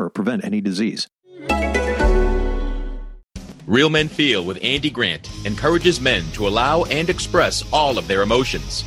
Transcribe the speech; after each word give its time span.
or 0.00 0.10
prevent 0.10 0.44
any 0.44 0.60
disease. 0.60 1.08
Real 3.66 3.90
Men 3.90 4.08
Feel 4.08 4.44
with 4.44 4.58
Andy 4.62 4.90
Grant 4.90 5.30
encourages 5.44 6.00
men 6.00 6.24
to 6.32 6.48
allow 6.48 6.84
and 6.84 7.08
express 7.08 7.62
all 7.72 7.98
of 7.98 8.08
their 8.08 8.22
emotions. 8.22 8.84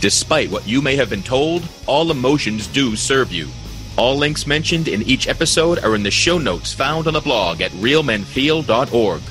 Despite 0.00 0.50
what 0.50 0.66
you 0.66 0.80
may 0.80 0.96
have 0.96 1.10
been 1.10 1.22
told, 1.22 1.68
all 1.86 2.10
emotions 2.10 2.66
do 2.66 2.96
serve 2.96 3.32
you. 3.32 3.48
All 3.96 4.16
links 4.16 4.46
mentioned 4.46 4.88
in 4.88 5.02
each 5.02 5.26
episode 5.28 5.78
are 5.84 5.94
in 5.94 6.02
the 6.02 6.10
show 6.10 6.38
notes 6.38 6.72
found 6.72 7.06
on 7.06 7.14
the 7.14 7.20
blog 7.20 7.60
at 7.60 7.70
realmenfeel.org. 7.72 9.22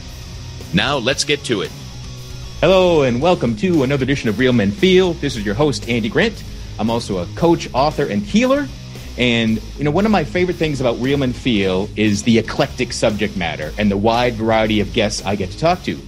Now 0.73 0.97
let's 0.97 1.23
get 1.23 1.43
to 1.45 1.61
it. 1.61 1.71
Hello 2.61 3.03
and 3.03 3.21
welcome 3.21 3.55
to 3.57 3.83
another 3.83 4.03
edition 4.03 4.29
of 4.29 4.39
Real 4.39 4.53
Men 4.53 4.71
Feel. 4.71 5.13
This 5.13 5.35
is 5.35 5.45
your 5.45 5.55
host, 5.55 5.87
Andy 5.87 6.09
Grant. 6.09 6.43
I'm 6.79 6.89
also 6.89 7.19
a 7.19 7.27
coach, 7.35 7.69
author, 7.73 8.07
and 8.07 8.21
healer. 8.23 8.67
And, 9.17 9.61
you 9.77 9.83
know, 9.83 9.91
one 9.91 10.05
of 10.05 10.11
my 10.11 10.23
favorite 10.23 10.57
things 10.57 10.81
about 10.81 10.99
Real 10.99 11.17
Men 11.17 11.31
Feel 11.31 11.89
is 11.95 12.23
the 12.23 12.37
eclectic 12.37 12.91
subject 12.91 13.37
matter 13.37 13.73
and 13.77 13.89
the 13.89 13.97
wide 13.97 14.33
variety 14.33 14.81
of 14.81 14.91
guests 14.93 15.23
I 15.25 15.35
get 15.35 15.51
to 15.51 15.57
talk 15.57 15.83
to. 15.83 15.99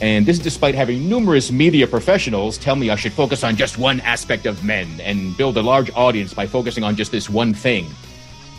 And 0.00 0.26
this 0.26 0.36
is 0.36 0.42
despite 0.42 0.74
having 0.74 1.08
numerous 1.08 1.50
media 1.50 1.86
professionals 1.86 2.58
tell 2.58 2.76
me 2.76 2.90
I 2.90 2.96
should 2.96 3.12
focus 3.12 3.42
on 3.42 3.56
just 3.56 3.78
one 3.78 4.00
aspect 4.00 4.46
of 4.46 4.62
men 4.62 5.00
and 5.00 5.36
build 5.36 5.56
a 5.56 5.62
large 5.62 5.90
audience 5.92 6.34
by 6.34 6.46
focusing 6.46 6.84
on 6.84 6.96
just 6.96 7.10
this 7.10 7.28
one 7.28 7.54
thing. 7.54 7.86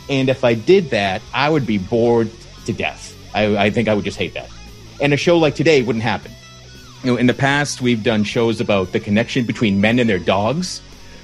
And 0.09 0.28
if 0.30 0.44
I 0.44 0.56
did 0.56 0.90
that, 0.90 1.22
I 1.34 1.50
would 1.50 1.66
be 1.66 1.78
bored 1.78 2.30
to 2.66 2.73
death. 2.73 3.16
I, 3.34 3.56
I 3.56 3.70
think 3.70 3.88
I 3.88 3.94
would 3.94 4.03
just 4.03 4.17
hate 4.17 4.34
that. 4.34 4.50
And 5.00 5.14
a 5.14 5.17
show 5.17 5.38
like 5.38 5.56
today 5.56 5.81
wouldn't 5.81 6.03
happen. 6.03 6.31
You 7.03 7.12
know, 7.12 7.17
in 7.17 7.28
the 7.28 7.34
past, 7.34 7.81
we've 7.81 8.03
done 8.03 8.25
shows 8.25 8.59
about 8.59 8.92
the 8.92 9.00
connection 9.00 9.45
between 9.45 9.80
men 9.80 10.00
and 10.00 10.09
their 10.09 10.20
dogs 10.20 10.81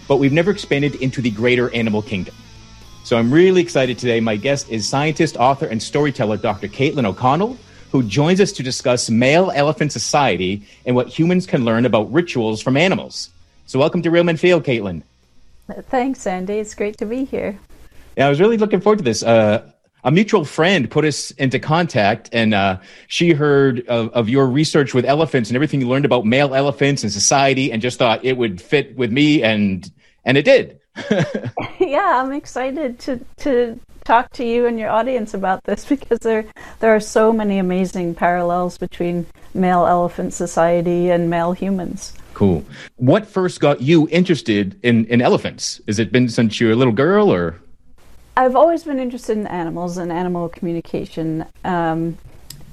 but 0.07 0.17
we've 0.17 0.33
never 0.33 0.51
expanded 0.51 0.95
into 0.95 1.21
the 1.21 1.31
greater 1.31 1.73
animal 1.73 2.01
kingdom. 2.01 2.35
So 3.03 3.17
I'm 3.17 3.31
really 3.31 3.61
excited 3.61 3.99
today. 3.99 4.19
My 4.19 4.35
guest 4.35 4.69
is 4.69 4.87
scientist, 4.87 5.37
author, 5.37 5.67
and 5.67 5.81
storyteller 5.81 6.37
Dr. 6.37 6.67
Caitlin 6.67 7.05
O'Connell, 7.05 7.57
who 7.91 8.03
joins 8.03 8.41
us 8.41 8.51
to 8.53 8.63
discuss 8.63 9.09
male 9.09 9.51
elephant 9.51 9.91
society 9.91 10.67
and 10.85 10.95
what 10.95 11.07
humans 11.07 11.45
can 11.45 11.63
learn 11.63 11.85
about 11.85 12.11
rituals 12.11 12.61
from 12.61 12.77
animals. 12.77 13.29
So 13.67 13.79
welcome 13.79 14.01
to 14.01 14.11
Real 14.11 14.23
Men 14.23 14.37
Feel, 14.37 14.61
Caitlin. 14.61 15.03
Thanks, 15.89 16.27
Andy. 16.27 16.55
It's 16.55 16.75
great 16.75 16.97
to 16.97 17.05
be 17.05 17.25
here. 17.25 17.57
Yeah, 18.17 18.27
I 18.27 18.29
was 18.29 18.39
really 18.39 18.57
looking 18.57 18.81
forward 18.81 18.99
to 18.99 19.03
this. 19.03 19.23
Uh, 19.23 19.71
a 20.03 20.11
mutual 20.11 20.45
friend 20.45 20.89
put 20.89 21.03
us 21.03 21.31
into 21.31 21.57
contact, 21.57 22.29
and 22.31 22.53
uh, 22.53 22.77
she 23.07 23.31
heard 23.31 23.87
of, 23.87 24.09
of, 24.09 24.29
your 24.29 24.45
research 24.45 24.93
with 24.93 25.03
elephants 25.03 25.49
and 25.49 25.55
everything 25.55 25.81
you 25.81 25.87
learned 25.87 26.05
about 26.05 26.25
male 26.25 26.53
elephants 26.53 27.01
and 27.01 27.11
society, 27.11 27.71
and 27.71 27.81
just 27.81 27.97
thought 27.97 28.23
it 28.23 28.37
would 28.37 28.61
fit 28.61 28.95
with 28.95 29.11
me, 29.11 29.41
and 29.41 29.91
and 30.25 30.37
it 30.37 30.45
did. 30.45 30.79
yeah, 31.79 32.21
I'm 32.23 32.33
excited 32.33 32.99
to 32.99 33.19
to 33.37 33.79
talk 34.03 34.31
to 34.31 34.45
you 34.45 34.65
and 34.67 34.79
your 34.79 34.89
audience 34.89 35.33
about 35.33 35.63
this 35.63 35.85
because 35.85 36.19
there 36.19 36.45
there 36.79 36.95
are 36.95 36.99
so 36.99 37.31
many 37.31 37.57
amazing 37.59 38.15
parallels 38.15 38.77
between 38.77 39.25
male 39.53 39.85
elephant 39.85 40.33
society 40.33 41.09
and 41.09 41.29
male 41.29 41.53
humans. 41.53 42.13
Cool. 42.33 42.65
What 42.97 43.25
first 43.25 43.61
got 43.61 43.81
you 43.81 44.09
interested 44.11 44.77
in, 44.83 45.05
in 45.05 45.21
elephants? 45.21 45.79
Has 45.87 45.99
it 45.99 46.11
been 46.11 46.27
since 46.27 46.59
you 46.59 46.67
were 46.67 46.73
a 46.73 46.75
little 46.75 46.93
girl 46.93 47.31
or? 47.31 47.55
I've 48.35 48.57
always 48.57 48.83
been 48.83 48.99
interested 48.99 49.37
in 49.37 49.47
animals 49.47 49.97
and 49.97 50.11
animal 50.11 50.49
communication. 50.49 51.45
Um, 51.63 52.17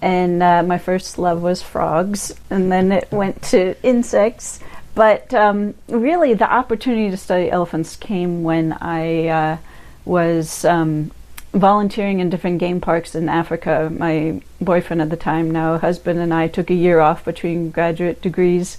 and 0.00 0.42
uh, 0.42 0.64
my 0.64 0.78
first 0.78 1.16
love 1.16 1.42
was 1.42 1.62
frogs, 1.62 2.34
and 2.50 2.72
then 2.72 2.90
it 2.90 3.06
went 3.12 3.40
to 3.44 3.80
insects. 3.86 4.58
But 4.94 5.32
um, 5.32 5.74
really, 5.88 6.34
the 6.34 6.50
opportunity 6.50 7.10
to 7.10 7.16
study 7.16 7.50
elephants 7.50 7.96
came 7.96 8.42
when 8.42 8.72
I 8.74 9.28
uh, 9.28 9.56
was 10.04 10.64
um, 10.64 11.10
volunteering 11.52 12.20
in 12.20 12.30
different 12.30 12.58
game 12.58 12.80
parks 12.80 13.14
in 13.14 13.28
Africa. 13.28 13.90
My 13.90 14.42
boyfriend 14.60 15.00
at 15.00 15.10
the 15.10 15.16
time, 15.16 15.50
now 15.50 15.78
husband, 15.78 16.18
and 16.18 16.32
I 16.32 16.48
took 16.48 16.70
a 16.70 16.74
year 16.74 17.00
off 17.00 17.24
between 17.24 17.70
graduate 17.70 18.20
degrees, 18.20 18.76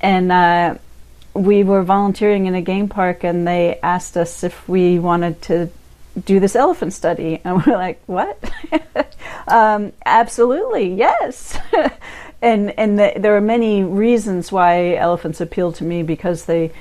and 0.00 0.30
uh, 0.30 0.76
we 1.34 1.64
were 1.64 1.82
volunteering 1.82 2.46
in 2.46 2.54
a 2.54 2.62
game 2.62 2.88
park, 2.88 3.24
and 3.24 3.46
they 3.46 3.78
asked 3.82 4.16
us 4.16 4.44
if 4.44 4.68
we 4.68 4.98
wanted 4.98 5.42
to 5.42 5.70
do 6.24 6.40
this 6.40 6.56
elephant 6.56 6.92
study. 6.92 7.40
And 7.44 7.56
we're 7.66 7.76
like, 7.76 8.00
what? 8.06 8.38
um, 9.48 9.92
absolutely, 10.04 10.94
yes. 10.94 11.58
and 12.46 12.78
and 12.78 12.98
the, 12.98 13.12
there 13.16 13.36
are 13.36 13.40
many 13.40 13.82
reasons 13.82 14.52
why 14.52 14.94
elephants 14.94 15.40
appeal 15.40 15.72
to 15.72 15.84
me 15.84 16.04
because 16.04 16.44
they 16.44 16.72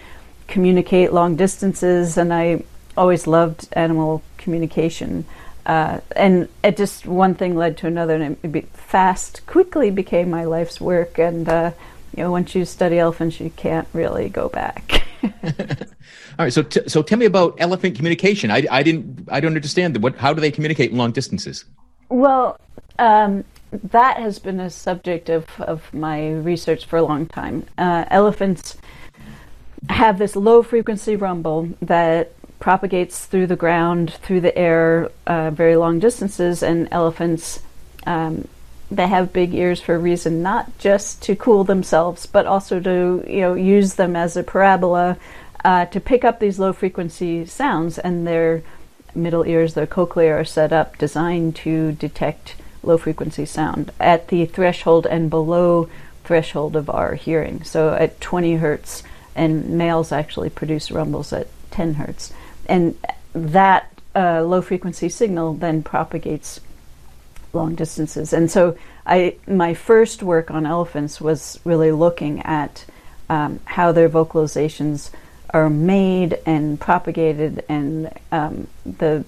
communicate 0.48 1.12
long 1.12 1.36
distances, 1.36 2.18
and 2.18 2.31
I 2.31 2.64
always 2.96 3.26
loved 3.26 3.68
animal 3.74 4.22
communication. 4.38 5.26
Uh, 5.66 6.00
and 6.16 6.48
it 6.64 6.78
just 6.78 7.08
one 7.08 7.34
thing 7.34 7.56
led 7.56 7.78
to 7.78 7.88
another, 7.88 8.14
and 8.16 8.38
it 8.44 8.52
be, 8.52 8.62
fast 8.74 9.44
quickly 9.48 9.90
became 9.90 10.30
my 10.30 10.44
life's 10.44 10.80
work. 10.80 11.18
And 11.18 11.50
uh, 11.50 11.72
you 12.16 12.24
know, 12.24 12.32
once 12.32 12.53
you 12.53 12.64
study 12.64 13.00
elephants, 13.00 13.40
you 13.40 13.50
can't 13.50 13.88
really 13.92 14.30
go 14.30 14.47
back. 14.50 15.02
All 15.24 16.46
right, 16.46 16.53
so 16.53 16.62
t- 16.62 16.88
so 16.88 17.02
tell 17.02 17.18
me 17.18 17.26
about 17.26 17.56
elephant 17.58 17.96
communication. 17.96 18.52
I, 18.52 18.68
I 18.70 18.84
didn't 18.84 19.28
I 19.32 19.40
don't 19.40 19.56
understand 19.56 19.97
what 20.03 20.16
how 20.18 20.32
do 20.32 20.42
they 20.42 20.52
communicate 20.52 20.94
long 20.94 21.12
distances? 21.12 21.66
Well, 22.09 22.59
um, 23.00 23.44
that 23.84 24.18
has 24.18 24.40
been 24.40 24.59
a 24.59 24.69
subject 24.69 25.30
of 25.30 25.46
of 25.59 25.94
my 25.94 26.31
research 26.31 26.86
for 26.86 26.97
a 26.97 27.03
long 27.03 27.25
time. 27.25 27.66
Uh, 27.78 28.06
elephants 28.09 28.78
have 29.90 30.18
this 30.18 30.36
low 30.36 30.63
frequency 30.63 31.16
rumble 31.16 31.69
that 31.81 32.34
propagates 32.59 33.25
through 33.25 33.47
the 33.47 33.56
ground, 33.56 34.14
through 34.14 34.41
the 34.41 34.58
air, 34.58 35.12
uh, 35.28 35.52
very 35.52 35.75
long 35.75 36.00
distances, 36.00 36.64
and 36.64 36.88
elephants. 36.91 37.62
Um, 38.08 38.47
they 38.90 39.08
have 39.08 39.34
big 39.34 39.53
ears 39.53 39.81
for 39.81 39.96
a 39.96 40.00
reason, 40.00 40.41
not 40.41 40.78
just 40.78 41.22
to 41.24 41.35
cool 41.35 41.64
themselves, 41.64 42.25
but 42.25 42.46
also 42.46 42.80
to 42.80 43.24
you 43.28 43.41
know 43.41 43.53
use 43.53 43.96
them 43.96 44.16
as 44.16 44.38
a 44.38 44.44
parabola 44.44 45.18
uh, 45.64 45.85
to 45.85 46.00
pick 46.00 46.24
up 46.24 46.40
these 46.40 46.59
low 46.59 46.74
frequency 46.74 47.46
sounds, 47.46 47.97
and 47.97 48.28
their 48.28 48.64
middle 49.16 49.46
ears, 49.46 49.74
their 49.74 49.88
cochlea, 49.88 50.34
are 50.34 50.46
set 50.46 50.72
up 50.72 50.97
designed 50.97 51.56
to 51.56 51.94
detect 51.94 52.56
low 52.85 52.97
frequency 52.97 53.46
sound 53.46 53.91
at 54.00 54.28
the 54.29 54.46
threshold 54.46 55.06
and 55.06 55.29
below 55.29 55.90
threshold 56.23 56.75
of 56.75 56.90
our 56.90 57.16
hearing. 57.16 57.63
So 57.63 57.94
at 57.94 58.19
20 58.22 58.56
hertz, 58.56 59.03
and 59.35 59.78
males 59.78 60.12
actually 60.12 60.50
produce 60.50 60.91
rumbles 60.91 61.34
at 61.34 61.47
10 61.72 61.96
hertz, 61.96 62.34
and 62.68 62.97
that 63.34 63.91
uh, 64.16 64.41
low 64.44 64.62
frequency 64.62 65.09
signal 65.09 65.53
then 65.53 65.84
propagates 65.84 66.62
long 67.53 67.75
distances. 67.75 68.34
And 68.34 68.50
so 68.50 68.78
I 69.06 69.35
my 69.47 69.73
first 69.73 70.23
work 70.23 70.52
on 70.52 70.66
elephants 70.66 71.19
was 71.19 71.59
really 71.63 71.91
looking 71.91 72.41
at 72.41 72.85
um, 73.29 73.59
how 73.66 73.91
their 73.91 74.09
vocalizations 74.09 75.12
are 75.52 75.69
made 75.69 76.38
and 76.46 76.79
propagated 76.79 77.63
and 77.69 78.12
um, 78.31 78.67
the 78.85 79.23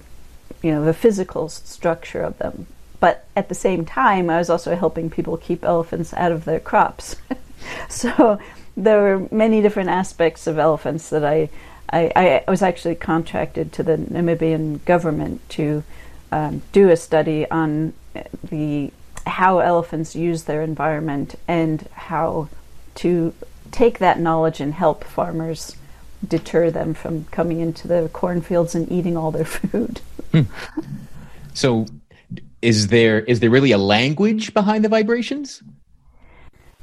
you 0.62 0.72
know 0.72 0.84
the 0.84 0.94
physical 0.94 1.48
structure 1.48 2.22
of 2.22 2.38
them. 2.38 2.66
But 3.00 3.26
at 3.36 3.48
the 3.48 3.54
same 3.54 3.84
time, 3.84 4.28
I 4.28 4.38
was 4.38 4.50
also 4.50 4.74
helping 4.74 5.10
people 5.10 5.36
keep 5.36 5.64
elephants 5.64 6.12
out 6.14 6.32
of 6.32 6.44
their 6.44 6.60
crops. 6.60 7.16
so 7.88 8.38
there 8.76 9.00
were 9.00 9.28
many 9.30 9.60
different 9.60 9.90
aspects 9.90 10.46
of 10.46 10.58
elephants 10.58 11.10
that 11.10 11.24
I, 11.24 11.48
I, 11.92 12.42
I 12.46 12.50
was 12.50 12.62
actually 12.62 12.96
contracted 12.96 13.72
to 13.74 13.82
the 13.82 13.96
Namibian 13.96 14.84
government 14.84 15.48
to 15.50 15.84
um, 16.30 16.62
do 16.72 16.90
a 16.90 16.96
study 16.96 17.48
on 17.50 17.92
the 18.42 18.92
how 19.26 19.58
elephants 19.58 20.16
use 20.16 20.44
their 20.44 20.62
environment 20.62 21.34
and 21.46 21.86
how 21.92 22.48
to 22.96 23.34
take 23.70 23.98
that 23.98 24.18
knowledge 24.18 24.60
and 24.60 24.74
help 24.74 25.04
farmers 25.04 25.76
deter 26.26 26.70
them 26.70 26.94
from 26.94 27.24
coming 27.26 27.60
into 27.60 27.86
the 27.86 28.10
cornfields 28.12 28.74
and 28.74 28.90
eating 28.90 29.16
all 29.16 29.30
their 29.30 29.44
food. 29.44 30.00
Hmm. 30.32 30.42
So, 31.54 31.86
is 32.62 32.88
there 32.88 33.20
is 33.20 33.40
there 33.40 33.50
really 33.50 33.72
a 33.72 33.78
language 33.78 34.54
behind 34.54 34.84
the 34.84 34.88
vibrations? 34.88 35.62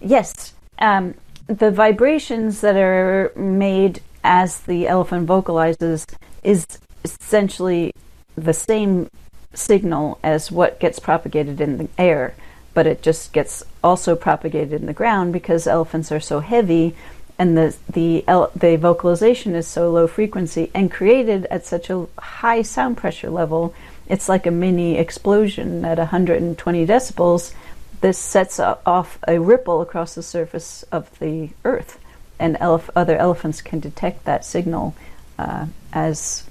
Yes, 0.02 0.54
um, 0.80 1.16
the 1.48 1.72
vibrations 1.72 2.62
that 2.62 2.76
are 2.76 3.32
made 3.36 4.02
as 4.24 4.62
the 4.62 4.88
elephant 4.88 5.28
vocalizes 5.28 6.06
is 6.44 6.66
essentially 7.04 7.92
the 8.36 8.54
same 8.54 9.10
signal 9.54 10.20
as 10.24 10.52
what 10.52 10.80
gets 10.80 11.00
propagated 11.00 11.62
in 11.62 11.78
the 11.78 11.88
air, 11.98 12.36
but 12.74 12.88
it 12.88 13.02
just 13.02 13.32
gets 13.32 13.64
also 13.84 14.16
propagated 14.16 14.74
in 14.74 14.86
the 14.86 14.94
ground 14.94 15.32
because 15.32 15.68
elephants 15.68 16.12
are 16.12 16.20
so 16.20 16.40
heavy 16.40 16.96
and 17.38 17.58
the 17.58 17.76
the 17.90 18.24
the 18.56 18.78
vocalization 18.78 19.56
is 19.56 19.68
so 19.68 19.92
low 19.92 20.08
frequency 20.08 20.72
and 20.74 20.92
created 20.92 21.46
at 21.46 21.66
such 21.66 21.90
a 21.90 22.08
high 22.18 22.62
sound 22.62 22.98
pressure 22.98 23.30
level, 23.30 23.74
it's 24.08 24.30
like 24.30 24.46
a 24.46 24.52
mini 24.52 24.98
explosion 24.98 25.84
at 25.86 25.98
120 25.98 26.86
decibels. 26.86 27.54
This 28.02 28.18
sets 28.18 28.60
off 28.60 29.18
a 29.28 29.40
ripple 29.40 29.82
across 29.82 30.16
the 30.16 30.24
surface 30.24 30.84
of 30.92 31.18
the 31.20 31.50
earth, 31.64 32.00
and 32.40 32.56
elef- 32.58 32.90
other 32.96 33.18
elephants 33.18 33.62
can 33.62 33.80
detect 33.80 34.26
that 34.26 34.46
signal 34.46 34.96
uh, 35.40 35.68
as 35.94 36.46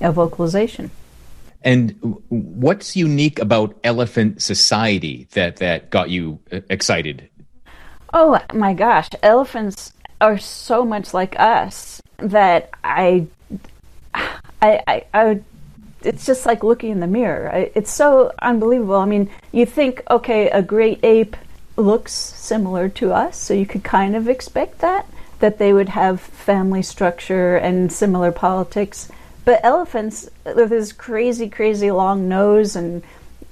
a 0.00 0.12
vocalization. 0.12 0.90
And 1.62 1.96
what's 2.28 2.94
unique 2.94 3.40
about 3.40 3.76
elephant 3.82 4.40
society 4.40 5.26
that 5.32 5.56
that 5.56 5.90
got 5.90 6.10
you 6.10 6.38
uh, 6.52 6.60
excited? 6.70 7.28
Oh 8.14 8.40
my 8.54 8.72
gosh, 8.72 9.08
elephants 9.22 9.92
are 10.20 10.38
so 10.38 10.84
much 10.84 11.12
like 11.12 11.38
us 11.38 12.00
that 12.18 12.70
I, 12.84 13.26
I, 14.14 14.80
I, 14.86 15.04
I 15.12 15.40
it's 16.06 16.24
just 16.24 16.46
like 16.46 16.62
looking 16.62 16.90
in 16.90 17.00
the 17.00 17.06
mirror. 17.06 17.70
It's 17.74 17.92
so 17.92 18.32
unbelievable. 18.40 18.96
I 18.96 19.04
mean, 19.04 19.28
you 19.52 19.66
think, 19.66 20.02
okay, 20.10 20.48
a 20.50 20.62
great 20.62 21.00
ape 21.02 21.36
looks 21.76 22.12
similar 22.12 22.88
to 22.88 23.12
us, 23.12 23.36
so 23.36 23.52
you 23.52 23.66
could 23.66 23.84
kind 23.84 24.16
of 24.16 24.28
expect 24.28 24.78
that 24.78 25.06
that 25.38 25.58
they 25.58 25.72
would 25.72 25.90
have 25.90 26.20
family 26.20 26.82
structure 26.82 27.56
and 27.56 27.92
similar 27.92 28.32
politics. 28.32 29.10
But 29.44 29.60
elephants, 29.62 30.30
with 30.44 30.70
this 30.70 30.92
crazy, 30.92 31.48
crazy 31.48 31.90
long 31.90 32.28
nose 32.28 32.74
and 32.74 33.02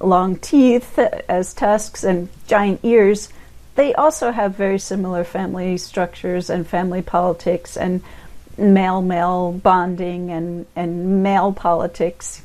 long 0.01 0.37
teeth 0.37 0.99
as 0.99 1.55
tusks 1.55 2.03
and 2.03 2.29
giant 2.47 2.81
ears, 2.83 3.29
they 3.75 3.95
also 3.95 4.33
have 4.33 4.55
very 4.55 4.79
similar 4.79 5.25
family 5.25 5.77
structures 5.77 6.49
and 6.49 6.67
family 6.67 7.03
politics 7.03 7.77
and 7.77 8.03
male 8.59 9.03
male 9.03 9.53
bonding 9.53 10.31
and, 10.31 10.67
and 10.77 11.23
male 11.23 11.53
politics. 11.53 12.43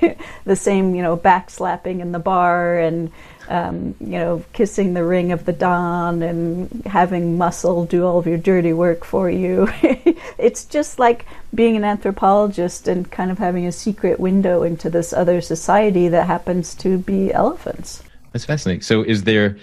the 0.44 0.54
same, 0.54 0.94
you 0.94 1.02
know, 1.02 1.16
backslapping 1.16 2.00
in 2.00 2.12
the 2.12 2.18
bar 2.20 2.78
and 2.78 3.10
um, 3.48 3.94
you 4.00 4.18
know, 4.18 4.44
kissing 4.52 4.94
the 4.94 5.04
ring 5.04 5.32
of 5.32 5.44
the 5.44 5.52
Don 5.52 6.22
and 6.22 6.84
having 6.86 7.36
muscle 7.36 7.84
do 7.84 8.06
all 8.06 8.18
of 8.18 8.26
your 8.26 8.38
dirty 8.38 8.72
work 8.72 9.04
for 9.04 9.28
you. 9.28 9.68
it's 10.38 10.64
just 10.64 10.98
like 10.98 11.26
being 11.54 11.76
an 11.76 11.84
anthropologist 11.84 12.88
and 12.88 13.10
kind 13.10 13.30
of 13.30 13.38
having 13.38 13.66
a 13.66 13.72
secret 13.72 14.20
window 14.20 14.62
into 14.62 14.88
this 14.88 15.12
other 15.12 15.40
society 15.40 16.08
that 16.08 16.26
happens 16.26 16.74
to 16.76 16.98
be 16.98 17.32
elephants. 17.32 18.02
That's 18.32 18.44
fascinating. 18.44 18.82
So, 18.82 19.02
is 19.02 19.24
there 19.24 19.58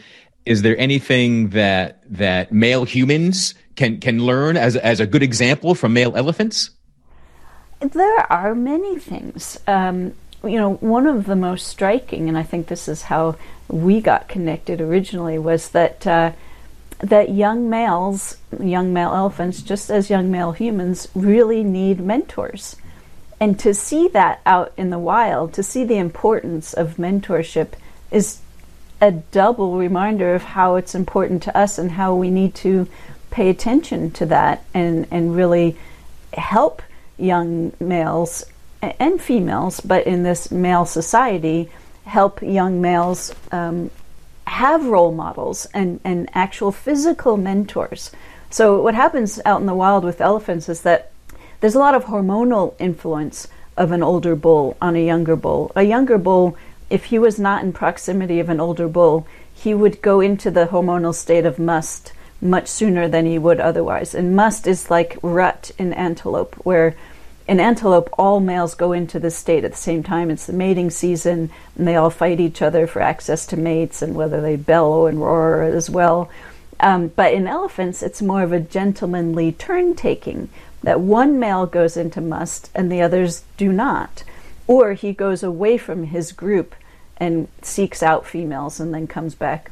is 0.45 0.61
there 0.61 0.77
anything 0.77 1.49
that 1.49 2.03
that 2.09 2.51
male 2.51 2.83
humans 2.83 3.55
can 3.79 3.99
can 3.99 4.19
learn 4.25 4.57
as 4.57 4.75
as 4.75 4.99
a 4.99 5.07
good 5.07 5.23
example 5.23 5.73
from 5.73 5.93
male 5.93 6.15
elephants? 6.15 6.71
There 7.79 8.31
are 8.31 8.53
many 8.53 8.99
things. 8.99 9.57
Um, 9.65 10.13
you 10.43 10.57
know, 10.57 10.73
one 10.75 11.07
of 11.07 11.25
the 11.25 11.35
most 11.35 11.67
striking, 11.67 12.27
and 12.27 12.37
I 12.37 12.43
think 12.43 12.67
this 12.67 12.89
is 12.89 13.03
how 13.03 13.37
we 13.69 14.01
got 14.01 14.27
connected 14.27 14.81
originally, 14.81 15.39
was 15.39 15.69
that 15.69 16.05
uh, 16.05 16.33
that 16.99 17.29
young 17.29 17.69
males, 17.69 18.35
young 18.59 18.91
male 18.91 19.13
elephants, 19.15 19.61
just 19.61 19.89
as 19.89 20.09
young 20.09 20.29
male 20.29 20.51
humans, 20.51 21.07
really 21.15 21.63
need 21.63 22.01
mentors. 22.01 22.75
And 23.39 23.57
to 23.59 23.73
see 23.73 24.09
that 24.09 24.41
out 24.45 24.73
in 24.75 24.89
the 24.89 24.99
wild, 24.99 25.53
to 25.53 25.63
see 25.63 25.85
the 25.85 25.97
importance 25.97 26.73
of 26.73 26.97
mentorship, 26.97 27.69
is 28.11 28.39
a 28.99 29.11
double 29.11 29.77
reminder 29.77 30.35
of 30.35 30.43
how 30.43 30.75
it's 30.75 30.93
important 30.93 31.41
to 31.43 31.57
us 31.57 31.77
and 31.77 31.91
how 31.91 32.13
we 32.13 32.29
need 32.29 32.53
to 32.55 32.89
pay 33.29 33.49
attention 33.49 34.11
to 34.11 34.25
that 34.27 34.63
and, 34.73 35.07
and 35.11 35.35
really 35.35 35.77
help 36.33 36.81
young 37.17 37.73
males 37.79 38.45
and 38.81 39.21
females, 39.21 39.81
but 39.81 40.07
in 40.07 40.23
this 40.23 40.51
male 40.51 40.85
society, 40.85 41.69
help 42.05 42.41
young 42.41 42.81
males 42.81 43.33
um, 43.51 43.91
have 44.47 44.85
role 44.85 45.11
models 45.11 45.67
and, 45.73 45.99
and 46.03 46.29
actual 46.33 46.71
physical 46.71 47.37
mentors. 47.37 48.11
So, 48.49 48.81
what 48.81 48.95
happens 48.95 49.39
out 49.45 49.59
in 49.59 49.67
the 49.67 49.75
wild 49.75 50.03
with 50.03 50.21
elephants 50.21 50.69
is 50.69 50.81
that 50.81 51.11
there's 51.59 51.75
a 51.75 51.79
lot 51.79 51.93
of 51.93 52.05
hormonal 52.05 52.73
influence 52.79 53.47
of 53.77 53.91
an 53.91 54.01
older 54.01 54.35
bull 54.35 54.75
on 54.81 54.95
a 54.95 55.05
younger 55.05 55.35
bull. 55.35 55.71
A 55.75 55.83
younger 55.83 56.17
bull, 56.17 56.57
if 56.89 57.05
he 57.05 57.19
was 57.19 57.37
not 57.37 57.63
in 57.63 57.73
proximity 57.73 58.39
of 58.39 58.49
an 58.49 58.59
older 58.59 58.87
bull, 58.87 59.27
he 59.53 59.73
would 59.73 60.01
go 60.01 60.19
into 60.21 60.49
the 60.49 60.67
hormonal 60.67 61.13
state 61.13 61.45
of 61.45 61.59
musth 61.59 62.11
much 62.41 62.67
sooner 62.67 63.07
than 63.07 63.25
he 63.25 63.37
would 63.37 63.59
otherwise. 63.59 64.15
And 64.15 64.35
musth 64.35 64.67
is 64.67 64.89
like 64.89 65.17
rut 65.21 65.71
in 65.77 65.93
antelope, 65.93 66.55
where 66.63 66.95
in 67.47 67.59
antelope, 67.59 68.09
all 68.13 68.39
males 68.39 68.75
go 68.75 68.91
into 68.91 69.19
this 69.19 69.35
state 69.35 69.63
at 69.63 69.71
the 69.71 69.77
same 69.77 70.03
time. 70.03 70.29
It's 70.29 70.45
the 70.45 70.53
mating 70.53 70.91
season, 70.91 71.49
and 71.75 71.87
they 71.87 71.95
all 71.95 72.11
fight 72.11 72.39
each 72.39 72.61
other 72.61 72.85
for 72.85 73.01
access 73.01 73.47
to 73.47 73.57
mates 73.57 74.03
and 74.03 74.13
whether 74.13 74.39
they 74.39 74.55
bellow 74.55 75.07
and 75.07 75.19
roar 75.19 75.63
as 75.63 75.89
well. 75.89 76.29
Um, 76.79 77.07
but 77.07 77.33
in 77.33 77.47
elephants, 77.47 78.03
it's 78.03 78.21
more 78.21 78.43
of 78.43 78.53
a 78.53 78.59
gentlemanly 78.59 79.51
turn 79.51 79.95
taking 79.95 80.49
that 80.83 80.99
one 81.01 81.39
male 81.39 81.65
goes 81.65 81.97
into 81.97 82.21
musth 82.21 82.69
and 82.75 82.91
the 82.91 83.01
others 83.01 83.43
do 83.57 83.71
not. 83.71 84.23
Or 84.67 84.93
he 84.93 85.11
goes 85.11 85.41
away 85.41 85.77
from 85.77 86.03
his 86.03 86.31
group 86.31 86.75
and 87.17 87.47
seeks 87.63 88.03
out 88.03 88.27
females 88.27 88.79
and 88.79 88.93
then 88.93 89.07
comes 89.07 89.33
back 89.33 89.71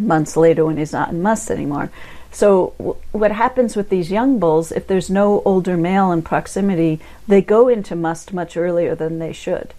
months 0.00 0.36
later 0.36 0.64
when 0.64 0.76
he's 0.76 0.92
not 0.92 1.10
in 1.10 1.22
musth 1.22 1.50
anymore. 1.50 1.90
So, 2.30 2.74
w- 2.78 2.96
what 3.12 3.32
happens 3.32 3.74
with 3.74 3.88
these 3.88 4.10
young 4.10 4.38
bulls, 4.38 4.70
if 4.70 4.86
there's 4.86 5.08
no 5.08 5.42
older 5.44 5.76
male 5.76 6.12
in 6.12 6.22
proximity, 6.22 7.00
they 7.26 7.40
go 7.40 7.68
into 7.68 7.96
musth 7.96 8.32
much 8.32 8.56
earlier 8.56 8.94
than 8.94 9.18
they 9.18 9.32
should. 9.32 9.72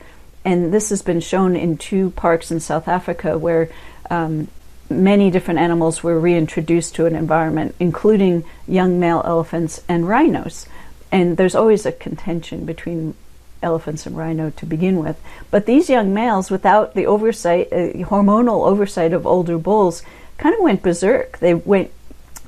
And 0.44 0.74
this 0.74 0.90
has 0.90 1.02
been 1.02 1.20
shown 1.20 1.56
in 1.56 1.78
two 1.78 2.12
parks 2.12 2.52
in 2.52 2.60
South 2.60 2.88
Africa 2.88 3.38
where 3.38 3.70
um, 4.10 4.48
many 4.90 5.30
different 5.30 5.60
animals 5.60 6.02
were 6.02 6.20
reintroduced 6.20 6.96
to 6.96 7.06
an 7.06 7.16
environment, 7.16 7.76
including 7.80 8.44
young 8.68 9.00
male 9.00 9.22
elephants 9.26 9.84
and 9.88 10.08
rhinos. 10.08 10.66
And 11.12 11.38
there's 11.38 11.56
always 11.56 11.86
a 11.86 11.92
contention 11.92 12.66
between 12.66 13.16
elephants 13.62 14.06
and 14.06 14.18
rhino 14.18 14.52
to 14.52 14.66
begin 14.66 14.98
with. 14.98 15.22
But 15.52 15.66
these 15.66 15.90
young 15.90 16.14
males, 16.14 16.50
without 16.50 16.94
the 16.94 17.06
oversight, 17.06 17.72
uh, 17.72 17.92
hormonal 18.06 18.66
oversight 18.66 19.14
of 19.14 19.28
older 19.28 19.58
bulls, 19.58 20.04
kind 20.38 20.56
of 20.56 20.62
went 20.62 20.82
berserk. 20.82 21.40
They 21.40 21.54
went 21.54 21.92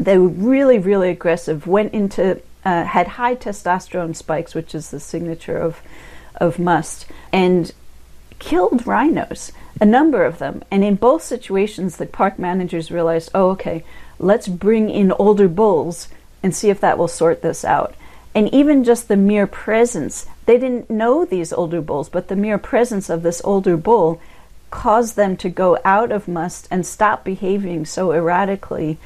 they 0.02 0.18
were 0.18 0.28
really, 0.28 0.80
really 0.80 1.10
aggressive, 1.10 1.68
went 1.68 1.94
into, 1.94 2.42
uh, 2.66 2.84
had 2.84 3.08
high 3.08 3.36
testosterone 3.36 4.16
spikes, 4.16 4.56
which 4.56 4.74
is 4.74 4.90
the 4.90 5.00
signature 5.00 5.58
of, 5.58 5.82
of 6.36 6.58
musth, 6.58 7.10
and 7.32 7.72
killed 8.40 8.88
rhinos, 8.88 9.52
a 9.80 9.86
number 9.86 10.24
of 10.24 10.40
them. 10.40 10.64
And 10.72 10.84
in 10.84 10.96
both 10.96 11.24
situations, 11.24 11.98
the 11.98 12.08
park 12.08 12.40
managers 12.40 12.90
realized, 12.90 13.30
oh, 13.36 13.52
okay, 13.52 13.84
let's 14.18 14.48
bring 14.48 14.90
in 14.90 15.12
older 15.12 15.48
bulls 15.48 16.08
and 16.42 16.56
see 16.56 16.70
if 16.72 16.82
that 16.82 16.98
will 16.98 17.08
sort 17.08 17.44
this 17.44 17.64
out. 17.64 17.94
And 18.34 18.54
even 18.54 18.84
just 18.84 19.08
the 19.08 19.18
mere 19.18 19.48
presence, 19.48 20.26
they 20.46 20.58
didn't 20.58 20.90
know 20.90 21.26
these 21.26 21.52
older 21.52 21.82
bulls, 21.82 22.10
but 22.10 22.28
the 22.28 22.36
mere 22.36 22.58
presence 22.58 23.10
of 23.10 23.24
this 23.24 23.42
older 23.44 23.76
bull 23.76 24.22
caused 24.70 25.18
them 25.18 25.36
to 25.38 25.50
go 25.50 25.78
out 25.84 26.12
of 26.12 26.28
musth 26.28 26.68
and 26.72 26.86
stop 26.86 27.26
behaving 27.26 27.86
so 27.86 28.14
erratically. 28.14 28.98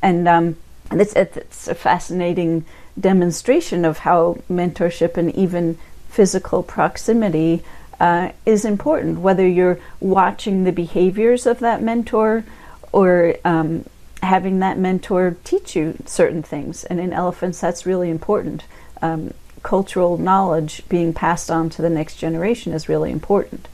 And 0.00 0.26
um, 0.26 0.56
it's, 0.90 1.14
it's 1.14 1.68
a 1.68 1.74
fascinating 1.74 2.64
demonstration 2.98 3.84
of 3.84 3.98
how 3.98 4.38
mentorship 4.50 5.16
and 5.16 5.34
even 5.34 5.78
physical 6.08 6.62
proximity 6.62 7.62
uh, 8.00 8.32
is 8.46 8.64
important, 8.64 9.20
whether 9.20 9.46
you're 9.46 9.78
watching 10.00 10.64
the 10.64 10.72
behaviors 10.72 11.46
of 11.46 11.60
that 11.60 11.82
mentor 11.82 12.44
or 12.92 13.36
um, 13.44 13.84
having 14.22 14.58
that 14.60 14.78
mentor 14.78 15.36
teach 15.44 15.74
you 15.74 15.96
certain 16.06 16.42
things. 16.42 16.84
And 16.84 17.00
in 17.00 17.12
elephants, 17.12 17.60
that's 17.60 17.86
really 17.86 18.10
important. 18.10 18.64
Um, 19.02 19.34
cultural 19.62 20.18
knowledge 20.18 20.82
being 20.88 21.12
passed 21.12 21.50
on 21.50 21.70
to 21.70 21.82
the 21.82 21.90
next 21.90 22.16
generation 22.16 22.72
is 22.72 22.88
really 22.88 23.10
important. 23.10 23.68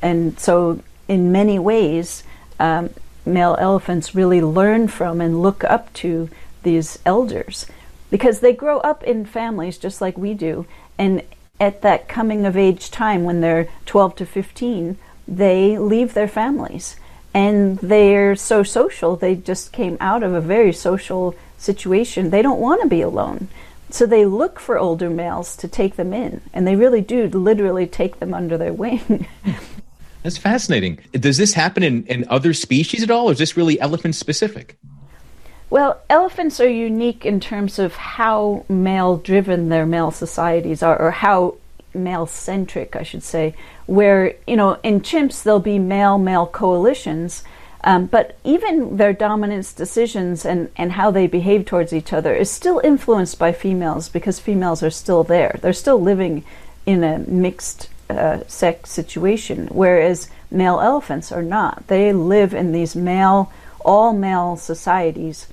And 0.00 0.38
so, 0.38 0.80
in 1.08 1.32
many 1.32 1.58
ways, 1.58 2.22
um, 2.58 2.90
male 3.24 3.56
elephants 3.58 4.14
really 4.14 4.40
learn 4.40 4.88
from 4.88 5.20
and 5.20 5.42
look 5.42 5.64
up 5.64 5.92
to 5.94 6.28
these 6.62 6.98
elders 7.04 7.66
because 8.10 8.40
they 8.40 8.52
grow 8.52 8.78
up 8.78 9.02
in 9.04 9.24
families 9.24 9.78
just 9.78 10.00
like 10.00 10.16
we 10.16 10.34
do. 10.34 10.66
And 10.98 11.22
at 11.58 11.82
that 11.82 12.08
coming 12.08 12.44
of 12.44 12.56
age 12.56 12.90
time, 12.90 13.24
when 13.24 13.40
they're 13.40 13.68
12 13.86 14.16
to 14.16 14.26
15, 14.26 14.98
they 15.26 15.78
leave 15.78 16.14
their 16.14 16.28
families. 16.28 16.96
And 17.34 17.78
they're 17.78 18.36
so 18.36 18.62
social, 18.62 19.16
they 19.16 19.34
just 19.34 19.72
came 19.72 19.96
out 20.00 20.22
of 20.22 20.34
a 20.34 20.40
very 20.40 20.72
social 20.72 21.34
situation. 21.56 22.30
They 22.30 22.42
don't 22.42 22.60
want 22.60 22.82
to 22.82 22.88
be 22.88 23.00
alone. 23.00 23.48
So 23.90 24.06
they 24.06 24.24
look 24.24 24.58
for 24.58 24.78
older 24.78 25.10
males 25.10 25.56
to 25.56 25.68
take 25.68 25.96
them 25.96 26.12
in. 26.12 26.40
And 26.52 26.66
they 26.66 26.76
really 26.76 27.00
do 27.00 27.28
literally 27.28 27.86
take 27.86 28.20
them 28.20 28.34
under 28.34 28.56
their 28.58 28.72
wing. 28.72 29.26
That's 30.22 30.38
fascinating. 30.38 30.98
Does 31.12 31.36
this 31.36 31.52
happen 31.52 31.82
in, 31.82 32.04
in 32.06 32.24
other 32.28 32.54
species 32.54 33.02
at 33.02 33.10
all, 33.10 33.28
or 33.28 33.32
is 33.32 33.38
this 33.38 33.56
really 33.56 33.80
elephant 33.80 34.14
specific? 34.14 34.78
Well, 35.68 36.00
elephants 36.08 36.60
are 36.60 36.68
unique 36.68 37.24
in 37.26 37.40
terms 37.40 37.78
of 37.78 37.94
how 37.96 38.64
male 38.68 39.16
driven 39.16 39.68
their 39.68 39.86
male 39.86 40.10
societies 40.10 40.82
are, 40.82 41.00
or 41.00 41.10
how 41.10 41.56
male 41.94 42.26
centric, 42.26 42.96
I 42.96 43.02
should 43.02 43.22
say. 43.22 43.54
Where, 43.86 44.34
you 44.46 44.56
know, 44.56 44.78
in 44.82 45.00
chimps, 45.00 45.42
there'll 45.42 45.60
be 45.60 45.78
male 45.78 46.18
male 46.18 46.46
coalitions, 46.46 47.44
um, 47.84 48.06
but 48.06 48.38
even 48.44 48.96
their 48.96 49.12
dominance 49.12 49.72
decisions 49.72 50.44
and, 50.44 50.70
and 50.76 50.92
how 50.92 51.10
they 51.10 51.26
behave 51.26 51.64
towards 51.64 51.92
each 51.92 52.12
other 52.12 52.34
is 52.34 52.50
still 52.50 52.80
influenced 52.84 53.38
by 53.38 53.52
females 53.52 54.08
because 54.08 54.38
females 54.38 54.82
are 54.82 54.90
still 54.90 55.24
there. 55.24 55.58
They're 55.60 55.72
still 55.72 56.00
living 56.00 56.44
in 56.86 57.02
a 57.02 57.18
mixed 57.18 57.88
uh, 58.08 58.40
sex 58.46 58.90
situation, 58.90 59.68
whereas 59.68 60.28
male 60.50 60.80
elephants 60.80 61.32
are 61.32 61.42
not. 61.42 61.86
They 61.88 62.12
live 62.12 62.54
in 62.54 62.72
these 62.72 62.94
male, 62.94 63.52
all 63.84 64.12
male 64.12 64.56
societies 64.56 65.48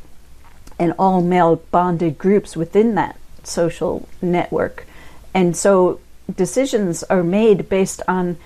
and 0.78 0.94
all 1.00 1.22
male 1.22 1.58
bonded 1.72 2.18
groups 2.18 2.56
within 2.56 2.96
that 2.96 3.18
social 3.44 4.08
network. 4.22 4.86
And 5.34 5.56
so 5.56 6.00
decisions 6.36 7.04
are 7.04 7.24
made 7.24 7.70
based 7.70 8.02
on 8.08 8.38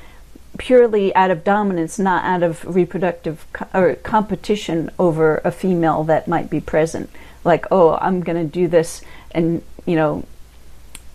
purely 0.58 1.14
out 1.16 1.32
of 1.32 1.44
dominance, 1.44 1.98
not 1.98 2.24
out 2.24 2.44
of 2.44 2.64
reproductive 2.76 3.46
co- 3.54 3.68
or 3.74 3.96
competition 3.96 4.90
over 5.00 5.42
a 5.44 5.52
female 5.52 6.04
that 6.04 6.28
might 6.28 6.50
be 6.50 6.60
present. 6.60 7.10
Like, 7.44 7.66
oh, 7.72 7.98
I'm 8.00 8.22
going 8.22 8.38
to 8.38 8.52
do 8.52 8.68
this 8.68 9.02
and, 9.32 9.64
you 9.86 9.96
know, 9.96 10.26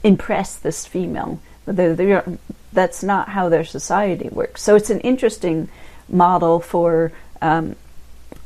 impress 0.03 0.57
this 0.57 0.87
female. 0.87 1.41
They're, 1.67 1.95
they're, 1.95 2.39
that's 2.73 3.03
not 3.03 3.31
how 3.31 3.49
their 3.49 3.65
society 3.65 4.29
works. 4.29 4.63
So 4.63 4.75
it's 4.75 4.91
an 4.91 5.01
interesting 5.01 5.69
model 6.09 6.61
for 6.61 7.13
um, 7.41 7.77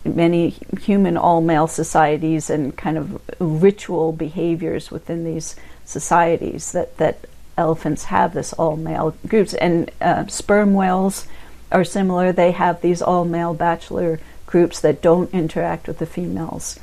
many 0.05 0.57
human 0.81 1.17
all 1.17 1.41
male 1.41 1.67
societies 1.67 2.51
and 2.51 2.77
kind 2.77 2.99
of 2.99 3.21
ritual 3.39 4.13
behaviors 4.13 4.91
within 4.91 5.25
these 5.25 5.57
societies 5.85 6.73
that, 6.73 6.97
that 6.99 7.25
elephants 7.57 8.05
have 8.05 8.35
this 8.35 8.53
all 8.55 8.77
male 8.77 9.17
groups. 9.27 9.55
And 9.55 9.91
uh, 10.01 10.27
sperm 10.27 10.75
whales 10.75 11.27
are 11.71 11.85
similar. 11.85 12.33
They 12.33 12.53
have 12.53 12.81
these 12.81 13.03
all 13.03 13.25
male 13.25 13.55
bachelor 13.55 14.21
groups 14.47 14.81
that 14.81 15.03
don't 15.03 15.33
interact 15.33 15.87
with 15.87 15.99
the 15.99 16.07
females. 16.07 16.79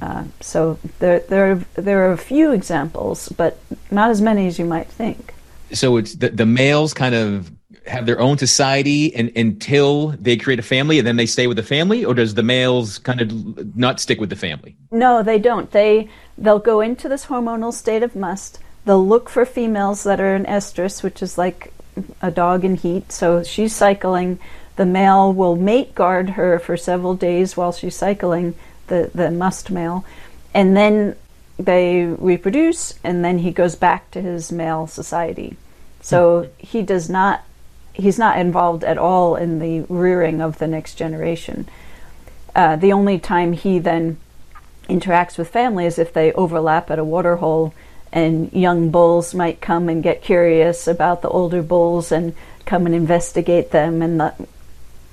Uh, 0.00 0.24
so 0.40 0.78
there, 0.98 1.20
there, 1.20 1.52
are, 1.52 1.54
there 1.74 2.08
are 2.08 2.12
a 2.12 2.18
few 2.18 2.52
examples, 2.52 3.28
but 3.30 3.58
not 3.90 4.10
as 4.10 4.20
many 4.20 4.46
as 4.46 4.58
you 4.58 4.64
might 4.64 4.88
think. 4.88 5.34
So 5.72 5.96
it's 5.96 6.14
the, 6.14 6.30
the 6.30 6.46
males 6.46 6.94
kind 6.94 7.14
of 7.14 7.50
have 7.86 8.06
their 8.06 8.20
own 8.20 8.38
society 8.38 9.14
and, 9.14 9.30
until 9.36 10.08
they 10.08 10.36
create 10.36 10.58
a 10.58 10.62
family 10.62 10.98
and 10.98 11.06
then 11.06 11.16
they 11.16 11.26
stay 11.26 11.46
with 11.46 11.56
the 11.56 11.62
family 11.62 12.04
or 12.04 12.14
does 12.14 12.34
the 12.34 12.42
males 12.42 12.98
kind 12.98 13.20
of 13.20 13.76
not 13.76 14.00
stick 14.00 14.20
with 14.20 14.30
the 14.30 14.36
family 14.36 14.74
no 14.90 15.22
they 15.22 15.38
don't 15.38 15.70
they 15.72 16.08
they'll 16.38 16.58
go 16.58 16.80
into 16.80 17.08
this 17.08 17.26
hormonal 17.26 17.72
state 17.72 18.02
of 18.02 18.16
musth 18.16 18.58
they'll 18.84 19.06
look 19.06 19.28
for 19.28 19.44
females 19.44 20.04
that 20.04 20.20
are 20.20 20.34
in 20.34 20.44
estrus 20.44 21.02
which 21.02 21.22
is 21.22 21.38
like 21.38 21.72
a 22.20 22.30
dog 22.30 22.64
in 22.64 22.76
heat. 22.76 23.12
So 23.12 23.42
she's 23.42 23.74
cycling. 23.74 24.38
The 24.76 24.86
male 24.86 25.32
will 25.32 25.56
mate 25.56 25.94
guard 25.94 26.30
her 26.30 26.58
for 26.58 26.76
several 26.76 27.14
days 27.14 27.56
while 27.56 27.72
she's 27.72 27.96
cycling 27.96 28.54
the, 28.88 29.10
the 29.14 29.30
musth 29.30 29.70
male. 29.70 30.04
And 30.52 30.76
then 30.76 31.16
they 31.58 32.04
reproduce 32.04 32.98
and 33.04 33.24
then 33.24 33.38
he 33.38 33.52
goes 33.52 33.76
back 33.76 34.10
to 34.10 34.20
his 34.20 34.50
male 34.50 34.86
society. 34.86 35.56
So 36.00 36.50
he 36.58 36.82
does 36.82 37.08
not 37.08 37.44
he's 37.92 38.18
not 38.18 38.38
involved 38.38 38.82
at 38.82 38.98
all 38.98 39.36
in 39.36 39.60
the 39.60 39.80
rearing 39.88 40.40
of 40.40 40.58
the 40.58 40.66
next 40.66 40.94
generation. 40.94 41.68
Uh, 42.54 42.74
the 42.74 42.92
only 42.92 43.20
time 43.20 43.52
he 43.52 43.78
then 43.78 44.16
interacts 44.88 45.38
with 45.38 45.48
family 45.48 45.86
is 45.86 45.98
if 45.98 46.12
they 46.12 46.32
overlap 46.32 46.90
at 46.90 46.98
a 46.98 47.04
waterhole 47.04 47.72
and 48.14 48.50
young 48.52 48.90
bulls 48.90 49.34
might 49.34 49.60
come 49.60 49.88
and 49.88 50.02
get 50.02 50.22
curious 50.22 50.86
about 50.86 51.20
the 51.20 51.28
older 51.28 51.62
bulls 51.62 52.12
and 52.12 52.34
come 52.64 52.86
and 52.86 52.94
investigate 52.94 53.72
them 53.72 54.00
and 54.00 54.20
the, 54.20 54.32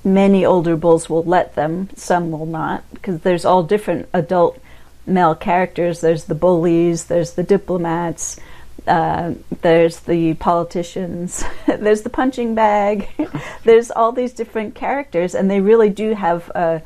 many 0.04 0.44
older 0.44 0.76
bulls 0.76 1.10
will 1.10 1.24
let 1.24 1.54
them 1.54 1.90
some 1.96 2.30
will 2.30 2.46
not 2.46 2.84
because 2.94 3.20
there's 3.20 3.44
all 3.44 3.62
different 3.62 4.08
adult 4.14 4.58
male 5.04 5.34
characters. 5.34 6.00
There's 6.00 6.24
the 6.24 6.34
bullies 6.34 7.06
there's 7.06 7.32
the 7.32 7.42
diplomats 7.42 8.38
uh, 8.86 9.34
there's 9.60 10.00
the 10.00 10.34
politicians, 10.34 11.44
there's 11.66 12.02
the 12.02 12.10
punching 12.10 12.54
bag, 12.54 13.08
there's 13.64 13.90
all 13.90 14.12
these 14.12 14.32
different 14.32 14.74
characters, 14.74 15.34
and 15.34 15.50
they 15.50 15.60
really 15.60 15.88
do 15.88 16.14
have 16.14 16.48
a, 16.50 16.82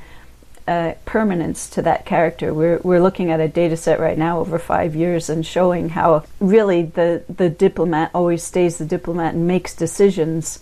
a, 0.69 0.97
permanence 1.05 1.71
to 1.71 1.83
that 1.83 2.05
character. 2.07 2.53
We're, 2.53 2.79
we're 2.79 3.03
looking 3.03 3.31
at 3.31 3.41
a 3.41 3.49
data 3.49 3.77
set 3.77 4.01
right 4.01 4.19
now 4.19 4.41
over 4.41 4.59
five 4.59 4.95
years 4.97 5.29
and 5.29 5.47
showing 5.47 5.91
how 5.91 6.25
really 6.41 6.83
the, 6.83 7.25
the 7.29 7.49
diplomat 7.49 8.11
always 8.15 8.43
stays 8.43 8.79
the 8.79 8.85
diplomat 8.85 9.35
and 9.35 9.47
makes 9.47 9.75
decisions 9.75 10.61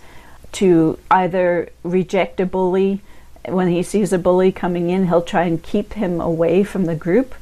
to 0.53 0.99
either 1.11 1.71
reject 1.83 2.41
a 2.41 2.47
bully. 2.47 3.01
When 3.47 3.69
he 3.69 3.83
sees 3.83 4.13
a 4.13 4.19
bully 4.19 4.53
coming 4.53 4.91
in, 4.91 5.09
he'll 5.09 5.23
try 5.23 5.45
and 5.45 5.63
keep 5.63 5.95
him 5.95 6.21
away 6.21 6.65
from 6.65 6.85
the 6.85 6.95
group. 6.95 7.35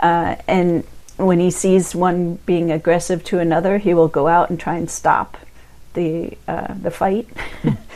Uh, 0.00 0.36
and 0.46 0.84
when 1.16 1.40
he 1.40 1.50
sees 1.50 1.94
one 1.94 2.36
being 2.46 2.70
aggressive 2.70 3.24
to 3.24 3.38
another, 3.38 3.78
he 3.78 3.92
will 3.92 4.08
go 4.08 4.28
out 4.28 4.50
and 4.50 4.58
try 4.58 4.76
and 4.76 4.90
stop 4.90 5.36
the 5.94 6.36
uh, 6.46 6.74
the 6.74 6.90
fight. 6.90 7.28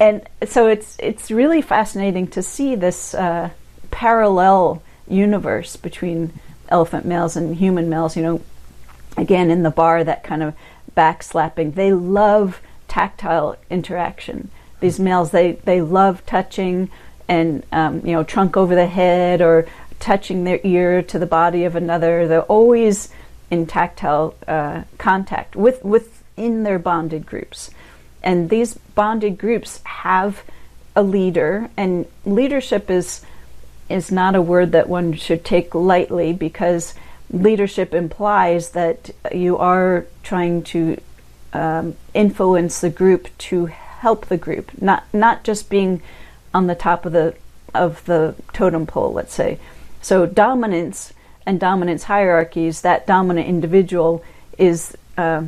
and 0.00 0.22
so 0.46 0.68
it's 0.68 0.96
it's 0.98 1.30
really 1.30 1.62
fascinating 1.62 2.28
to 2.28 2.42
see 2.42 2.74
this 2.74 3.14
uh, 3.14 3.50
parallel 3.90 4.82
universe 5.08 5.76
between 5.76 6.32
elephant 6.68 7.04
males 7.04 7.36
and 7.36 7.56
human 7.56 7.88
males. 7.88 8.16
You 8.16 8.22
know, 8.22 8.40
again 9.16 9.50
in 9.50 9.62
the 9.62 9.70
bar, 9.70 10.04
that 10.04 10.22
kind 10.22 10.42
of 10.42 10.54
backslapping. 10.96 11.74
They 11.74 11.92
love 11.92 12.60
tactile 12.86 13.56
interaction. 13.70 14.50
These 14.80 15.00
males, 15.00 15.30
they 15.30 15.52
they 15.52 15.80
love 15.80 16.24
touching 16.26 16.90
and 17.28 17.64
um, 17.72 18.00
you 18.04 18.12
know 18.12 18.24
trunk 18.24 18.56
over 18.56 18.74
the 18.74 18.86
head 18.86 19.40
or 19.40 19.66
touching 20.00 20.44
their 20.44 20.60
ear 20.64 21.02
to 21.02 21.18
the 21.18 21.26
body 21.26 21.64
of 21.64 21.76
another. 21.76 22.26
They're 22.26 22.42
always 22.42 23.10
in 23.50 23.66
tactile 23.66 24.34
uh, 24.46 24.82
contact 24.98 25.56
with 25.56 25.84
within 25.84 26.62
their 26.62 26.78
bonded 26.78 27.26
groups, 27.26 27.70
and 28.28 28.50
these 28.50 28.74
bonded 28.94 29.38
groups 29.38 29.80
have 29.84 30.44
a 30.94 31.02
leader. 31.02 31.70
And 31.78 32.04
leadership 32.26 32.90
is 32.90 33.24
is 33.88 34.12
not 34.12 34.34
a 34.34 34.42
word 34.42 34.72
that 34.72 34.86
one 34.86 35.14
should 35.14 35.46
take 35.46 35.74
lightly 35.74 36.34
because 36.34 36.92
leadership 37.30 37.94
implies 37.94 38.72
that 38.72 39.10
you 39.32 39.56
are 39.56 40.04
trying 40.22 40.62
to 40.62 41.00
um, 41.54 41.96
influence 42.12 42.82
the 42.82 42.90
group 42.90 43.28
to 43.38 43.64
help 43.64 44.26
the 44.26 44.36
group, 44.36 44.70
not 44.78 45.04
not 45.14 45.42
just 45.42 45.70
being 45.70 46.02
on 46.52 46.66
the 46.66 46.74
top 46.74 47.06
of 47.06 47.12
the 47.12 47.34
of 47.74 48.04
the 48.04 48.34
totem 48.52 48.86
pole, 48.86 49.14
let's 49.14 49.32
say. 49.32 49.58
So 50.02 50.26
dominance 50.26 51.14
and 51.46 51.58
dominance 51.58 52.04
hierarchies, 52.04 52.82
that 52.82 53.06
dominant 53.06 53.48
individual 53.48 54.22
is 54.58 54.94
uh, 55.16 55.44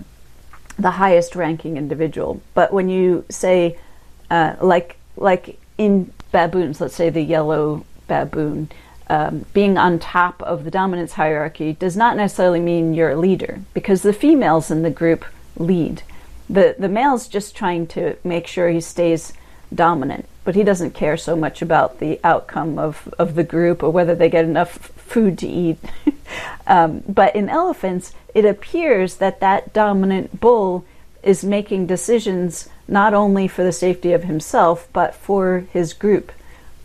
the 0.80 0.92
highest 0.92 1.37
ranking 1.37 1.76
individual. 1.76 2.40
But 2.54 2.72
when 2.72 2.88
you 2.88 3.25
say, 3.28 3.78
uh, 4.30 4.56
like 4.60 4.96
like 5.16 5.58
in 5.78 6.12
baboons, 6.32 6.80
let's 6.80 6.94
say 6.94 7.10
the 7.10 7.22
yellow 7.22 7.84
baboon, 8.06 8.70
um, 9.08 9.44
being 9.52 9.76
on 9.76 9.99
top 9.99 10.42
of 10.42 10.64
the 10.64 10.70
dominance 10.70 11.14
hierarchy 11.14 11.72
does 11.72 11.96
not 11.96 12.16
necessarily 12.16 12.60
mean 12.60 12.94
you're 12.94 13.10
a 13.10 13.16
leader 13.16 13.60
because 13.75 14.02
the 14.02 14.12
females 14.12 14.70
in 14.70 14.82
the 14.82 14.90
group 14.90 15.25
lead. 15.56 16.02
The 16.49 16.76
the 16.78 16.88
male's 16.88 17.28
just 17.28 17.54
trying 17.54 17.87
to 17.88 18.16
make 18.25 18.46
sure 18.46 18.68
he 18.68 18.80
stays 18.80 19.32
dominant 19.75 20.26
but 20.44 20.54
he 20.54 20.62
doesn't 20.62 20.92
care 20.92 21.16
so 21.16 21.37
much 21.37 21.62
about 21.62 21.99
the 21.99 22.18
outcome 22.25 22.78
of, 22.78 23.12
of 23.18 23.35
the 23.35 23.44
group 23.44 23.82
or 23.82 23.90
whether 23.90 24.14
they 24.14 24.30
get 24.30 24.44
enough 24.44 24.70
food 24.70 25.38
to 25.38 25.47
eat. 25.47 25.78
um, 26.66 27.02
but 27.09 27.35
in 27.37 27.49
elephants, 27.49 28.12
it 28.35 28.44
appears 28.44 29.16
that 29.16 29.40
that 29.40 29.73
dominant 29.73 30.40
bull 30.40 30.85
is 31.23 31.44
making 31.44 31.87
decisions 31.87 32.68
not 32.88 33.12
only 33.12 33.47
for 33.47 33.62
the 33.62 33.73
safety 33.73 34.12
of 34.12 34.25
himself, 34.25 34.88
but 34.92 35.14
for 35.14 35.66
his 35.73 35.92
group. 35.92 36.32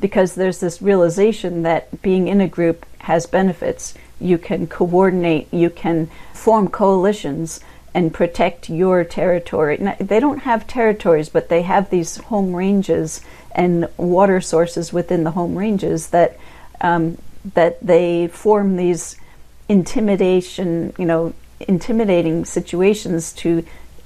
Because 0.01 0.35
there's 0.35 0.59
this 0.59 0.81
realization 0.81 1.63
that 1.63 2.01
being 2.01 2.27
in 2.27 2.41
a 2.41 2.47
group 2.47 2.85
has 3.00 3.25
benefits. 3.25 3.93
You 4.19 4.38
can 4.38 4.67
coordinate, 4.67 5.51
you 5.53 5.69
can 5.69 6.09
form 6.33 6.67
coalitions 6.69 7.62
and 7.95 8.13
protect 8.13 8.69
your 8.69 9.05
territory. 9.05 9.77
Now, 9.79 9.95
they 10.01 10.19
don't 10.19 10.39
have 10.39 10.67
territories, 10.67 11.29
but 11.29 11.47
they 11.47 11.61
have 11.61 11.89
these 11.89 12.17
home 12.17 12.53
ranges 12.53 13.21
and 13.53 13.87
water 13.95 14.41
sources 14.41 14.91
within 14.91 15.23
the 15.23 15.31
home 15.31 15.57
ranges 15.57 16.07
that 16.09 16.37
um, 16.81 17.17
that 17.53 17.79
they 17.81 18.27
form 18.27 18.75
these 18.75 19.15
intimidation, 19.69 20.93
you 20.97 21.05
know, 21.05 21.33
intimidating 21.61 22.43
situations 22.43 23.31
to 23.31 23.63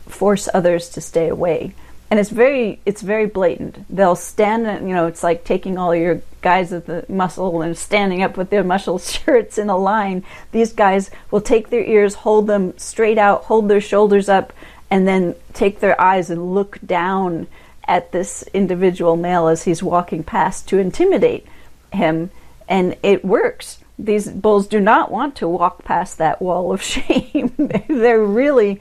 force 0.08 0.48
others 0.54 0.90
to 0.90 1.02
stay 1.02 1.28
away. 1.28 1.74
And 2.10 2.20
it's 2.20 2.30
very 2.30 2.80
it's 2.86 3.02
very 3.02 3.28
blatant. 3.28 3.86
They'll 3.90 4.16
stand, 4.16 4.88
you 4.88 4.96
know, 4.96 5.08
it's 5.08 5.24
like 5.24 5.44
taking 5.44 5.78
all 5.78 5.94
your 5.94 6.22
guys 6.42 6.74
at 6.74 6.86
the 6.86 7.06
muscle 7.08 7.62
and 7.62 7.78
standing 7.78 8.24
up 8.24 8.38
with 8.38 8.50
their 8.50 8.64
muscle 8.64 8.98
shirts 9.00 9.58
in 9.58 9.70
a 9.70 9.78
line. 9.78 10.24
These 10.52 10.74
guys 10.74 11.12
will 11.30 11.42
take 11.42 11.70
their 11.70 11.84
ears, 11.84 12.16
hold 12.16 12.48
them 12.48 12.78
straight 12.78 13.18
out, 13.18 13.44
hold 13.44 13.68
their 13.68 13.82
shoulders 13.82 14.28
up, 14.28 14.54
and 14.90 15.08
then 15.08 15.36
take 15.54 15.80
their 15.80 16.00
eyes 16.00 16.30
and 16.30 16.54
look 16.54 16.80
down 16.86 17.48
at 17.88 18.12
this 18.12 18.44
individual 18.54 19.16
male 19.16 19.48
as 19.48 19.64
he's 19.64 19.82
walking 19.82 20.24
past 20.24 20.68
to 20.70 20.78
intimidate 20.78 21.46
him, 21.92 22.30
and 22.68 22.96
it 23.02 23.26
works. 23.26 23.80
These 23.98 24.30
bulls 24.30 24.68
do 24.68 24.80
not 24.80 25.12
want 25.12 25.36
to 25.38 25.48
walk 25.48 25.84
past 25.84 26.18
that 26.18 26.42
wall 26.42 26.72
of 26.72 26.82
shame. 26.94 27.54
They're 27.88 28.24
really 28.24 28.80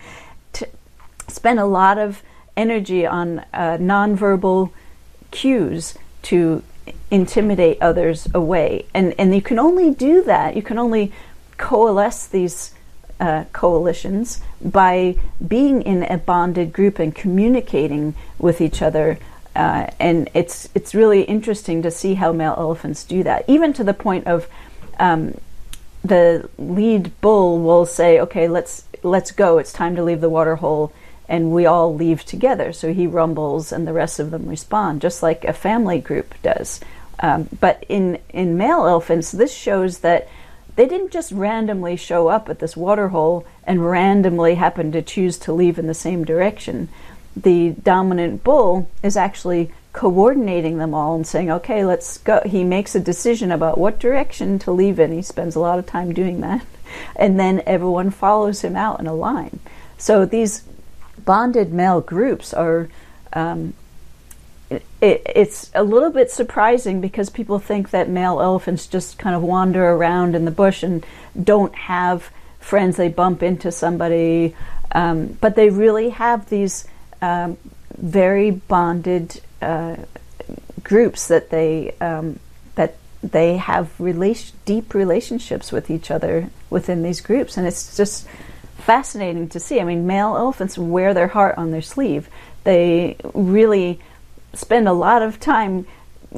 t- 0.52 0.66
spend 1.26 1.58
a 1.58 1.66
lot 1.66 1.99
of 1.99 2.23
energy 2.58 3.06
on 3.06 3.38
uh, 3.54 3.78
nonverbal 3.80 4.70
cues 5.30 5.94
to 6.22 6.62
intimidate 7.10 7.78
others 7.80 8.28
away. 8.34 8.84
And, 8.92 9.14
and 9.18 9.34
you 9.34 9.40
can 9.40 9.58
only 9.58 9.90
do 9.90 10.22
that, 10.24 10.56
you 10.56 10.62
can 10.62 10.78
only 10.78 11.12
coalesce 11.56 12.26
these 12.26 12.74
uh, 13.20 13.44
coalitions 13.52 14.40
by 14.60 15.16
being 15.46 15.82
in 15.82 16.04
a 16.04 16.18
bonded 16.18 16.72
group 16.72 16.98
and 16.98 17.14
communicating 17.14 18.14
with 18.38 18.60
each 18.60 18.82
other. 18.82 19.18
Uh, 19.56 19.90
and 19.98 20.30
it's 20.34 20.68
it's 20.74 20.94
really 20.94 21.22
interesting 21.22 21.82
to 21.82 21.90
see 21.90 22.14
how 22.14 22.32
male 22.32 22.54
elephants 22.56 23.02
do 23.02 23.24
that, 23.24 23.44
even 23.48 23.72
to 23.72 23.82
the 23.82 23.94
point 23.94 24.24
of 24.26 24.46
um, 25.00 25.34
the 26.04 26.48
lead 26.58 27.10
bull 27.20 27.58
will 27.58 27.84
say, 27.84 28.20
"Okay, 28.20 28.46
let's 28.46 28.84
let's 29.02 29.32
go. 29.32 29.58
It's 29.58 29.72
time 29.72 29.96
to 29.96 30.04
leave 30.04 30.20
the 30.20 30.28
water 30.28 30.56
hole." 30.56 30.92
And 31.28 31.52
we 31.52 31.66
all 31.66 31.94
leave 31.94 32.25
together. 32.25 32.73
So 32.73 32.92
he 32.92 33.06
rumbles 33.06 33.73
and 33.73 33.87
the 33.87 33.92
rest 33.92 34.18
of 34.18 34.30
them 34.30 34.49
respond, 34.49 35.02
just 35.02 35.23
like 35.23 35.44
a 35.44 35.52
family 35.52 36.00
group 36.00 36.35
does. 36.42 36.80
Um, 37.20 37.49
but 37.61 37.85
in, 37.88 38.18
in 38.30 38.56
male 38.56 38.87
elephants, 38.87 39.32
this 39.32 39.52
shows 39.52 39.99
that 39.99 40.28
they 40.76 40.87
didn't 40.87 41.11
just 41.11 41.32
randomly 41.32 41.97
show 41.97 42.28
up 42.28 42.49
at 42.49 42.61
this 42.61 42.76
water 42.76 43.08
hole 43.08 43.44
and 43.64 43.85
randomly 43.85 44.54
happen 44.54 44.92
to 44.92 45.02
choose 45.02 45.37
to 45.38 45.52
leave 45.52 45.78
in 45.78 45.88
the 45.88 45.94
same 45.94 46.25
direction. 46.25 46.88
The 47.37 47.70
dominant 47.70 48.44
bull 48.44 48.88
is 49.02 49.16
actually 49.16 49.73
coordinating 49.92 50.78
them 50.78 50.94
all 50.94 51.16
and 51.16 51.26
saying, 51.26 51.50
okay, 51.50 51.85
let's 51.85 52.18
go. 52.18 52.40
He 52.47 52.62
makes 52.62 52.94
a 52.94 53.00
decision 53.00 53.50
about 53.50 53.78
what 53.78 53.99
direction 53.99 54.61
to 54.61 54.70
leave 54.70 55.00
in. 55.00 55.11
He 55.11 55.23
spends 55.23 55.56
a 55.56 55.61
lot 55.61 55.80
of 55.80 55.87
time 55.87 56.14
doing 56.14 56.40
that. 56.40 56.64
And 57.14 57.38
then 57.38 57.62
everyone 57.66 58.08
follows 58.11 58.62
him 58.62 58.75
out 58.75 58.99
in 58.99 59.06
a 59.06 59.14
line. 59.14 59.61
So 59.99 60.25
these 60.25 60.62
bonded 61.28 61.75
male 61.75 62.00
groups 62.00 62.54
are 62.54 62.88
um, 63.35 63.75
it, 64.70 64.82
it's 65.26 65.70
a 65.75 65.82
little 65.82 66.08
bit 66.08 66.30
surprising 66.30 67.02
because 67.02 67.28
people 67.28 67.58
think 67.58 67.90
that 67.90 68.08
male 68.08 68.40
elephants 68.40 68.87
just 68.87 69.18
kind 69.18 69.37
of 69.37 69.42
wander 69.42 69.90
around 69.90 70.35
in 70.35 70.47
the 70.47 70.50
bush 70.50 70.82
and 70.82 71.04
don't 71.40 71.75
have 71.75 72.30
friends. 72.61 72.97
They 72.97 73.11
bump 73.11 73.42
into 73.42 73.70
somebody, 73.70 74.56
um, 74.92 75.37
but 75.42 75.54
they 75.54 75.68
really 75.68 76.08
have 76.08 76.49
these 76.49 76.87
um, 77.20 77.58
very 77.99 78.50
bonded 78.50 79.42
uh, 79.61 79.97
groups 80.82 81.28
that 81.28 81.50
they 81.50 81.94
um, 82.00 82.40
that 82.76 82.97
they 83.23 83.58
have 83.58 83.90
deep 84.64 84.94
relationships 84.94 85.73
with 85.73 85.90
each 85.90 86.11
other 86.11 86.49
within 86.70 87.02
these 87.02 87.20
groups, 87.20 87.58
and 87.58 87.66
it's 87.66 87.99
just 87.99 88.26
fascinating 88.78 89.49
to 89.50 89.61
see. 89.61 89.80
I 89.80 89.85
mean, 89.85 90.06
male 90.06 90.37
elephants 90.37 90.78
wear 90.78 91.14
their 91.14 91.28
heart 91.28 91.58
on 91.58 91.70
their 91.70 91.82
sleeve. 91.82 92.28
They 92.64 93.16
really 93.35 94.00
spend 94.54 94.88
a 94.88 94.92
lot 94.92 95.23
of 95.23 95.38
time, 95.38 95.87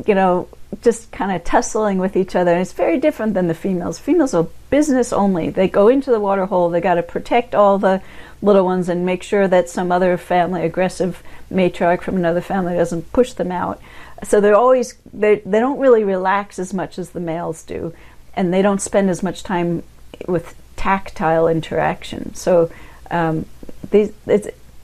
you 0.06 0.14
know, 0.14 0.48
just 0.82 1.10
kind 1.10 1.32
of 1.32 1.44
tussling 1.44 1.98
with 1.98 2.16
each 2.16 2.36
other. 2.36 2.52
And 2.52 2.60
it's 2.60 2.72
very 2.72 2.98
different 2.98 3.34
than 3.34 3.48
the 3.48 3.54
females. 3.54 3.98
Females 3.98 4.34
are 4.34 4.48
business 4.70 5.12
only. 5.12 5.50
They 5.50 5.68
go 5.68 5.88
into 5.88 6.10
the 6.10 6.20
water 6.20 6.46
hole, 6.46 6.70
they 6.70 6.80
got 6.80 6.94
to 6.94 7.02
protect 7.02 7.54
all 7.54 7.78
the 7.78 8.02
little 8.42 8.64
ones 8.64 8.88
and 8.88 9.04
make 9.04 9.22
sure 9.22 9.46
that 9.48 9.68
some 9.68 9.92
other 9.92 10.16
family, 10.16 10.62
aggressive 10.62 11.22
matriarch 11.52 12.02
from 12.02 12.16
another 12.16 12.40
family, 12.40 12.74
doesn't 12.74 13.12
push 13.12 13.32
them 13.32 13.52
out. 13.52 13.80
So 14.22 14.40
they're 14.40 14.56
always, 14.56 14.94
they, 15.12 15.36
they 15.36 15.60
don't 15.60 15.78
really 15.78 16.04
relax 16.04 16.58
as 16.58 16.72
much 16.72 16.98
as 16.98 17.10
the 17.10 17.20
males 17.20 17.62
do. 17.62 17.94
And 18.34 18.52
they 18.52 18.62
don't 18.62 18.80
spend 18.80 19.10
as 19.10 19.22
much 19.22 19.42
time 19.42 19.82
with 20.28 20.54
tactile 20.80 21.46
interaction. 21.46 22.34
So 22.34 22.70
um, 23.10 23.44
these 23.90 24.12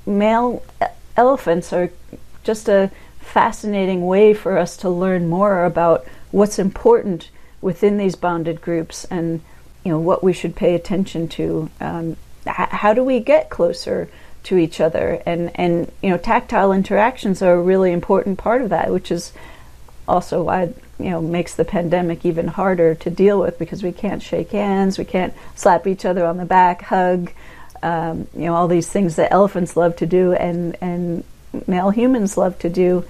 male 0.04 0.62
elephants 1.16 1.72
are 1.72 1.90
just 2.44 2.68
a 2.68 2.90
fascinating 3.18 4.06
way 4.06 4.34
for 4.34 4.58
us 4.58 4.76
to 4.76 4.90
learn 4.90 5.26
more 5.26 5.64
about 5.64 6.06
what's 6.32 6.58
important 6.58 7.30
within 7.62 7.96
these 7.96 8.14
bonded 8.14 8.60
groups 8.60 9.06
and 9.06 9.40
you 9.84 9.90
know 9.90 9.98
what 9.98 10.22
we 10.22 10.34
should 10.34 10.54
pay 10.54 10.74
attention 10.74 11.28
to. 11.28 11.70
Um, 11.80 12.18
h- 12.46 12.74
how 12.82 12.92
do 12.92 13.02
we 13.02 13.18
get 13.18 13.48
closer 13.48 14.10
to 14.42 14.58
each 14.58 14.82
other? 14.82 15.22
And 15.24 15.50
and 15.54 15.90
you 16.02 16.10
know 16.10 16.18
tactile 16.18 16.72
interactions 16.72 17.40
are 17.40 17.54
a 17.54 17.62
really 17.62 17.90
important 17.90 18.36
part 18.36 18.60
of 18.60 18.68
that, 18.68 18.92
which 18.92 19.10
is 19.10 19.32
also 20.06 20.42
why 20.42 20.74
you 20.98 21.10
know 21.10 21.20
makes 21.20 21.54
the 21.54 21.64
pandemic 21.64 22.24
even 22.24 22.48
harder 22.48 22.94
to 22.94 23.10
deal 23.10 23.40
with 23.40 23.58
because 23.58 23.82
we 23.82 23.92
can't 23.92 24.22
shake 24.22 24.50
hands, 24.50 24.98
we 24.98 25.04
can't 25.04 25.34
slap 25.54 25.86
each 25.86 26.04
other 26.04 26.24
on 26.24 26.36
the 26.36 26.44
back, 26.44 26.82
hug, 26.82 27.32
um, 27.82 28.26
you 28.34 28.46
know 28.46 28.54
all 28.54 28.68
these 28.68 28.88
things 28.88 29.16
that 29.16 29.32
elephants 29.32 29.76
love 29.76 29.96
to 29.96 30.06
do 30.06 30.32
and 30.32 30.76
and 30.80 31.24
male 31.66 31.90
humans 31.90 32.36
love 32.36 32.58
to 32.60 32.68
do. 32.68 33.04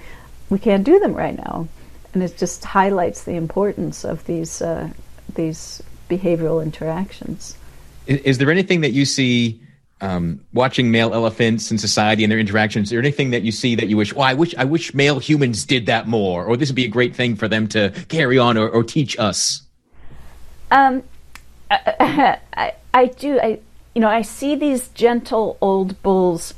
We 0.49 0.59
can't 0.59 0.83
do 0.83 0.99
them 0.99 1.13
right 1.13 1.35
now, 1.35 1.67
and 2.13 2.23
it 2.23 2.37
just 2.37 2.63
highlights 2.63 3.23
the 3.23 3.35
importance 3.35 4.05
of 4.05 4.25
these 4.25 4.61
uh, 4.61 4.89
these 5.35 5.81
behavioral 6.09 6.63
interactions. 6.63 7.57
Is, 8.05 8.19
is 8.21 8.37
there 8.37 8.51
anything 8.51 8.81
that 8.81 8.91
you 8.91 9.05
see? 9.05 9.59
Um, 10.01 10.41
watching 10.53 10.91
male 10.91 11.13
elephants 11.13 11.71
in 11.71 11.77
society 11.77 12.23
and 12.23 12.31
their 12.31 12.39
interactions, 12.39 12.87
is 12.87 12.89
there 12.91 12.99
anything 12.99 13.31
that 13.31 13.41
you 13.41 13.51
see 13.51 13.75
that 13.75 13.87
you 13.87 13.97
wish, 13.97 14.13
well, 14.13 14.25
I 14.25 14.33
wish, 14.33 14.53
I 14.55 14.65
wish 14.65 14.93
male 14.93 15.19
humans 15.19 15.65
did 15.65 15.87
that 15.87 16.07
more, 16.07 16.45
or 16.45 16.55
this 16.57 16.69
would 16.69 16.75
be 16.75 16.85
a 16.85 16.89
great 16.89 17.15
thing 17.15 17.35
for 17.35 17.47
them 17.47 17.67
to 17.69 17.91
carry 18.07 18.37
on 18.37 18.57
or, 18.57 18.69
or 18.69 18.83
teach 18.83 19.17
us? 19.17 19.63
Um, 20.71 21.03
I, 21.71 22.39
I, 22.53 22.73
I 22.93 23.05
do. 23.07 23.39
I, 23.39 23.59
you 23.95 24.01
know, 24.01 24.09
I 24.09 24.21
see 24.21 24.55
these 24.55 24.89
gentle 24.89 25.57
old 25.61 26.01
bulls 26.03 26.53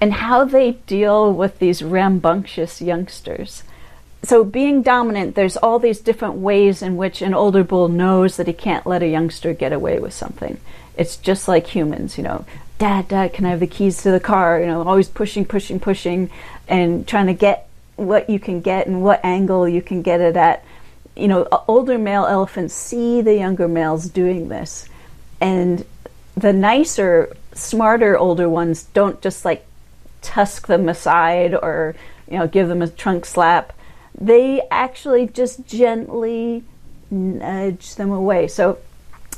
and 0.00 0.14
how 0.14 0.44
they 0.44 0.72
deal 0.86 1.32
with 1.32 1.58
these 1.58 1.82
rambunctious 1.82 2.80
youngsters. 2.80 3.64
So, 4.22 4.44
being 4.44 4.82
dominant, 4.82 5.34
there's 5.34 5.56
all 5.56 5.78
these 5.78 6.00
different 6.00 6.34
ways 6.36 6.82
in 6.82 6.96
which 6.96 7.22
an 7.22 7.34
older 7.34 7.62
bull 7.62 7.88
knows 7.88 8.36
that 8.36 8.46
he 8.46 8.52
can't 8.52 8.86
let 8.86 9.02
a 9.02 9.08
youngster 9.08 9.54
get 9.54 9.72
away 9.72 9.98
with 10.00 10.12
something. 10.12 10.58
It's 10.96 11.16
just 11.16 11.46
like 11.46 11.68
humans, 11.68 12.18
you 12.18 12.24
know. 12.24 12.44
Dad, 12.78 13.08
Dad, 13.08 13.32
can 13.32 13.44
I 13.44 13.50
have 13.50 13.60
the 13.60 13.66
keys 13.66 14.02
to 14.02 14.10
the 14.12 14.20
car? 14.20 14.60
You 14.60 14.66
know, 14.66 14.82
always 14.82 15.08
pushing, 15.08 15.44
pushing, 15.44 15.80
pushing, 15.80 16.30
and 16.68 17.06
trying 17.06 17.26
to 17.26 17.34
get 17.34 17.68
what 17.96 18.30
you 18.30 18.38
can 18.38 18.60
get 18.60 18.86
and 18.86 19.02
what 19.02 19.20
angle 19.24 19.68
you 19.68 19.82
can 19.82 20.02
get 20.02 20.20
it 20.20 20.36
at. 20.36 20.64
You 21.16 21.26
know, 21.26 21.48
older 21.66 21.98
male 21.98 22.24
elephants 22.24 22.74
see 22.74 23.20
the 23.20 23.34
younger 23.34 23.66
males 23.66 24.08
doing 24.08 24.48
this, 24.48 24.88
and 25.40 25.84
the 26.36 26.52
nicer, 26.52 27.36
smarter 27.52 28.16
older 28.16 28.48
ones 28.48 28.84
don't 28.84 29.20
just 29.20 29.44
like 29.44 29.66
tusk 30.22 30.68
them 30.68 30.88
aside 30.88 31.54
or 31.54 31.94
you 32.30 32.38
know 32.38 32.46
give 32.46 32.68
them 32.68 32.82
a 32.82 32.88
trunk 32.88 33.24
slap. 33.24 33.72
They 34.20 34.62
actually 34.70 35.26
just 35.26 35.66
gently 35.66 36.62
nudge 37.10 37.96
them 37.96 38.12
away. 38.12 38.46
So 38.46 38.78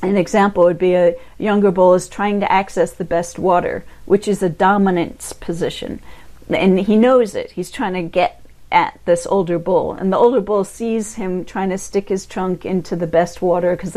an 0.02 0.16
example 0.16 0.64
would 0.64 0.78
be 0.78 0.94
a 0.94 1.16
younger 1.38 1.70
bull 1.70 1.94
is 1.94 2.08
trying 2.08 2.40
to 2.40 2.50
access 2.50 2.92
the 2.92 3.04
best 3.04 3.38
water, 3.38 3.84
which 4.06 4.26
is 4.26 4.42
a 4.42 4.48
dominance 4.48 5.32
position. 5.32 6.00
And 6.48 6.80
he 6.80 6.96
knows 6.96 7.34
it. 7.34 7.52
He's 7.52 7.70
trying 7.70 7.94
to 7.94 8.02
get 8.02 8.42
at 8.72 8.98
this 9.04 9.26
older 9.26 9.58
bull. 9.58 9.92
And 9.92 10.12
the 10.12 10.16
older 10.16 10.40
bull 10.40 10.64
sees 10.64 11.14
him 11.14 11.44
trying 11.44 11.70
to 11.70 11.78
stick 11.78 12.08
his 12.08 12.26
trunk 12.26 12.64
into 12.64 12.96
the 12.96 13.06
best 13.06 13.42
water 13.42 13.76
because 13.76 13.96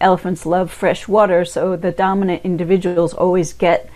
elephants 0.00 0.44
love 0.44 0.72
fresh 0.72 1.06
water. 1.06 1.44
So 1.44 1.76
the 1.76 1.92
dominant 1.92 2.44
individuals 2.44 3.14
always 3.14 3.52
get 3.52 3.90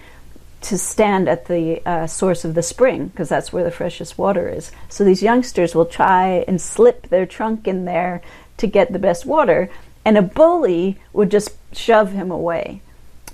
to 0.62 0.78
stand 0.78 1.28
at 1.28 1.46
the 1.46 1.85
uh, 1.85 2.07
source 2.07 2.44
of 2.44 2.55
the 2.55 2.62
spring 2.62 3.09
because 3.09 3.28
that's 3.28 3.52
where 3.52 3.64
the 3.64 3.70
freshest 3.70 4.16
water 4.16 4.48
is. 4.48 4.70
So 4.88 5.05
these 5.05 5.22
youngsters 5.22 5.74
will 5.74 5.87
try 5.87 6.44
and 6.46 6.61
slip 6.61 7.09
their 7.09 7.26
trunk 7.26 7.66
in 7.66 7.85
there 7.85 8.22
to 8.59 8.66
get 8.68 8.92
the 8.92 9.00
best 9.00 9.26
water 9.26 9.70
and 10.04 10.18
a 10.18 10.22
bully 10.22 10.98
would 11.12 11.30
just 11.30 11.50
shove 11.72 12.12
him 12.12 12.30
away. 12.30 12.80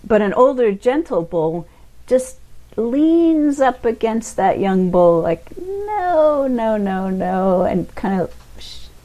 But 0.04 0.22
an 0.22 0.32
older, 0.32 0.72
gentle 0.72 1.22
bull 1.22 1.66
just 2.06 2.38
leans 2.76 3.60
up 3.60 3.84
against 3.84 4.36
that 4.36 4.60
young 4.60 4.90
bull, 4.90 5.20
like, 5.20 5.56
no, 5.58 6.46
no, 6.46 6.76
no, 6.76 7.10
no, 7.10 7.62
and 7.62 7.92
kind 7.94 8.20
of 8.20 8.32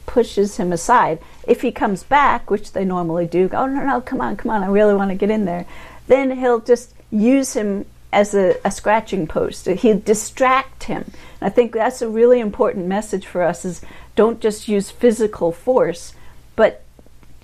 pushes 0.06 0.56
him 0.58 0.72
aside. 0.72 1.18
If 1.46 1.62
he 1.62 1.72
comes 1.72 2.04
back, 2.04 2.50
which 2.50 2.72
they 2.72 2.84
normally 2.84 3.26
do, 3.26 3.50
oh, 3.52 3.66
no, 3.66 3.84
no, 3.84 4.00
come 4.00 4.20
on, 4.20 4.36
come 4.36 4.50
on, 4.50 4.62
I 4.62 4.68
really 4.68 4.94
want 4.94 5.10
to 5.10 5.16
get 5.16 5.30
in 5.30 5.44
there, 5.44 5.66
then 6.06 6.38
he'll 6.38 6.60
just 6.60 6.94
use 7.10 7.54
him 7.54 7.86
as 8.12 8.32
a, 8.32 8.56
a 8.64 8.70
scratching 8.70 9.26
post. 9.26 9.66
He'll 9.66 9.98
distract 9.98 10.84
him. 10.84 11.10
I 11.40 11.48
think 11.50 11.72
that's 11.72 12.00
a 12.00 12.08
really 12.08 12.38
important 12.38 12.86
message 12.86 13.26
for 13.26 13.42
us 13.42 13.64
is 13.64 13.82
don't 14.14 14.40
just 14.40 14.68
use 14.68 14.90
physical 14.90 15.50
force, 15.50 16.14
but 16.54 16.83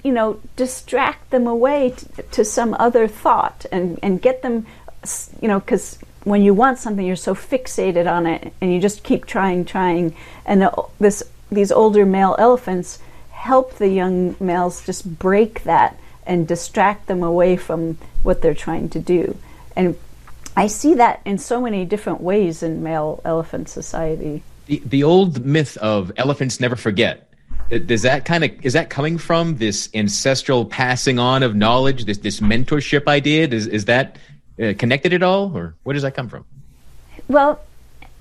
you 0.02 0.12
know, 0.12 0.40
distract 0.56 1.30
them 1.30 1.46
away 1.46 1.90
to, 1.90 2.22
to 2.22 2.44
some 2.44 2.74
other 2.78 3.06
thought 3.06 3.66
and, 3.70 3.98
and 4.02 4.22
get 4.22 4.42
them, 4.42 4.66
you 5.40 5.48
know, 5.48 5.60
because 5.60 5.98
when 6.24 6.42
you 6.42 6.54
want 6.54 6.78
something, 6.78 7.06
you're 7.06 7.16
so 7.16 7.34
fixated 7.34 8.10
on 8.10 8.26
it 8.26 8.52
and 8.60 8.72
you 8.72 8.80
just 8.80 9.02
keep 9.02 9.26
trying, 9.26 9.64
trying. 9.64 10.14
And 10.44 10.62
the, 10.62 10.84
this, 10.98 11.22
these 11.50 11.72
older 11.72 12.04
male 12.06 12.36
elephants 12.38 12.98
help 13.30 13.76
the 13.76 13.88
young 13.88 14.36
males 14.38 14.84
just 14.84 15.18
break 15.18 15.64
that 15.64 15.98
and 16.26 16.46
distract 16.46 17.06
them 17.06 17.22
away 17.22 17.56
from 17.56 17.98
what 18.22 18.42
they're 18.42 18.54
trying 18.54 18.88
to 18.90 19.00
do. 19.00 19.36
And 19.74 19.96
I 20.56 20.66
see 20.66 20.94
that 20.94 21.20
in 21.24 21.38
so 21.38 21.60
many 21.60 21.84
different 21.84 22.20
ways 22.20 22.62
in 22.62 22.82
male 22.82 23.20
elephant 23.24 23.68
society. 23.68 24.42
The, 24.66 24.82
the 24.84 25.02
old 25.02 25.44
myth 25.44 25.76
of 25.78 26.12
elephants 26.16 26.60
never 26.60 26.76
forget 26.76 27.29
does 27.70 28.02
that 28.02 28.24
kind 28.24 28.44
of 28.44 28.64
is 28.64 28.72
that 28.72 28.90
coming 28.90 29.18
from 29.18 29.56
this 29.56 29.88
ancestral 29.94 30.64
passing 30.64 31.18
on 31.18 31.42
of 31.42 31.54
knowledge 31.54 32.04
this 32.04 32.18
this 32.18 32.40
mentorship 32.40 33.06
idea? 33.06 33.46
Is, 33.46 33.66
is 33.66 33.84
that 33.86 34.16
uh, 34.60 34.74
connected 34.78 35.12
at 35.12 35.22
all 35.22 35.56
or 35.56 35.74
where 35.84 35.94
does 35.94 36.02
that 36.02 36.14
come 36.14 36.28
from? 36.28 36.44
Well 37.28 37.60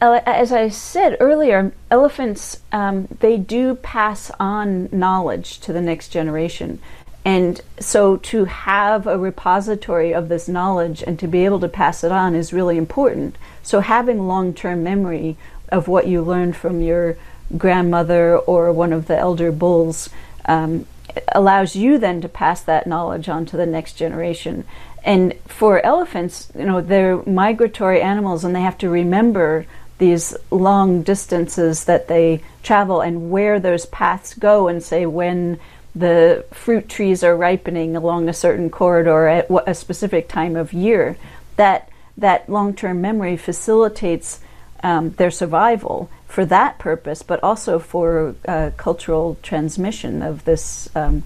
as 0.01 0.53
i 0.53 0.69
said 0.69 1.17
earlier 1.19 1.73
elephants 1.91 2.62
um, 2.71 3.05
they 3.19 3.35
do 3.35 3.75
pass 3.75 4.31
on 4.39 4.88
knowledge 4.91 5.59
to 5.59 5.73
the 5.73 5.81
next 5.81 6.09
generation. 6.09 6.79
And 7.25 7.59
so 7.79 8.17
to 8.17 8.45
have 8.45 9.05
a 9.05 9.17
repository 9.17 10.13
of 10.13 10.29
this 10.29 10.47
knowledge 10.47 11.03
and 11.05 11.19
to 11.19 11.27
be 11.27 11.43
able 11.43 11.59
to 11.59 11.67
pass 11.67 12.03
it 12.03 12.12
on 12.13 12.33
is 12.33 12.53
really 12.53 12.77
important. 12.77 13.38
So 13.62 13.81
having 13.81 14.25
long-term 14.25 14.83
memory 14.83 15.35
of 15.67 15.88
what 15.88 16.07
you 16.07 16.21
learned 16.21 16.55
from 16.55 16.81
your 16.81 17.17
grandmother 17.57 18.38
or 18.38 18.71
one 18.71 18.93
of 18.93 19.07
the 19.07 19.17
elder 19.17 19.51
bulls 19.51 20.09
um, 20.45 20.85
allows 21.33 21.75
you 21.75 21.97
then 21.97 22.21
to 22.21 22.29
pass 22.29 22.62
that 22.62 22.88
knowledge 22.88 23.29
on 23.29 23.45
to 23.47 23.57
the 23.57 23.65
next 23.65 23.93
generation. 23.93 24.63
And 25.03 25.33
for 25.47 25.83
elephants, 25.85 26.51
you 26.57 26.65
know, 26.65 26.81
they're 26.81 27.23
migratory 27.23 28.01
animals 28.01 28.43
and 28.43 28.55
they 28.55 28.62
have 28.62 28.77
to 28.79 28.89
remember 28.89 29.65
these 29.97 30.35
long 30.49 31.01
distances 31.01 31.85
that 31.85 32.07
they 32.07 32.41
travel 32.63 33.01
and 33.01 33.31
where 33.31 33.59
those 33.59 33.85
paths 33.88 34.33
go 34.33 34.67
and 34.67 34.81
say 34.81 35.05
when 35.05 35.59
the 35.95 36.45
fruit 36.51 36.88
trees 36.88 37.23
are 37.23 37.35
ripening 37.35 37.95
along 37.95 38.29
a 38.29 38.33
certain 38.33 38.69
corridor 38.69 39.27
at 39.27 39.47
a 39.67 39.73
specific 39.73 40.27
time 40.29 40.55
of 40.55 40.73
year. 40.73 41.17
That 41.55 41.89
that 42.17 42.49
long-term 42.49 42.99
memory 43.01 43.38
facilitates 43.38 44.39
um, 44.83 45.11
their 45.11 45.31
survival 45.31 46.09
for 46.27 46.45
that 46.45 46.79
purpose, 46.79 47.23
but 47.23 47.43
also 47.43 47.79
for 47.79 48.35
uh, 48.47 48.71
cultural 48.77 49.37
transmission 49.41 50.21
of 50.21 50.45
this 50.45 50.89
um, 50.95 51.23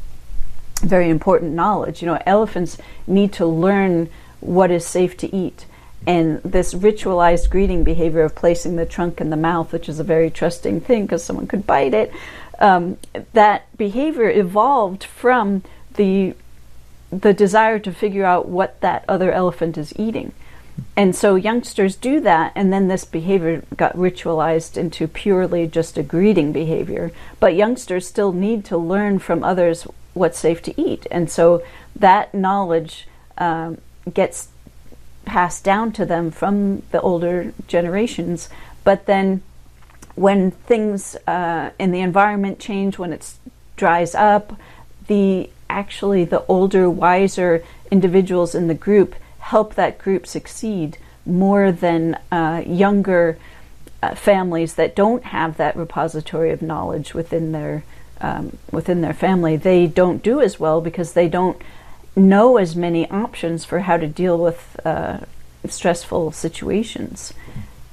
very 0.82 1.10
important 1.10 1.54
knowledge. 1.54 2.02
You 2.02 2.08
know, 2.08 2.22
elephants 2.26 2.78
need 3.08 3.34
to 3.34 3.46
learn 3.46 4.10
what 4.40 4.72
is 4.72 4.86
safe 4.86 5.16
to 5.18 5.36
eat. 5.36 5.66
And 6.06 6.42
this 6.44 6.74
ritualized 6.74 7.50
greeting 7.50 7.84
behavior 7.84 8.24
of 8.24 8.36
placing 8.36 8.76
the 8.76 8.86
trunk 8.86 9.22
in 9.22 9.30
the 9.30 9.38
mouth, 9.38 9.72
which 9.72 9.88
is 9.88 10.00
a 10.00 10.04
very 10.04 10.30
trusting 10.30 10.82
thing 10.82 11.04
because 11.04 11.24
someone 11.24 11.48
could 11.48 11.66
bite 11.66 11.94
it, 11.94 12.12
um, 12.60 12.98
that 13.32 13.76
behavior 13.78 14.30
evolved 14.30 15.04
from 15.04 15.64
the 15.96 16.36
the 17.12 17.34
desire 17.34 17.78
to 17.78 17.92
figure 17.92 18.26
out 18.26 18.48
what 18.48 18.82
that 18.82 19.06
other 19.08 19.32
elephant 19.32 19.78
is 19.78 19.94
eating. 20.00 20.34
And 20.96 21.16
so 21.16 21.36
youngsters 21.36 21.96
do 21.96 22.20
that, 22.22 22.52
and 22.56 22.72
then 22.72 22.88
this 22.88 23.06
behavior 23.06 23.64
got 23.76 23.96
ritualized 23.96 24.78
into 24.78 25.08
purely 25.08 25.68
just 25.68 25.98
a 25.98 26.04
greeting 26.04 26.52
behavior. 26.52 27.12
But 27.40 27.56
youngsters 27.56 28.08
still 28.08 28.32
need 28.32 28.64
to 28.66 28.78
learn 28.78 29.20
from 29.20 29.44
others 29.44 29.88
what's 30.14 30.38
safe 30.38 30.62
to 30.64 30.82
eat. 30.82 31.08
And 31.10 31.30
so 31.30 31.64
that 31.96 32.34
knowledge 32.34 33.08
um, 33.38 33.80
gets 34.12 34.50
passed 35.26 35.64
down 35.64 35.92
to 35.94 36.06
them 36.06 36.30
from 36.30 36.84
the 36.92 37.02
older 37.02 37.54
generations. 37.68 38.50
But 38.84 39.06
then 39.06 39.42
when 40.16 40.52
things 40.52 41.16
uh, 41.26 41.72
in 41.80 41.92
the 41.92 42.02
environment 42.02 42.60
change, 42.60 43.00
when 43.00 43.14
it 43.14 43.34
dries 43.76 44.14
up, 44.14 44.54
the 45.08 45.50
actually 45.70 46.24
the 46.24 46.46
older, 46.46 46.88
wiser 46.90 47.64
individuals 47.90 48.54
in 48.54 48.68
the 48.68 48.76
group 48.76 49.16
help 49.44 49.76
that 49.76 49.98
group 49.98 50.26
succeed 50.26 50.98
more 51.26 51.72
than 51.72 52.18
uh, 52.32 52.64
younger 52.66 53.38
uh, 54.02 54.16
families 54.16 54.76
that 54.76 54.96
don't 54.96 55.24
have 55.26 55.58
that 55.58 55.76
repository 55.76 56.52
of 56.52 56.62
knowledge 56.62 57.14
within 57.14 57.52
their 57.52 57.84
um, 58.22 58.58
within 58.72 59.02
their 59.02 59.14
family. 59.14 59.58
They 59.58 59.86
don't 59.86 60.24
do 60.24 60.40
as 60.40 60.60
well 60.60 60.80
because 60.80 61.12
they 61.12 61.28
don't 61.28 61.62
know 62.16 62.58
as 62.58 62.76
many 62.76 63.10
options 63.10 63.66
for 63.66 63.80
how 63.80 63.98
to 63.98 64.08
deal 64.08 64.38
with 64.38 64.80
uh, 64.86 65.20
stressful 65.68 66.32
situations. 66.32 67.34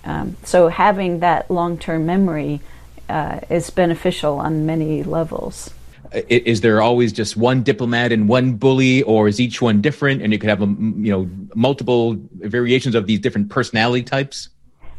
Um, 0.04 0.36
so 0.44 0.68
having 0.68 1.18
that 1.20 1.50
long 1.50 1.78
term 1.78 2.06
memory 2.06 2.60
uh, 3.08 3.40
is 3.50 3.70
beneficial 3.70 4.38
on 4.38 4.66
many 4.66 5.02
levels 5.02 5.70
is 6.12 6.60
there 6.60 6.82
always 6.82 7.12
just 7.12 7.36
one 7.36 7.62
diplomat 7.62 8.12
and 8.12 8.28
one 8.28 8.54
bully 8.54 9.02
or 9.02 9.28
is 9.28 9.40
each 9.40 9.62
one 9.62 9.80
different? 9.80 10.22
And 10.22 10.32
you 10.32 10.38
could 10.38 10.50
have 10.50 10.62
a, 10.62 10.66
you 10.66 11.10
know 11.12 11.30
multiple 11.54 12.16
variations 12.34 12.94
of 12.94 13.06
these 13.06 13.20
different 13.20 13.50
personality 13.50 14.02
types? 14.02 14.48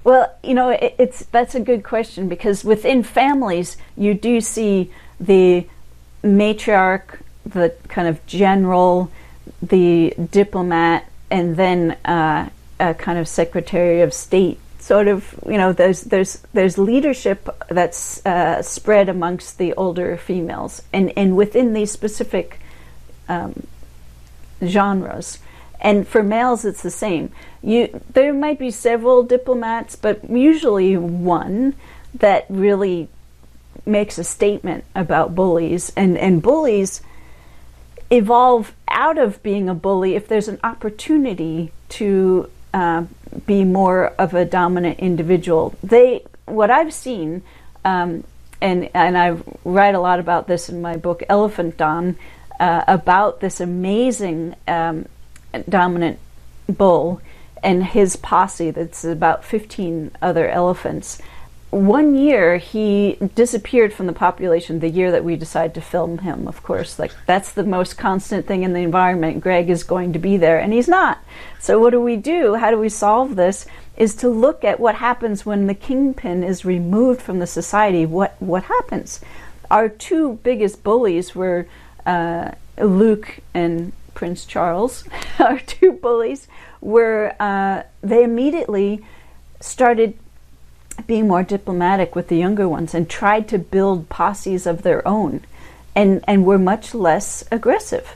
Well 0.03 0.33
you 0.43 0.53
know 0.53 0.69
it, 0.69 0.95
it's 0.97 1.25
that's 1.25 1.55
a 1.55 1.59
good 1.59 1.83
question 1.83 2.29
because 2.29 2.63
within 2.63 3.03
families 3.03 3.77
you 3.97 4.13
do 4.13 4.41
see 4.41 4.91
the 5.19 5.67
matriarch 6.23 7.19
the 7.45 7.73
kind 7.87 8.07
of 8.07 8.25
general 8.25 9.11
the 9.61 10.13
diplomat 10.31 11.05
and 11.29 11.55
then 11.55 11.97
uh, 12.05 12.49
a 12.79 12.93
kind 12.93 13.17
of 13.19 13.27
secretary 13.27 14.01
of 14.01 14.13
state 14.13 14.59
sort 14.81 15.07
of 15.07 15.35
you 15.45 15.57
know 15.57 15.71
there's 15.71 16.01
there's 16.01 16.41
there's 16.53 16.77
leadership 16.77 17.47
that's 17.69 18.25
uh, 18.25 18.61
spread 18.63 19.09
amongst 19.09 19.57
the 19.57 19.73
older 19.73 20.17
females 20.17 20.81
and 20.91 21.13
and 21.15 21.37
within 21.37 21.73
these 21.73 21.91
specific 21.91 22.59
um, 23.29 23.67
genres. 24.65 25.39
And 25.79 26.07
for 26.07 26.23
males 26.23 26.65
it's 26.65 26.81
the 26.81 26.91
same. 26.91 27.31
You 27.61 28.01
there 28.13 28.33
might 28.33 28.59
be 28.59 28.71
several 28.71 29.23
diplomats 29.23 29.95
but 29.95 30.29
usually 30.29 30.97
one 30.97 31.75
that 32.13 32.45
really 32.49 33.07
makes 33.85 34.17
a 34.17 34.23
statement 34.23 34.83
about 34.95 35.35
bullies. 35.35 35.91
And 35.95 36.17
and 36.17 36.41
bullies 36.41 37.01
evolve 38.09 38.73
out 38.87 39.17
of 39.17 39.41
being 39.43 39.69
a 39.69 39.75
bully 39.75 40.15
if 40.15 40.27
there's 40.27 40.47
an 40.47 40.59
opportunity 40.63 41.71
to 41.89 42.49
uh, 42.73 43.05
be 43.51 43.65
more 43.65 44.01
of 44.17 44.33
a 44.33 44.45
dominant 44.45 44.97
individual. 44.99 45.75
They, 45.83 46.23
what 46.45 46.69
I've 46.71 46.93
seen, 46.93 47.43
um, 47.83 48.23
and 48.61 48.89
and 48.93 49.17
I 49.17 49.27
write 49.65 49.95
a 49.95 49.99
lot 49.99 50.19
about 50.25 50.47
this 50.47 50.69
in 50.69 50.81
my 50.81 50.95
book 50.95 51.19
Elephant 51.27 51.75
Don, 51.75 52.15
uh, 52.59 52.83
about 52.87 53.41
this 53.41 53.59
amazing 53.59 54.55
um, 54.67 55.05
dominant 55.67 56.17
bull 56.69 57.21
and 57.61 57.83
his 57.83 58.15
posse. 58.15 58.71
That's 58.71 59.03
about 59.03 59.43
fifteen 59.43 60.11
other 60.21 60.47
elephants 60.47 61.21
one 61.71 62.15
year 62.15 62.57
he 62.57 63.17
disappeared 63.33 63.93
from 63.93 64.05
the 64.05 64.13
population 64.13 64.79
the 64.79 64.89
year 64.89 65.09
that 65.11 65.23
we 65.23 65.37
decided 65.37 65.73
to 65.73 65.81
film 65.81 66.19
him 66.19 66.45
of 66.47 66.61
course. 66.63 66.99
Like 66.99 67.13
that's 67.25 67.53
the 67.53 67.63
most 67.63 67.97
constant 67.97 68.45
thing 68.45 68.63
in 68.63 68.73
the 68.73 68.81
environment. 68.81 69.41
Greg 69.41 69.69
is 69.69 69.83
going 69.83 70.11
to 70.13 70.19
be 70.19 70.35
there 70.35 70.59
and 70.59 70.73
he's 70.73 70.89
not. 70.89 71.23
So 71.59 71.79
what 71.79 71.91
do 71.91 72.01
we 72.01 72.17
do? 72.17 72.55
How 72.55 72.71
do 72.71 72.77
we 72.77 72.89
solve 72.89 73.37
this? 73.37 73.65
Is 73.95 74.15
to 74.15 74.29
look 74.29 74.63
at 74.65 74.79
what 74.79 74.95
happens 74.95 75.45
when 75.45 75.67
the 75.67 75.73
kingpin 75.73 76.43
is 76.43 76.65
removed 76.65 77.21
from 77.21 77.39
the 77.39 77.47
society. 77.47 78.05
What 78.05 78.35
what 78.39 78.63
happens? 78.65 79.21
Our 79.69 79.87
two 79.87 80.39
biggest 80.43 80.83
bullies 80.83 81.33
were 81.33 81.67
uh, 82.05 82.51
luke 82.77 83.39
and 83.53 83.93
prince 84.13 84.43
charles. 84.45 85.05
Our 85.39 85.59
two 85.59 85.93
bullies 85.93 86.49
were 86.81 87.33
uh, 87.39 87.83
they 88.01 88.23
immediately 88.23 89.05
started 89.61 90.17
being 91.07 91.27
more 91.27 91.43
diplomatic 91.43 92.15
with 92.15 92.27
the 92.27 92.37
younger 92.37 92.67
ones 92.67 92.93
and 92.93 93.09
tried 93.09 93.47
to 93.49 93.57
build 93.57 94.09
posses 94.09 94.65
of 94.65 94.81
their 94.81 95.07
own 95.07 95.41
and 95.95 96.23
and 96.27 96.45
were 96.45 96.59
much 96.59 96.93
less 96.93 97.43
aggressive. 97.51 98.15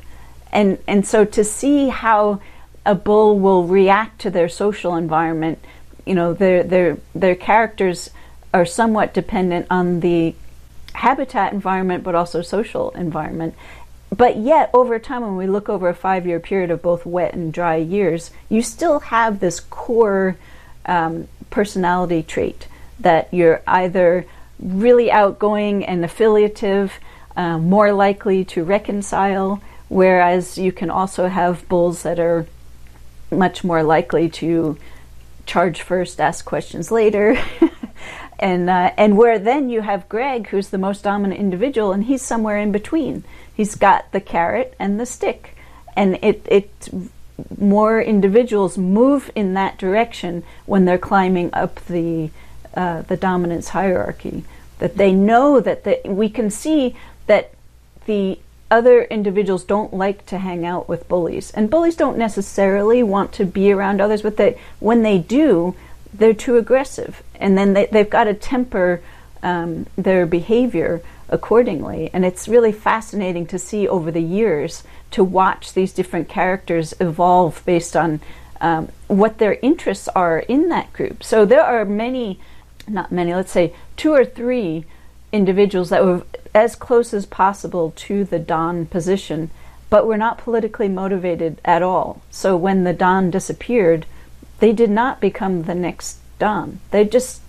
And 0.52 0.78
and 0.88 1.06
so 1.06 1.26
to 1.26 1.44
see 1.44 1.90
how 1.90 2.42
a 2.86 2.96
bull 2.96 3.40
will 3.40 3.66
react 3.66 4.22
to 4.22 4.30
their 4.30 4.50
social 4.50 4.96
environment 4.96 5.60
you 6.06 6.14
know 6.14 6.34
their 6.34 6.64
their 6.64 6.98
their 7.14 7.36
characters 7.36 8.12
are 8.54 8.66
somewhat 8.66 9.14
dependent 9.14 9.68
on 9.70 10.00
the 10.00 10.36
habitat 10.94 11.52
environment 11.52 12.04
but 12.04 12.16
also 12.16 12.42
social 12.42 12.92
environment. 12.92 13.54
But 14.16 14.38
yet 14.38 14.70
over 14.74 14.98
time 14.98 15.24
when 15.24 15.36
we 15.36 15.48
look 15.48 15.68
over 15.68 15.90
a 15.90 15.96
five 15.96 16.26
year 16.26 16.40
period 16.40 16.72
of 16.72 16.82
both 16.82 17.06
wet 17.06 17.34
and 17.34 17.52
dry 17.52 17.76
years 17.76 18.32
you 18.48 18.62
still 18.62 19.00
have 19.00 19.40
this 19.40 19.60
core 19.60 20.38
um, 20.86 21.28
personality 21.50 22.24
trait 22.24 22.68
that 23.00 23.34
you're 23.34 23.62
either 23.68 24.26
really 24.60 25.12
outgoing 25.12 25.86
and 25.86 26.04
affiliative, 26.06 26.94
uh, 27.36 27.58
more 27.58 27.92
likely 27.92 28.46
to 28.46 28.64
reconcile, 28.64 29.62
whereas 29.90 30.58
you 30.58 30.72
can 30.72 30.90
also 30.90 31.28
have 31.28 31.68
bulls 31.68 32.04
that 32.04 32.20
are 32.20 32.46
much 33.32 33.64
more 33.64 33.84
likely 33.84 34.30
to 34.30 34.78
charge 35.46 35.82
first, 35.82 36.20
ask 36.20 36.46
questions 36.46 36.92
later. 36.92 37.38
and 38.40 38.70
uh, 38.70 38.92
and 38.98 39.18
where 39.18 39.40
then 39.40 39.70
you 39.70 39.82
have 39.82 40.10
Greg, 40.10 40.48
who's 40.48 40.70
the 40.70 40.78
most 40.78 41.04
dominant 41.04 41.40
individual, 41.40 41.92
and 41.92 42.06
he's 42.06 42.22
somewhere 42.22 42.58
in 42.58 42.72
between. 42.72 43.24
He's 43.54 43.76
got 43.76 44.12
the 44.12 44.22
carrot 44.22 44.76
and 44.80 45.00
the 45.00 45.06
stick, 45.06 45.56
and 45.96 46.18
it 46.22 46.46
it 46.50 46.90
more 47.58 48.02
individuals 48.02 48.78
move 48.78 49.30
in 49.36 49.54
that 49.54 49.78
direction 49.78 50.44
when 50.66 50.86
they're 50.86 50.98
climbing 50.98 51.50
up 51.54 51.84
the 51.86 52.30
uh, 52.76 53.02
the 53.04 53.18
dominance 53.18 53.70
hierarchy. 53.70 54.44
That 54.80 54.98
they 54.98 55.14
know 55.14 55.60
that 55.60 55.84
the, 55.84 56.02
we 56.06 56.30
can 56.30 56.50
see 56.50 56.96
that 57.28 57.54
the 58.06 58.40
other 58.70 59.04
individuals 59.04 59.64
don't 59.64 59.94
like 59.94 60.26
to 60.26 60.38
hang 60.40 60.66
out 60.66 60.90
with 60.90 61.08
bullies, 61.08 61.52
and 61.52 61.70
bullies 61.70 61.96
don't 61.96 62.18
necessarily 62.18 63.04
want 63.04 63.32
to 63.34 63.46
be 63.46 63.72
around 63.72 64.02
others, 64.02 64.22
but 64.22 64.38
they, 64.38 64.60
when 64.80 65.04
they 65.04 65.18
do, 65.18 65.76
they're 66.14 66.34
too 66.34 66.58
aggressive, 66.58 67.24
and 67.36 67.58
then 67.58 67.74
they, 67.74 67.86
they've 67.88 68.10
got 68.10 68.26
to 68.26 68.34
temper 68.34 69.02
um, 69.44 69.86
their 69.96 70.26
behavior 70.26 71.02
accordingly. 71.30 72.10
And 72.14 72.26
it's 72.26 72.48
really 72.48 72.72
fascinating 72.72 73.46
to 73.48 73.60
see 73.60 73.88
over 73.88 74.12
the 74.12 74.22
years 74.22 74.84
to 75.12 75.24
watch 75.24 75.74
these 75.74 75.94
different 75.94 76.30
characters 76.30 76.94
evolve 77.00 77.64
based 77.66 77.96
on 77.96 78.20
um, 78.62 78.90
what 79.08 79.38
their 79.38 79.54
interests 79.62 80.08
are 80.10 80.40
in 80.40 80.70
that 80.70 80.92
group. 80.94 81.24
So 81.24 81.46
there 81.46 81.64
are 81.64 81.86
many, 81.86 82.40
not 82.88 83.12
many, 83.12 83.34
let's 83.34 83.52
say 83.52 83.74
two 83.98 84.14
or 84.14 84.26
three 84.26 84.86
individuals 85.32 85.90
that 85.90 86.04
were 86.04 86.24
as 86.54 86.76
close 86.76 87.14
as 87.14 87.26
possible 87.26 87.92
to 87.96 88.24
the 88.24 88.40
Don 88.40 88.86
position, 88.86 89.52
but 89.90 90.08
were 90.08 90.18
not 90.18 90.38
politically 90.38 90.88
motivated 90.88 91.60
at 91.66 91.84
all. 91.84 92.22
So 92.32 92.56
when 92.56 92.84
the 92.84 92.94
Don 92.94 93.30
disappeared, 93.30 94.06
they 94.60 94.72
did 94.72 94.90
not 94.90 95.20
become 95.20 95.64
the 95.64 95.76
next 95.76 96.20
Don. 96.40 96.80
They 96.92 97.06
just 97.06 97.42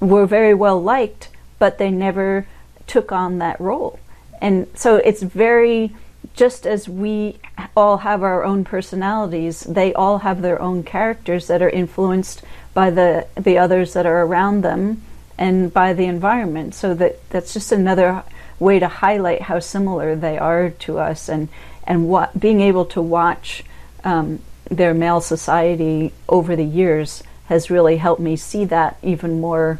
were 0.00 0.26
very 0.26 0.54
well 0.54 0.82
liked, 0.82 1.28
but 1.58 1.78
they 1.78 1.90
never 1.90 2.46
took 2.86 3.12
on 3.12 3.38
that 3.38 3.60
role. 3.60 3.98
And 4.42 4.66
so 4.74 4.96
it's 4.96 5.22
very, 5.22 5.94
just 6.34 6.66
as 6.66 6.88
we 6.88 7.38
all 7.76 7.98
have 7.98 8.22
our 8.22 8.44
own 8.44 8.64
personalities, 8.64 9.60
they 9.60 9.94
all 9.94 10.18
have 10.18 10.42
their 10.42 10.60
own 10.60 10.82
characters 10.82 11.46
that 11.46 11.62
are 11.62 11.70
influenced 11.70 12.42
by 12.74 12.90
the, 12.90 13.26
the 13.36 13.56
others 13.56 13.92
that 13.94 14.04
are 14.04 14.22
around 14.22 14.62
them 14.62 15.02
and 15.38 15.72
by 15.72 15.92
the 15.92 16.04
environment. 16.04 16.74
So 16.74 16.94
that, 16.94 17.28
that's 17.30 17.54
just 17.54 17.72
another 17.72 18.22
way 18.58 18.78
to 18.78 18.88
highlight 18.88 19.42
how 19.42 19.60
similar 19.60 20.14
they 20.14 20.38
are 20.38 20.70
to 20.70 20.98
us 20.98 21.28
and, 21.28 21.48
and 21.84 22.08
what, 22.08 22.38
being 22.38 22.60
able 22.60 22.84
to 22.86 23.00
watch 23.00 23.64
um, 24.04 24.40
their 24.70 24.94
male 24.94 25.20
society 25.20 26.12
over 26.28 26.56
the 26.56 26.64
years 26.64 27.22
has 27.46 27.70
really 27.70 27.96
helped 27.96 28.20
me 28.20 28.36
see 28.36 28.64
that 28.64 28.96
even 29.02 29.40
more 29.40 29.78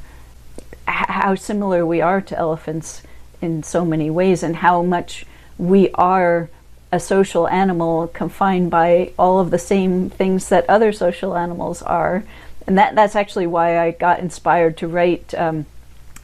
how 0.87 1.35
similar 1.35 1.87
we 1.87 2.01
are 2.01 2.21
to 2.21 2.37
elephants 2.37 3.03
in 3.41 3.63
so 3.63 3.85
many 3.85 4.11
ways 4.11 4.43
and 4.43 4.57
how 4.57 4.83
much 4.83 5.25
we 5.57 5.91
are 5.93 6.51
a 6.93 7.01
social 7.01 7.49
animal 7.49 8.07
confined 8.09 8.71
by 8.71 9.13
all 9.19 9.41
of 9.41 9.51
the 9.51 9.59
same 9.59 10.11
things 10.11 10.49
that 10.49 10.69
other 10.69 10.93
social 10.93 11.37
animals 11.37 11.83
are 11.83 12.23
and 12.67 12.79
that 12.79 12.95
that's 12.95 13.17
actually 13.17 13.47
why 13.47 13.79
I 13.79 13.91
got 13.91 14.21
inspired 14.21 14.77
to 14.79 14.89
write 14.89 15.35
um, 15.35 15.67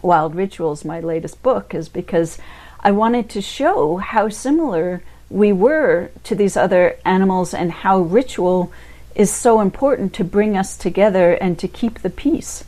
Wild 0.02 0.34
Rituals, 0.34 0.84
my 0.84 1.00
latest 1.00 1.42
book, 1.42 1.74
is 1.74 1.88
because 1.88 2.38
I 2.80 2.90
wanted 2.90 3.28
to 3.30 3.42
show 3.42 3.98
how 3.98 4.28
similar 4.28 5.02
we 5.28 5.52
were 5.52 6.10
to 6.24 6.34
these 6.34 6.56
other 6.56 6.96
animals 7.04 7.54
and 7.54 7.70
how 7.70 8.00
ritual 8.00 8.72
is 9.14 9.30
so 9.30 9.60
important 9.60 10.14
to 10.14 10.24
bring 10.24 10.56
us 10.56 10.76
together 10.76 11.32
and 11.34 11.58
to 11.58 11.68
keep 11.68 12.00
the 12.00 12.10
peace. 12.10 12.64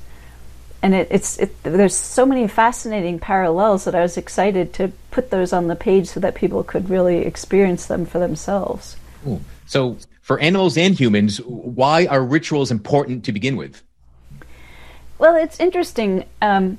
And 0.82 0.94
it, 0.94 1.08
it's 1.10 1.38
it, 1.38 1.62
there's 1.62 1.96
so 1.96 2.26
many 2.26 2.48
fascinating 2.48 3.18
parallels 3.18 3.84
that 3.84 3.94
I 3.94 4.02
was 4.02 4.16
excited 4.16 4.72
to 4.74 4.92
put 5.10 5.30
those 5.30 5.52
on 5.52 5.68
the 5.68 5.76
page 5.76 6.08
so 6.08 6.20
that 6.20 6.34
people 6.34 6.62
could 6.64 6.90
really 6.90 7.18
experience 7.18 7.86
them 7.86 8.04
for 8.04 8.18
themselves. 8.18 8.96
So, 9.66 9.96
for 10.22 10.40
animals 10.40 10.78
and 10.78 10.98
humans, 10.98 11.38
why 11.38 12.06
are 12.06 12.24
rituals 12.24 12.70
important 12.70 13.24
to 13.24 13.32
begin 13.32 13.56
with? 13.56 13.82
Well, 15.18 15.36
it's 15.36 15.60
interesting. 15.60 16.24
Um, 16.40 16.78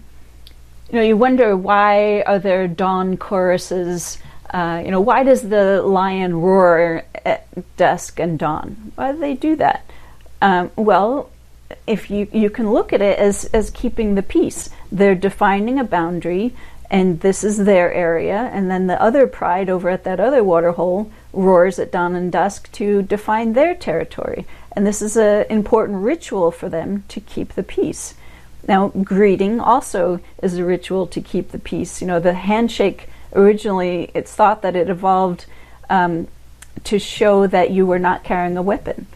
you 0.89 0.95
know, 0.95 1.01
you 1.01 1.15
wonder 1.15 1.56
why 1.56 2.23
are 2.23 2.39
there 2.39 2.67
dawn 2.67 3.17
choruses 3.17 4.17
uh, 4.53 4.84
you 4.86 4.91
know, 4.91 5.01
why 5.01 5.23
does 5.23 5.49
the 5.49 5.82
lion 5.82 6.36
roar 6.39 7.03
at 7.25 7.47
dusk 7.75 8.19
and 8.19 8.38
dawn? 8.38 8.91
Why 8.93 9.12
do 9.12 9.17
they 9.17 9.34
do 9.34 9.56
that? 9.56 9.84
Um, 10.43 10.69
well, 10.75 11.32
if 11.88 12.12
you 12.12 12.27
you 12.32 12.51
can 12.51 12.71
look 12.71 12.93
at 12.93 13.01
it 13.01 13.17
as 13.17 13.45
as 13.45 13.71
keeping 13.71 14.13
the 14.13 14.21
peace. 14.21 14.69
They're 14.91 15.15
defining 15.15 15.79
a 15.79 15.84
boundary, 15.84 16.53
and 16.91 17.19
this 17.21 17.43
is 17.43 17.65
their 17.65 17.91
area, 17.91 18.51
and 18.53 18.69
then 18.69 18.86
the 18.86 19.01
other 19.01 19.25
pride 19.25 19.71
over 19.71 19.89
at 19.89 20.03
that 20.03 20.19
other 20.19 20.43
waterhole 20.43 21.12
roars 21.34 21.80
at 21.80 21.91
dawn 21.91 22.15
and 22.15 22.32
dusk 22.32 22.72
to 22.74 23.02
define 23.02 23.54
their 23.54 23.76
territory, 23.76 24.46
and 24.72 24.88
this 24.88 25.02
is 25.02 25.17
an 25.17 25.46
important 25.50 26.04
ritual 26.04 26.52
for 26.52 26.69
them 26.69 27.04
to 27.10 27.19
keep 27.19 27.54
the 27.54 27.63
peace. 27.63 28.13
Now, 28.67 28.89
greeting 28.89 29.60
also 29.60 30.22
is 30.41 30.58
a 30.58 30.63
ritual 30.63 31.08
to 31.08 31.22
keep 31.22 31.52
the 31.52 31.60
peace. 31.60 32.02
You 32.02 32.08
know, 32.08 32.19
the 32.19 32.34
handshake 32.34 33.10
originally 33.36 34.12
it's 34.13 34.34
thought 34.34 34.62
that 34.62 34.76
it 34.76 34.89
evolved 34.89 35.46
um, 35.89 36.28
to 36.84 37.00
show 37.00 37.48
that 37.48 37.72
you 37.72 37.86
were 37.86 38.00
not 38.00 38.24
carrying 38.24 38.58
a 38.58 38.62
weapon. 38.62 39.08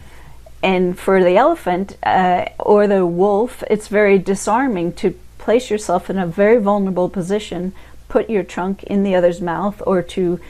And 0.62 0.98
for 0.98 1.22
the 1.22 1.36
elephant 1.36 1.96
uh, 2.02 2.46
or 2.58 2.86
the 2.86 3.06
wolf, 3.06 3.62
it's 3.70 3.88
very 3.88 4.18
disarming 4.18 4.92
to 4.94 5.18
place 5.38 5.70
yourself 5.70 6.10
in 6.10 6.18
a 6.18 6.26
very 6.26 6.58
vulnerable 6.58 7.08
position, 7.08 7.72
put 8.08 8.28
your 8.28 8.42
trunk 8.42 8.82
in 8.82 9.02
the 9.02 9.14
other's 9.14 9.40
mouth, 9.40 9.80
or 9.86 10.02
to 10.02 10.40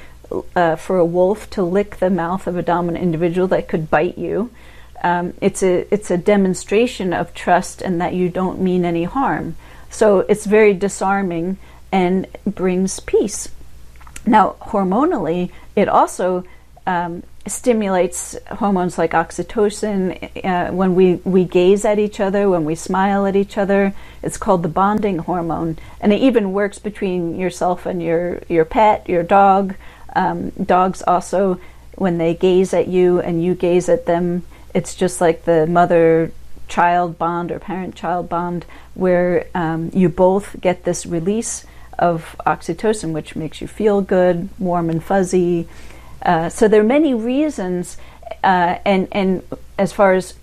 uh, 0.54 0.76
for 0.76 0.98
a 0.98 1.04
wolf 1.04 1.48
to 1.50 1.62
lick 1.62 1.98
the 1.98 2.10
mouth 2.10 2.46
of 2.46 2.56
a 2.56 2.62
dominant 2.62 3.02
individual 3.02 3.48
that 3.48 3.68
could 3.68 3.90
bite 3.90 4.18
you. 4.18 4.50
Um, 5.02 5.34
it's 5.40 5.62
a 5.62 5.92
it's 5.94 6.10
a 6.10 6.18
demonstration 6.18 7.12
of 7.12 7.32
trust 7.32 7.82
and 7.82 8.00
that 8.00 8.14
you 8.14 8.28
don't 8.28 8.60
mean 8.60 8.84
any 8.84 9.04
harm. 9.04 9.56
So 9.90 10.20
it's 10.20 10.44
very 10.44 10.74
disarming 10.74 11.56
and 11.92 12.26
brings 12.44 13.00
peace. 13.00 13.48
Now, 14.26 14.56
hormonally, 14.60 15.50
it 15.74 15.88
also 15.88 16.44
um, 16.86 17.22
stimulates 17.46 18.36
hormones 18.50 18.98
like 18.98 19.12
oxytocin 19.12 20.44
uh, 20.44 20.72
when 20.72 20.94
we, 20.94 21.14
we 21.16 21.44
gaze 21.44 21.84
at 21.84 21.98
each 21.98 22.20
other, 22.20 22.48
when 22.50 22.64
we 22.64 22.74
smile 22.74 23.26
at 23.26 23.36
each 23.36 23.56
other. 23.56 23.94
It's 24.22 24.36
called 24.36 24.62
the 24.62 24.68
bonding 24.68 25.18
hormone. 25.18 25.78
And 26.00 26.12
it 26.12 26.20
even 26.20 26.52
works 26.52 26.78
between 26.78 27.38
yourself 27.38 27.86
and 27.86 28.02
your, 28.02 28.42
your 28.48 28.64
pet, 28.64 29.08
your 29.08 29.22
dog. 29.22 29.74
Um, 30.14 30.50
dogs 30.50 31.02
also, 31.06 31.60
when 31.94 32.18
they 32.18 32.34
gaze 32.34 32.72
at 32.72 32.88
you 32.88 33.20
and 33.20 33.42
you 33.42 33.54
gaze 33.54 33.88
at 33.88 34.06
them, 34.06 34.44
it's 34.74 34.94
just 34.94 35.20
like 35.20 35.44
the 35.44 35.66
mother 35.66 36.32
child 36.68 37.18
bond 37.18 37.50
or 37.50 37.58
parent 37.58 37.94
child 37.94 38.28
bond 38.28 38.66
where 38.94 39.46
um, 39.54 39.90
you 39.94 40.08
both 40.08 40.60
get 40.60 40.84
this 40.84 41.06
release 41.06 41.64
of 41.98 42.36
oxytocin, 42.46 43.12
which 43.12 43.34
makes 43.34 43.60
you 43.60 43.66
feel 43.66 44.00
good, 44.00 44.48
warm 44.58 44.90
and 44.90 45.02
fuzzy. 45.02 45.66
Uh, 46.22 46.48
so 46.48 46.68
there 46.68 46.80
are 46.80 46.84
many 46.84 47.14
reasons, 47.14 47.96
uh, 48.44 48.78
and 48.84 49.08
and 49.12 49.42
as 49.78 49.92
far 49.92 50.14
as 50.14 50.34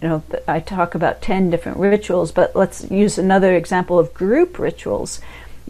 you 0.00 0.08
know, 0.08 0.22
I 0.48 0.60
talk 0.60 0.94
about 0.94 1.22
ten 1.22 1.50
different 1.50 1.78
rituals, 1.78 2.32
but 2.32 2.54
let's 2.54 2.90
use 2.90 3.18
another 3.18 3.54
example 3.54 3.98
of 3.98 4.12
group 4.14 4.58
rituals. 4.58 5.20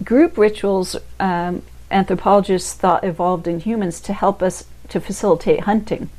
Group 0.03 0.39
rituals, 0.39 0.97
um, 1.21 1.63
anthropologists 1.93 2.73
thought 2.75 3.05
evolved 3.05 3.47
in 3.47 3.61
humans 3.61 4.01
to 4.01 4.13
help 4.13 4.43
us 4.43 4.65
to 4.89 5.01
facilitate 5.01 5.61
hunting. 5.61 6.11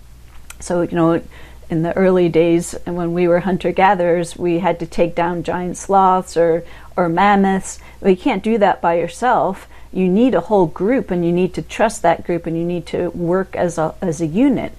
So 0.60 0.82
you 0.82 0.96
know, 0.96 1.22
in 1.70 1.82
the 1.82 1.96
early 1.98 2.30
days 2.30 2.76
when 2.86 3.14
we 3.14 3.28
were 3.28 3.42
hunter 3.42 3.72
gatherers, 3.72 4.38
we 4.38 4.60
had 4.60 4.80
to 4.80 4.86
take 4.86 5.16
down 5.16 5.44
giant 5.44 5.78
sloths 5.78 6.38
or 6.38 6.64
or 6.96 7.10
mammoths. 7.10 7.80
Well, 8.00 8.12
you 8.12 8.18
can't 8.18 8.44
do 8.44 8.58
that 8.60 8.82
by 8.82 8.96
yourself. 8.96 9.68
You 9.92 10.08
need 10.08 10.34
a 10.34 10.42
whole 10.42 10.66
group, 10.66 11.12
and 11.12 11.26
you 11.26 11.32
need 11.32 11.54
to 11.54 11.62
trust 11.62 12.02
that 12.02 12.26
group, 12.26 12.46
and 12.46 12.58
you 12.58 12.64
need 12.64 12.86
to 12.88 13.10
work 13.12 13.56
as 13.56 13.78
a 13.78 13.96
as 14.02 14.22
a 14.22 14.26
unit. 14.28 14.74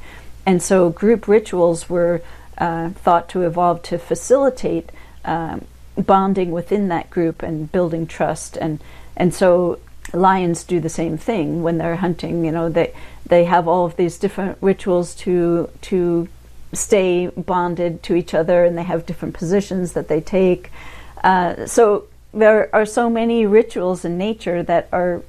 And 0.47 0.63
so, 0.63 0.91
group 0.91 1.27
rituals 1.27 1.89
were 1.89 2.23
uh, 2.59 2.91
thought 2.91 3.29
to 3.31 3.43
evolve 3.43 3.83
to 3.85 3.99
facilitate 3.99 4.91
um, 5.25 5.65
bonding 5.97 6.51
within 6.51 6.89
that 6.89 7.11
group 7.11 7.43
and 7.43 7.71
building 7.71 8.07
trust. 8.07 8.57
And 8.57 8.81
and 9.17 9.33
so, 9.33 9.79
lions 10.13 10.65
do 10.65 10.81
the 10.81 10.89
same 10.89 11.17
thing 11.17 11.63
when 11.63 11.79
they're 11.79 11.97
hunting. 11.97 12.45
You 12.45 12.53
know, 12.53 12.69
they 12.69 12.95
they 13.27 13.45
have 13.45 13.67
all 13.67 13.87
of 13.87 13.97
these 13.97 14.19
different 14.19 14.59
rituals 14.61 15.15
to 15.17 15.71
to 15.83 16.29
stay 16.73 17.29
bonded 17.29 18.03
to 18.05 18.15
each 18.15 18.35
other, 18.35 18.65
and 18.65 18.77
they 18.77 18.83
have 18.83 19.07
different 19.07 19.35
positions 19.35 19.93
that 19.93 20.09
they 20.09 20.21
take. 20.21 20.71
Uh, 21.23 21.67
so 21.67 22.05
there 22.33 22.75
are 22.75 22.85
so 22.85 23.09
many 23.09 23.47
rituals 23.47 24.05
in 24.05 24.19
nature 24.19 24.63
that 24.63 24.89
are 24.93 25.23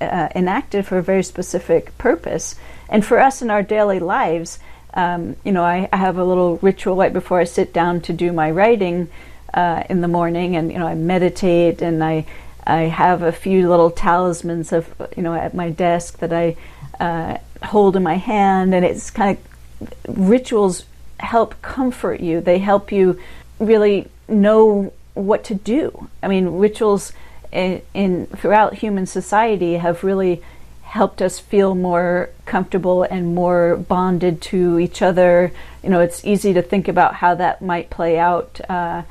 uh, 0.00 0.28
enacted 0.34 0.86
for 0.86 0.98
a 0.98 1.02
very 1.02 1.22
specific 1.22 1.96
purpose. 1.98 2.54
And 2.88 3.04
for 3.04 3.18
us 3.18 3.42
in 3.42 3.50
our 3.50 3.62
daily 3.62 3.98
lives, 3.98 4.58
um, 4.94 5.36
you 5.44 5.52
know, 5.52 5.64
I, 5.64 5.88
I, 5.92 5.96
have 5.96 6.16
a 6.16 6.24
little 6.24 6.56
ritual 6.58 6.96
right 6.96 7.12
before 7.12 7.38
I 7.38 7.44
sit 7.44 7.74
down 7.74 8.00
to 8.02 8.12
do 8.14 8.32
my 8.32 8.50
writing 8.50 9.08
uh, 9.52 9.84
in 9.90 10.00
the 10.00 10.08
morning, 10.08 10.56
and 10.56 10.72
you 10.72 10.78
know, 10.78 10.86
I 10.86 10.94
meditate 10.94 11.82
and 11.82 12.02
I 12.02 12.24
I 12.66 12.82
have 12.82 13.22
a 13.22 13.32
few 13.32 13.68
little 13.68 13.90
talismans 13.90 14.72
of 14.72 14.92
you 15.16 15.22
know 15.22 15.34
at 15.34 15.54
my 15.54 15.70
desk 15.70 16.18
that 16.18 16.32
I 16.32 16.56
uh, 16.98 17.38
hold 17.62 17.96
in 17.96 18.02
my 18.02 18.16
hand, 18.16 18.74
and 18.74 18.84
it's 18.84 19.10
kind 19.10 19.38
of 19.38 20.18
rituals 20.18 20.84
help 21.20 21.60
comfort 21.62 22.20
you. 22.20 22.40
They 22.40 22.58
help 22.58 22.92
you 22.92 23.20
really 23.58 24.08
know 24.28 24.92
what 25.14 25.44
to 25.44 25.54
do. 25.54 26.08
I 26.22 26.28
mean, 26.28 26.58
rituals 26.58 27.12
in, 27.52 27.82
in 27.94 28.26
throughout 28.26 28.74
human 28.74 29.06
society 29.06 29.74
have 29.74 30.04
really 30.04 30.42
helped 30.82 31.20
us 31.20 31.38
feel 31.38 31.74
more 31.74 32.30
comfortable 32.44 33.02
and 33.02 33.34
more 33.34 33.76
bonded 33.76 34.40
to 34.40 34.78
each 34.78 35.02
other. 35.02 35.52
You 35.82 35.90
know, 35.90 36.00
it's 36.00 36.24
easy 36.24 36.52
to 36.54 36.62
think 36.62 36.88
about 36.88 37.16
how 37.16 37.34
that 37.34 37.60
might 37.60 37.90
play 37.90 38.18
out 38.18 38.60
uh, 38.68 39.02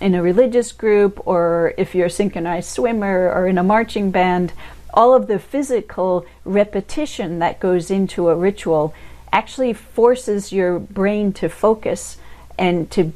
in 0.00 0.14
a 0.14 0.22
religious 0.22 0.72
group 0.72 1.26
or 1.26 1.74
if 1.76 1.94
you're 1.94 2.06
a 2.06 2.10
synchronized 2.10 2.70
swimmer 2.70 3.30
or 3.32 3.48
in 3.48 3.58
a 3.58 3.62
marching 3.62 4.10
band. 4.10 4.52
All 4.92 5.14
of 5.14 5.26
the 5.26 5.38
physical 5.38 6.26
repetition 6.44 7.38
that 7.40 7.60
goes 7.60 7.90
into 7.90 8.28
a 8.28 8.34
ritual 8.34 8.94
actually 9.32 9.72
forces 9.72 10.52
your 10.52 10.78
brain 10.78 11.32
to 11.34 11.48
focus 11.48 12.16
and 12.58 12.90
to 12.90 13.12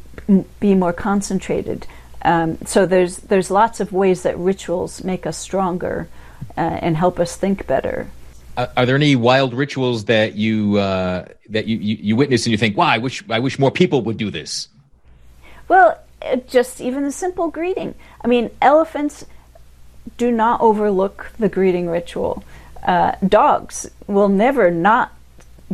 be 0.59 0.75
more 0.75 0.93
concentrated. 0.93 1.87
Um, 2.23 2.59
so 2.67 2.85
there's 2.85 3.17
there's 3.17 3.51
lots 3.51 3.81
of 3.81 3.93
ways 3.93 4.23
that 4.23 4.37
rituals 4.39 5.03
make 5.03 5.27
us 5.27 5.39
stronger 5.39 6.09
uh, 6.57 6.61
and 6.61 6.97
help 6.97 7.19
us 7.19 7.37
think 7.37 7.67
better. 7.67 8.11
Uh, 8.57 8.67
are 8.77 8.85
there 8.85 8.97
any 8.97 9.17
wild 9.17 9.55
rituals 9.55 10.05
that 10.07 10.35
you 10.35 10.77
uh, 10.77 11.25
that 11.49 11.67
you, 11.67 11.79
you, 11.79 11.97
you 12.01 12.17
witness 12.17 12.45
and 12.45 12.51
you 12.51 12.59
think, 12.59 12.77
"Wow, 12.77 12.89
I 12.89 12.99
wish 12.99 13.25
I 13.31 13.39
wish 13.39 13.59
more 13.59 13.71
people 13.71 14.03
would 14.03 14.19
do 14.19 14.31
this"? 14.31 14.69
Well, 15.69 15.99
just 16.47 16.81
even 16.81 17.05
a 17.05 17.13
simple 17.13 17.49
greeting. 17.49 17.95
I 18.23 18.29
mean, 18.29 18.51
elephants 18.61 19.25
do 20.17 20.31
not 20.31 20.61
overlook 20.61 21.33
the 21.39 21.49
greeting 21.49 21.89
ritual. 21.89 22.45
Uh, 22.83 23.13
dogs 23.27 23.91
will 24.07 24.29
never 24.29 24.71
not 24.71 25.13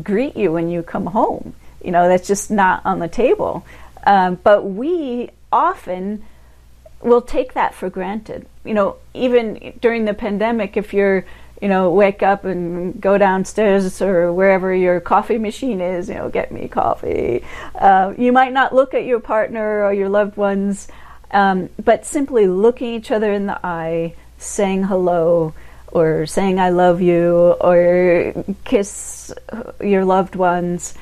greet 0.02 0.36
you 0.36 0.52
when 0.52 0.68
you 0.68 0.82
come 0.82 1.06
home. 1.06 1.54
You 1.82 1.92
know, 1.92 2.08
that's 2.08 2.26
just 2.26 2.50
not 2.50 2.84
on 2.84 2.98
the 2.98 3.08
table. 3.08 3.64
Um, 4.06 4.36
but 4.42 4.64
we 4.64 5.30
often 5.52 6.24
will 7.00 7.22
take 7.22 7.54
that 7.54 7.74
for 7.74 7.88
granted. 7.90 8.46
You 8.64 8.74
know, 8.74 8.96
even 9.14 9.74
during 9.80 10.04
the 10.04 10.14
pandemic, 10.14 10.76
if 10.76 10.92
you're, 10.92 11.24
you 11.60 11.68
know, 11.68 11.90
wake 11.90 12.22
up 12.22 12.44
and 12.44 13.00
go 13.00 13.16
downstairs 13.16 14.02
or 14.02 14.32
wherever 14.32 14.74
your 14.74 15.00
coffee 15.00 15.38
machine 15.38 15.80
is, 15.80 16.08
you 16.08 16.14
know, 16.14 16.28
get 16.28 16.52
me 16.52 16.68
coffee. 16.68 17.42
Uh, 17.74 18.12
you 18.18 18.32
might 18.32 18.52
not 18.52 18.74
look 18.74 18.94
at 18.94 19.04
your 19.04 19.20
partner 19.20 19.84
or 19.84 19.92
your 19.92 20.08
loved 20.08 20.36
ones, 20.36 20.88
um, 21.30 21.70
but 21.82 22.04
simply 22.04 22.46
looking 22.46 22.94
each 22.94 23.10
other 23.10 23.32
in 23.32 23.46
the 23.46 23.58
eye, 23.64 24.14
saying 24.38 24.84
hello, 24.84 25.54
or 25.88 26.26
saying 26.26 26.58
I 26.58 26.70
love 26.70 27.00
you, 27.00 27.56
or 27.60 28.44
kiss 28.64 29.32
your 29.80 30.04
loved 30.04 30.36
ones. 30.36 30.94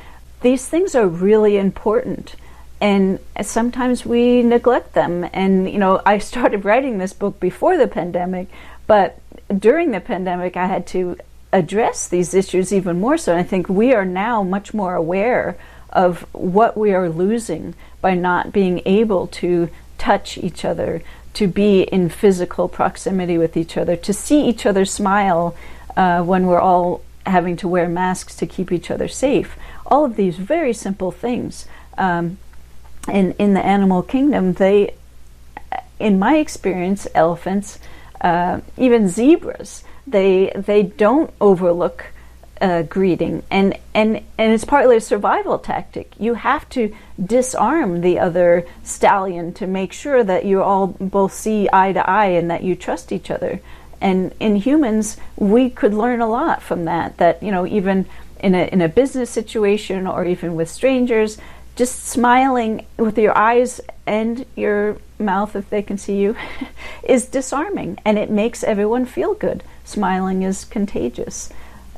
These 0.43 0.69
things 0.69 0.95
are 0.95 1.07
really 1.07 1.57
important 1.57 2.37
and 2.81 3.19
sometimes 3.41 4.05
we 4.05 4.43
neglect 4.43 4.93
them. 4.93 5.27
And 5.33 5.71
you 5.71 5.79
know, 5.79 6.03
I 6.05 6.19
started 6.19 6.67
writing 6.67 6.99
this 6.99 7.15
book 7.15 7.41
before 7.41 7.79
the 7.79 7.89
pandemic, 7.89 8.49
but 8.87 9.19
during 9.49 9.91
the 9.91 10.01
pandemic, 10.01 10.57
I 10.57 10.67
had 10.67 10.87
to 10.89 11.17
address 11.53 12.09
these 12.09 12.35
issues 12.35 12.73
even 12.73 13.01
more 13.01 13.17
so. 13.17 13.33
And 13.33 13.41
I 13.41 13.45
think 13.45 13.69
we 13.69 13.93
are 13.95 14.05
now 14.05 14.43
much 14.43 14.75
more 14.75 14.95
aware 14.95 15.57
of 15.91 16.23
what 16.33 16.77
we 16.77 16.93
are 16.93 17.09
losing 17.09 17.75
by 18.01 18.15
not 18.15 18.53
being 18.53 18.83
able 18.85 19.29
to 19.29 19.69
touch 19.97 20.37
each 20.37 20.65
other, 20.65 21.03
to 21.35 21.47
be 21.47 21.83
in 21.83 22.09
physical 22.09 22.69
proximity 22.69 23.39
with 23.39 23.57
each 23.57 23.77
other, 23.77 23.97
to 23.97 24.13
see 24.13 24.45
each 24.47 24.67
other 24.67 24.85
smile 24.85 25.57
uh, 25.97 26.23
when 26.23 26.47
we're 26.47 26.61
all 26.61 27.03
having 27.27 27.57
to 27.57 27.69
wear 27.69 27.89
masks 27.89 28.35
to 28.37 28.47
keep 28.47 28.73
each 28.73 28.91
other 28.91 29.09
safe. 29.09 29.57
All 29.87 30.05
of 30.05 30.17
these 30.17 30.37
very 30.37 30.73
simple 30.73 31.13
things. 31.13 31.67
Um, 31.97 32.39
in 33.09 33.33
in 33.33 33.55
the 33.55 33.65
animal 33.65 34.03
kingdom, 34.03 34.55
they, 34.55 34.95
in 35.99 36.19
my 36.19 36.37
experience, 36.39 37.07
elephants, 37.15 37.79
uh, 38.25 38.61
even 38.79 39.07
zebras, 39.09 39.85
they 40.07 40.51
they 40.57 40.83
don't 40.83 41.31
overlook 41.43 42.07
uh, 42.59 42.81
greeting, 42.83 43.43
and 43.51 43.77
and 43.93 44.23
and 44.39 44.53
it's 44.53 44.65
partly 44.65 44.97
a 44.97 45.01
survival 45.01 45.59
tactic. 45.59 46.11
You 46.19 46.33
have 46.33 46.67
to 46.71 46.97
disarm 47.23 48.01
the 48.01 48.19
other 48.19 48.67
stallion 48.83 49.53
to 49.55 49.67
make 49.67 49.93
sure 49.93 50.25
that 50.25 50.47
you 50.47 50.63
all 50.63 50.87
both 50.87 51.35
see 51.35 51.69
eye 51.71 51.93
to 51.93 52.09
eye 52.09 52.29
and 52.39 52.51
that 52.51 52.63
you 52.63 52.75
trust 52.75 53.13
each 53.13 53.31
other. 53.31 53.61
And 54.01 54.35
in 54.41 54.57
humans, 54.57 55.19
we 55.37 55.69
could 55.69 55.93
learn 55.93 56.23
a 56.23 56.29
lot 56.29 56.63
from 56.63 56.87
that. 56.87 57.19
That 57.19 57.43
you 57.43 57.51
know, 57.51 57.67
even 57.67 58.07
in 58.41 58.55
a 58.55 58.65
in 58.73 58.81
a 58.81 58.89
business 58.89 59.29
situation 59.29 60.07
or 60.07 60.25
even 60.25 60.55
with 60.55 60.71
strangers, 60.71 61.37
just 61.77 62.05
smiling 62.05 62.87
with 62.97 63.19
your 63.19 63.37
eyes 63.37 63.81
and 64.07 64.45
your 64.57 64.99
mouth, 65.19 65.57
if 65.57 65.69
they 65.71 65.83
can 65.83 65.99
see 65.99 66.17
you, 66.17 66.37
is 67.03 67.27
disarming 67.27 67.99
and 68.05 68.19
it 68.19 68.31
makes 68.31 68.63
everyone 68.63 69.07
feel 69.07 69.35
good. 69.35 69.63
Smiling 69.85 70.43
is 70.43 70.65
contagious. 70.65 71.51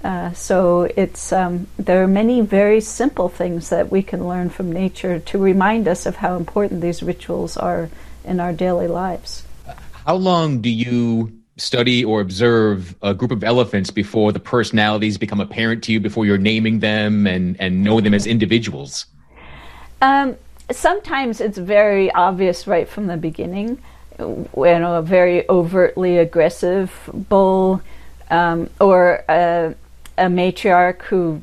Uh, 0.05 0.33
so 0.35 0.83
it's 0.97 1.33
um, 1.33 1.67
there 1.79 2.03
are 2.03 2.09
many 2.09 2.41
very 2.41 2.81
simple 2.81 3.29
things 3.29 3.71
that 3.71 3.91
we 3.91 4.03
can 4.03 4.29
learn 4.29 4.51
from 4.51 4.71
nature 4.71 5.19
to 5.19 5.39
remind 5.39 5.89
us 5.89 6.07
of 6.07 6.17
how 6.17 6.37
important 6.37 6.81
these 6.81 7.03
rituals 7.03 7.57
are 7.57 7.89
in 8.25 8.39
our 8.39 8.53
daily 8.53 8.87
lives. 8.87 9.43
How 10.07 10.15
long 10.15 10.61
do 10.61 10.71
you 10.71 11.33
study 11.57 12.05
or 12.05 12.21
observe 12.21 12.95
a 13.03 13.15
group 13.15 13.31
of 13.31 13.43
elephants 13.43 13.91
before 13.91 14.31
the 14.31 14.39
personalities 14.39 15.17
become 15.19 15.41
apparent 15.41 15.83
to 15.85 15.93
you, 15.93 15.99
before 15.99 16.27
you're 16.27 16.39
naming 16.39 16.81
them 16.81 17.27
and, 17.27 17.59
and 17.59 17.83
know 17.83 18.01
them 18.01 18.15
as 18.15 18.27
individuals? 18.27 19.07
Um, 20.01 20.37
sometimes 20.71 21.41
it's 21.41 21.59
very 21.59 22.11
obvious 22.13 22.67
right 22.67 22.89
from 22.89 23.07
the 23.07 23.17
beginning. 23.17 23.79
You 24.19 24.49
know, 24.57 24.95
a 24.95 25.03
very 25.03 25.49
overtly 25.49 26.19
aggressive 26.19 26.91
bull, 27.13 27.83
um, 28.31 28.71
or 28.81 29.25
a, 29.29 29.75
a 30.17 30.25
matriarch 30.25 31.03
who 31.03 31.43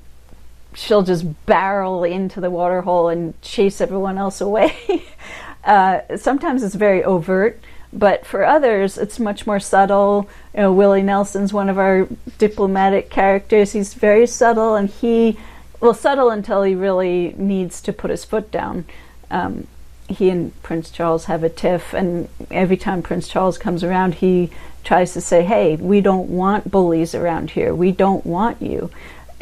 she'll 0.76 1.04
just 1.04 1.46
barrel 1.46 2.04
into 2.04 2.42
the 2.42 2.50
waterhole 2.50 3.10
and 3.10 3.39
chase 3.42 3.80
everyone 3.80 4.18
else 4.18 4.42
away. 4.42 5.04
uh, 5.63 6.00
sometimes 6.18 6.63
it's 6.63 6.76
very 6.76 7.04
overt, 7.04 7.60
but 7.92 8.26
for 8.26 8.44
others, 8.44 8.98
it's 8.98 9.20
much 9.20 9.46
more 9.46 9.60
subtle. 9.60 10.28
You 10.56 10.62
know, 10.62 10.74
Willie 10.74 11.04
Nelson's 11.04 11.54
one 11.54 11.70
of 11.70 11.78
our 11.78 12.08
diplomatic 12.39 13.10
characters. 13.10 13.72
He's 13.72 13.94
very 13.94 14.26
subtle, 14.26 14.76
and 14.76 14.89
he 14.89 15.38
well, 15.84 15.93
subtle 15.93 16.30
until 16.30 16.63
he 16.63 16.76
really 16.76 17.36
needs 17.38 17.82
to 17.82 17.91
put 17.91 18.10
his 18.10 18.24
foot 18.24 18.50
down. 18.52 18.86
Um, 19.30 19.67
he 20.08 20.30
and 20.30 20.62
Prince 20.63 20.89
Charles 20.89 21.26
have 21.26 21.43
a 21.43 21.50
tiff, 21.50 21.93
and 21.93 22.30
every 22.50 22.78
time 22.78 23.02
Prince 23.02 23.28
Charles 23.28 23.58
comes 23.58 23.84
around, 23.84 24.15
he 24.15 24.50
tries 24.86 25.12
to 25.12 25.19
say, 25.19 25.43
"Hey, 25.43 25.76
we 25.76 26.00
don't 26.00 26.30
want 26.30 26.72
bullies 26.72 27.13
around 27.13 27.52
here. 27.52 27.76
We 27.76 27.91
don't 27.91 28.26
want 28.26 28.62
you." 28.62 28.91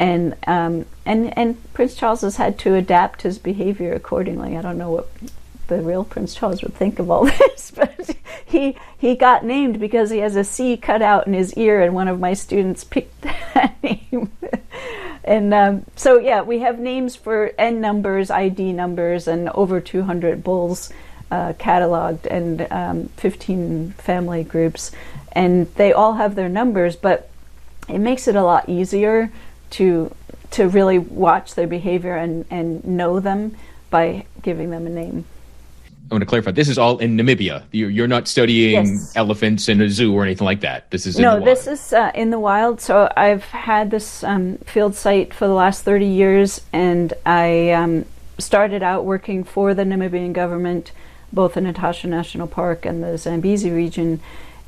And 0.00 0.34
um, 0.48 0.86
and 1.06 1.36
and 1.38 1.72
Prince 1.74 1.94
Charles 1.94 2.22
has 2.22 2.36
had 2.36 2.58
to 2.60 2.74
adapt 2.74 3.22
his 3.22 3.38
behavior 3.38 3.92
accordingly. 3.92 4.56
I 4.56 4.62
don't 4.62 4.78
know 4.78 4.90
what 4.90 5.08
the 5.68 5.80
real 5.80 6.02
Prince 6.02 6.34
Charles 6.34 6.60
would 6.62 6.74
think 6.74 6.98
of 6.98 7.08
all 7.08 7.24
this, 7.38 7.70
but 7.70 8.16
he 8.44 8.76
he 8.98 9.14
got 9.14 9.44
named 9.44 9.78
because 9.78 10.10
he 10.10 10.18
has 10.18 10.34
a 10.34 10.42
C 10.42 10.76
cut 10.76 11.02
out 11.02 11.28
in 11.28 11.34
his 11.34 11.54
ear, 11.54 11.80
and 11.80 11.94
one 11.94 12.08
of 12.08 12.18
my 12.18 12.34
students 12.34 12.82
picked 12.82 13.20
that 13.20 13.76
name 13.84 14.32
and 15.24 15.54
um, 15.54 15.84
so 15.96 16.18
yeah, 16.18 16.42
we 16.42 16.60
have 16.60 16.78
names 16.78 17.16
for 17.16 17.52
N 17.58 17.80
numbers, 17.80 18.30
ID 18.30 18.72
numbers, 18.72 19.28
and 19.28 19.48
over 19.50 19.80
200 19.80 20.42
bulls 20.42 20.92
uh, 21.30 21.52
cataloged, 21.54 22.26
and 22.26 22.66
um, 22.70 23.08
15 23.16 23.92
family 23.92 24.44
groups, 24.44 24.90
and 25.32 25.72
they 25.76 25.92
all 25.92 26.14
have 26.14 26.34
their 26.34 26.48
numbers. 26.48 26.96
But 26.96 27.30
it 27.88 27.98
makes 27.98 28.28
it 28.28 28.36
a 28.36 28.42
lot 28.42 28.68
easier 28.68 29.30
to 29.70 30.14
to 30.52 30.68
really 30.68 30.98
watch 30.98 31.54
their 31.54 31.66
behavior 31.66 32.14
and, 32.14 32.44
and 32.50 32.84
know 32.84 33.20
them 33.20 33.56
by 33.90 34.26
giving 34.42 34.70
them 34.70 34.86
a 34.86 34.90
name. 34.90 35.24
I 36.12 36.14
want 36.14 36.22
to 36.22 36.26
clarify. 36.26 36.50
This 36.50 36.68
is 36.68 36.76
all 36.76 36.98
in 36.98 37.16
Namibia. 37.16 37.64
You're, 37.72 37.88
you're 37.88 38.06
not 38.06 38.28
studying 38.28 38.84
yes. 38.84 39.16
elephants 39.16 39.70
in 39.70 39.80
a 39.80 39.88
zoo 39.88 40.14
or 40.14 40.24
anything 40.24 40.44
like 40.44 40.60
that. 40.60 40.90
This 40.90 41.06
is 41.06 41.18
no. 41.18 41.40
this 41.40 41.66
is 41.66 41.94
uh, 41.94 42.12
in 42.14 42.28
the 42.28 42.38
wild. 42.38 42.82
So 42.82 43.10
I've 43.16 43.44
had 43.44 43.90
this 43.90 44.22
um, 44.22 44.58
field 44.58 44.94
site 44.94 45.32
for 45.32 45.46
the 45.46 45.54
last 45.54 45.84
thirty 45.84 46.06
years, 46.06 46.60
and 46.70 47.14
I 47.24 47.70
um, 47.70 48.04
started 48.38 48.82
out 48.82 49.06
working 49.06 49.42
for 49.42 49.72
the 49.72 49.84
Namibian 49.84 50.34
government 50.34 50.92
both 51.32 51.56
in 51.56 51.64
Etosha 51.64 52.04
National 52.10 52.46
Park 52.46 52.84
and 52.84 53.02
the 53.02 53.16
Zambezi 53.16 53.70
region. 53.70 54.20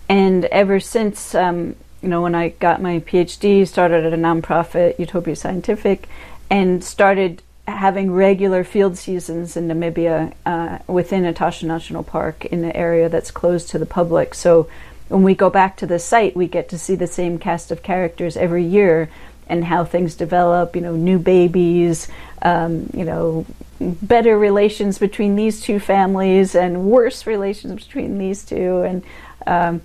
And 0.09 0.47
ever 0.47 0.81
since, 0.81 1.35
um, 1.35 1.77
you 2.01 2.09
know, 2.09 2.23
when 2.23 2.35
I 2.35 2.51
got 2.51 2.81
my 2.81 3.01
PhD, 3.01 3.69
started 3.69 4.07
at 4.07 4.15
a 4.15 4.17
nonprofit, 4.17 4.99
Utopia 4.99 5.37
Scientific, 5.37 6.09
and 6.49 6.83
started 6.83 7.43
having 7.67 8.13
regular 8.13 8.63
field 8.63 8.99
seasons 8.99 9.57
in 9.57 9.69
Namibia 9.69 10.35
uh, 10.45 10.79
within 10.87 11.25
Etosha 11.25 11.65
National 11.65 12.03
Park 12.03 12.45
in 12.47 12.65
an 12.65 12.73
area 12.73 13.09
that's 13.09 13.31
closed 13.31 13.71
to 13.71 13.79
the 13.79 13.87
public. 13.87 14.35
So 14.35 14.69
when 15.09 15.23
we 15.23 15.35
go 15.35 15.51
back 15.51 15.77
to 15.79 15.87
the 15.87 15.99
site, 15.99 16.37
we 16.37 16.47
get 16.47 16.69
to 16.71 16.79
see 16.79 16.95
the 16.95 17.07
same 17.07 17.39
cast 17.39 17.71
of 17.71 17.83
characters 17.83 18.37
every 18.37 18.65
year 18.65 19.09
and 19.47 19.65
how 19.65 19.85
things 19.85 20.15
develop, 20.15 20.75
you 20.75 20.83
know, 20.83 20.97
new 20.97 21.19
babies, 21.19 22.09
um, 22.43 22.89
you 22.95 23.05
know, 23.05 23.47
better 23.81 24.39
relations 24.39 24.99
between 24.99 25.37
these 25.37 25.61
two 25.61 25.79
families 25.79 26.55
and 26.55 26.85
worse 26.85 27.27
relations 27.27 27.85
between 27.85 28.19
these 28.19 28.45
two, 28.45 28.83
and 28.83 29.03
um, 29.47 29.83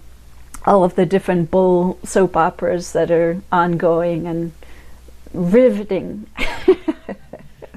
all 0.65 0.83
of 0.83 0.95
the 0.95 1.05
different 1.05 1.51
bull 1.51 1.99
soap 2.03 2.37
operas 2.37 2.93
that 2.93 3.11
are 3.11 3.41
ongoing 3.51 4.27
and 4.27 4.51
riveting. 5.33 6.27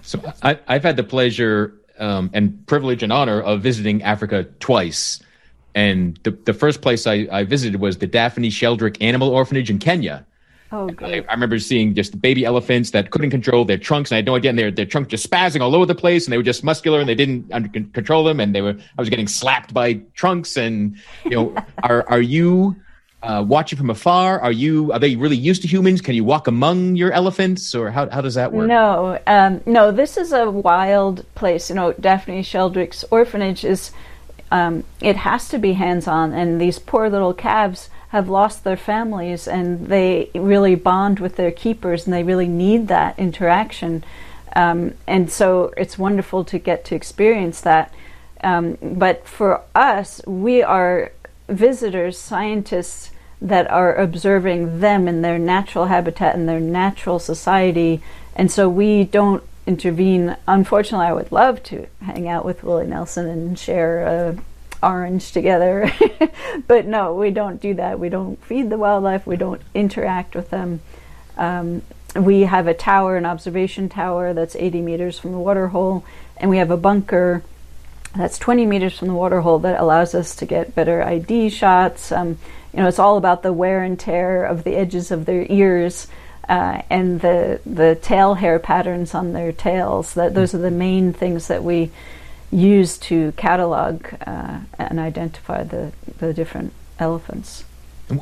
so 0.03 0.21
I, 0.43 0.59
have 0.67 0.83
had 0.83 0.97
the 0.97 1.05
pleasure 1.05 1.75
um, 1.99 2.31
and 2.33 2.67
privilege 2.67 3.03
and 3.03 3.13
honor 3.13 3.41
of 3.41 3.63
visiting 3.63 4.03
Africa 4.03 4.45
twice. 4.61 5.23
And 5.75 6.19
the, 6.23 6.33
the 6.33 6.53
first 6.53 6.83
place 6.83 7.07
I, 7.07 7.27
I 7.33 7.45
visited 7.45 7.81
was 7.81 7.99
the 7.99 8.07
Daphne 8.07 8.51
Sheldrick 8.51 8.99
Animal 9.01 9.31
Orphanage 9.31 9.71
in 9.71 9.79
Kenya 9.79 10.27
Oh. 10.73 10.89
I, 11.01 11.23
I, 11.29 11.33
remember 11.35 11.59
seeing 11.59 11.95
just 11.95 12.21
baby 12.21 12.47
elephants 12.47 12.93
that 12.93 13.11
couldn't 13.11 13.29
control 13.29 13.67
their 13.67 13.77
trunks, 13.77 14.11
and 14.11 14.17
I 14.17 14.19
had 14.19 14.27
no 14.27 14.37
idea. 14.37 14.49
And 14.49 14.59
their 14.59 14.71
their 14.71 14.87
trunk 14.87 15.09
just 15.09 15.29
spazzing 15.29 15.61
all 15.61 15.75
over 15.75 15.85
the 15.85 15.95
place, 15.95 16.25
and 16.25 16.33
they 16.33 16.39
were 16.39 16.43
just 16.43 16.65
muscular, 16.65 16.99
and 16.99 17.07
they 17.07 17.15
didn't 17.15 17.53
under, 17.53 17.69
control 17.69 18.25
them, 18.25 18.41
and 18.41 18.55
they 18.55 18.63
were. 18.63 18.71
I 18.71 19.03
was 19.03 19.11
getting 19.11 19.29
slapped 19.29 19.75
by 19.75 19.95
trunks, 20.15 20.57
and 20.57 20.97
you 21.25 21.33
know, 21.33 21.55
are 21.83 22.09
are 22.09 22.23
you 22.23 22.75
uh, 23.23 23.45
watching 23.47 23.79
from 23.79 23.91
afar? 23.91 24.41
Are 24.41 24.53
you 24.53 24.93
are 24.93 24.99
they 24.99 25.17
really 25.17 25.37
used 25.37 25.63
to 25.63 25.69
humans? 25.69 26.01
Can 26.01 26.15
you 26.15 26.25
walk 26.25 26.47
among 26.49 26.97
your 26.97 27.13
elephants, 27.13 27.75
or 27.75 27.91
how 27.91 28.09
how 28.11 28.21
does 28.21 28.35
that 28.35 28.53
work? 28.53 28.67
No, 28.67 29.19
um, 29.27 29.61
no. 29.67 29.93
This 29.93 30.17
is 30.17 30.33
a 30.33 30.51
wild 30.51 31.25
place. 31.35 31.69
You 31.69 31.77
know, 31.77 31.93
Daphne 31.93 32.43
Sheldrick's 32.43 33.05
orphanage 33.11 33.65
is. 33.65 33.91
Um, 34.51 34.85
it 35.01 35.17
has 35.17 35.49
to 35.49 35.59
be 35.59 35.73
hands 35.73 36.07
on, 36.07 36.35
and 36.35 36.61
these 36.61 36.79
poor 36.79 37.09
little 37.09 37.33
calves 37.33 37.89
have 38.13 38.29
lost 38.29 38.63
their 38.63 38.77
families 38.77 39.49
and 39.49 39.87
they 39.87 40.29
really 40.35 40.75
bond 40.75 41.19
with 41.19 41.37
their 41.37 41.51
keepers 41.51 42.05
and 42.05 42.13
they 42.13 42.23
really 42.23 42.47
need 42.47 42.87
that 42.89 43.19
interaction. 43.19 44.05
Um, 44.55 44.93
and 45.07 45.33
so 45.33 45.73
it's 45.79 45.97
wonderful 45.97 46.45
to 46.45 46.59
get 46.59 46.85
to 46.85 46.95
experience 46.95 47.63
that. 47.63 47.91
Um, 48.45 48.77
but 48.83 49.27
for 49.27 49.63
us, 49.75 50.21
we 50.27 50.63
are 50.63 51.13
visitors, 51.49 52.19
scientists 52.19 53.12
that 53.43 53.69
are 53.71 53.95
observing 53.95 54.81
them 54.81 55.09
in 55.09 55.23
their 55.23 55.39
natural 55.39 55.87
habitat 55.87 56.35
and 56.35 56.49
their 56.49 56.61
natural 56.61 57.19
society. 57.19 58.01
And 58.37 58.51
so 58.51 58.69
we 58.69 59.05
don't 59.05 59.43
intervene. 59.67 60.37
Unfortunately, 60.47 61.07
I 61.07 61.13
would 61.13 61.33
love 61.33 61.63
to 61.65 61.87
hang 62.01 62.29
out 62.29 62.45
with 62.45 62.63
Willie 62.63 62.87
Nelson 62.87 63.27
and 63.27 63.59
share 63.59 64.03
a 64.03 64.39
orange 64.83 65.33
together. 65.33 65.93
but 66.67 66.87
no, 66.87 67.15
we 67.15 67.31
don't 67.31 67.61
do 67.61 67.75
that. 67.75 67.99
We 67.99 68.09
don't 68.09 68.43
feed 68.45 68.71
the 68.71 68.79
wildlife, 68.79 69.27
we 69.27 69.37
don't 69.37 69.63
interact 69.75 70.35
with 70.35 70.51
them. 70.51 70.81
Um, 71.37 71.83
we 72.15 72.43
have 72.43 72.67
a 72.67 72.75
tower, 72.75 73.17
an 73.17 73.25
observation 73.25 73.89
tower 73.89 74.35
that's 74.35 74.55
80 74.55 74.83
meters 74.83 75.19
from 75.19 75.33
the 75.33 75.39
water 75.39 75.69
hole, 75.69 76.05
and 76.37 76.51
we 76.51 76.59
have 76.59 76.71
a 76.71 76.77
bunker 76.77 77.43
that's 78.15 78.39
20 78.39 78.67
meters 78.67 78.99
from 78.99 79.09
the 79.09 79.15
water 79.15 79.41
hole 79.41 79.59
that 79.61 79.81
allows 79.81 80.15
us 80.15 80.35
to 80.37 80.47
get 80.47 80.75
better 80.75 81.03
ID 81.03 81.51
shots. 81.51 82.13
Um, 82.13 82.39
you 82.73 82.81
know, 82.81 82.89
it's 82.89 82.99
all 82.99 83.17
about 83.17 83.43
the 83.43 83.53
wear 83.53 83.83
and 83.83 83.99
tear 83.99 84.45
of 84.45 84.65
the 84.65 84.75
edges 84.77 85.11
of 85.11 85.25
their 85.25 85.47
ears. 85.49 86.07
Uh, 86.49 86.83
and 86.91 87.21
the 87.21 87.61
the 87.65 87.95
tail 87.95 88.35
hair 88.35 88.59
patterns 88.59 89.15
on 89.15 89.33
their 89.33 89.53
tails. 89.53 90.15
That 90.15 90.35
those 90.35 90.55
are 90.55 90.59
the 90.59 90.73
main 90.73 91.13
things 91.13 91.47
that 91.47 91.63
we 91.63 91.93
use 92.53 92.99
to 92.99 93.33
catalog 93.33 94.07
uh, 94.27 94.59
and 94.79 95.01
identify 95.01 95.63
the, 95.63 95.93
the 96.19 96.35
different 96.35 96.73
elephants. 96.99 97.65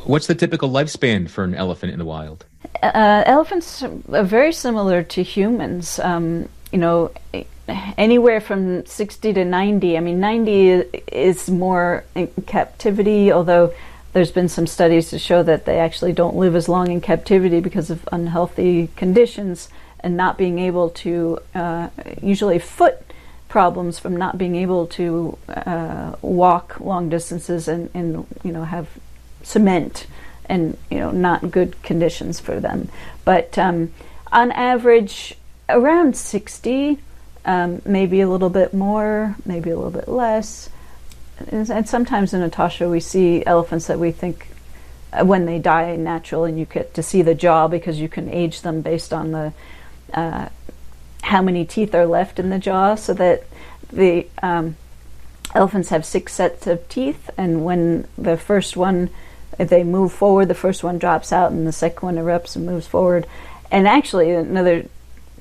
What's 0.05 0.29
the 0.29 0.37
typical 0.37 0.71
lifespan 0.71 1.29
for 1.29 1.43
an 1.43 1.55
elephant 1.55 1.93
in 1.93 1.99
the 1.99 2.05
wild? 2.05 2.45
Uh, 2.83 3.25
elephants 3.27 3.83
are 3.83 4.23
very 4.23 4.53
similar 4.53 5.03
to 5.03 5.23
humans. 5.23 5.99
Um, 5.99 6.49
you 6.71 6.79
know, 6.79 7.11
anywhere 7.97 8.41
from 8.41 8.85
60 8.87 9.33
to 9.35 9.45
90. 9.45 9.97
I 9.97 10.01
mean, 10.01 10.21
90 10.21 10.69
is 11.13 11.49
more 11.49 12.05
in 12.15 12.29
captivity, 12.47 13.33
although 13.33 13.73
there's 14.13 14.31
been 14.31 14.49
some 14.49 14.67
studies 14.67 15.11
to 15.11 15.19
show 15.19 15.43
that 15.43 15.67
they 15.67 15.79
actually 15.79 16.13
don't 16.13 16.37
live 16.37 16.57
as 16.57 16.69
long 16.69 16.91
in 16.91 17.01
captivity 17.01 17.61
because 17.61 17.91
of 17.91 18.09
unhealthy 18.11 18.89
conditions 18.97 19.69
and 20.01 20.17
not 20.17 20.37
being 20.37 20.59
able 20.59 20.91
to 20.91 21.39
uh, 21.55 21.89
usually 22.21 22.59
foot 22.59 22.99
problems 23.49 23.99
from 23.99 24.17
not 24.17 24.39
being 24.39 24.57
able 24.57 24.87
to 24.87 25.37
uh, 25.49 26.15
walk 26.23 26.81
long 26.81 27.09
distances 27.09 27.69
and, 27.69 27.91
and 27.95 28.27
you 28.45 28.53
know 28.53 28.65
have 28.65 28.89
cement 29.43 30.07
and 30.47 30.77
you 30.91 30.99
know 30.99 31.11
not 31.11 31.51
good 31.51 31.81
conditions 31.83 32.41
for 32.41 32.59
them. 32.61 32.89
But 33.25 33.59
um, 33.59 33.93
on 34.33 34.53
average, 34.53 35.37
around 35.69 36.17
60, 36.17 36.99
um, 37.45 37.83
maybe 37.85 38.21
a 38.21 38.29
little 38.29 38.51
bit 38.51 38.75
more, 38.75 39.37
maybe 39.45 39.71
a 39.71 39.77
little 39.77 39.91
bit 39.91 40.09
less. 40.09 40.69
And, 41.49 41.89
sometimes 41.89 42.35
in 42.35 42.49
Etosha, 42.49 42.91
we 42.91 43.01
see 43.01 43.45
elephants 43.47 43.87
that 43.87 43.99
we 43.99 44.13
think 44.13 44.49
uh, 45.13 45.25
when 45.25 45.47
they 45.47 45.59
die 45.59 45.97
natural, 45.97 46.45
and 46.45 46.59
you 46.59 46.67
get 46.67 46.95
to 46.95 47.03
see 47.03 47.23
the 47.23 47.35
jaw 47.35 47.67
because 47.67 47.99
you 47.99 48.09
can 48.09 48.29
age 48.29 48.61
them 48.61 48.83
based 48.83 49.13
on 49.13 49.33
the 49.33 49.53
uh, 50.13 50.49
how 51.23 51.43
many 51.43 51.65
teeth 51.65 51.95
are 51.95 52.07
left 52.07 52.39
in 52.39 52.51
the 52.51 52.59
jaw 52.59 52.95
so 52.95 53.15
that 53.15 53.45
the 53.93 54.27
um, 54.43 54.77
elephants 55.55 55.89
have 55.89 56.05
six 56.05 56.33
sets 56.33 56.67
of 56.67 56.89
teeth, 56.89 57.31
and 57.37 57.65
when 57.65 58.07
the 58.17 58.37
first 58.37 58.77
one, 58.77 59.11
if 59.59 59.69
they 59.69 59.83
move 59.83 60.13
forward, 60.13 60.47
the 60.47 60.55
first 60.55 60.85
one 60.85 60.99
drops 60.99 61.33
out, 61.33 61.51
and 61.53 61.67
the 61.67 61.73
second 61.73 62.07
one 62.07 62.17
erupts 62.17 62.55
and 62.55 62.67
moves 62.67 62.87
forward. 62.87 63.27
And 63.71 63.89
actually, 63.89 64.31
another 64.31 64.87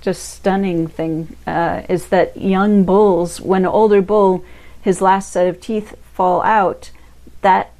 just 0.01 0.29
stunning 0.29 0.87
thing 0.87 1.35
uh, 1.45 1.83
is 1.89 2.07
that 2.07 2.37
young 2.37 2.83
bulls, 2.83 3.41
when 3.41 3.63
an 3.63 3.71
older 3.71 4.01
bull, 4.01 4.43
his 4.81 5.01
last 5.01 5.31
set 5.31 5.47
of 5.47 5.59
teeth 5.59 5.95
fall 6.13 6.41
out, 6.41 6.91
that 7.41 7.71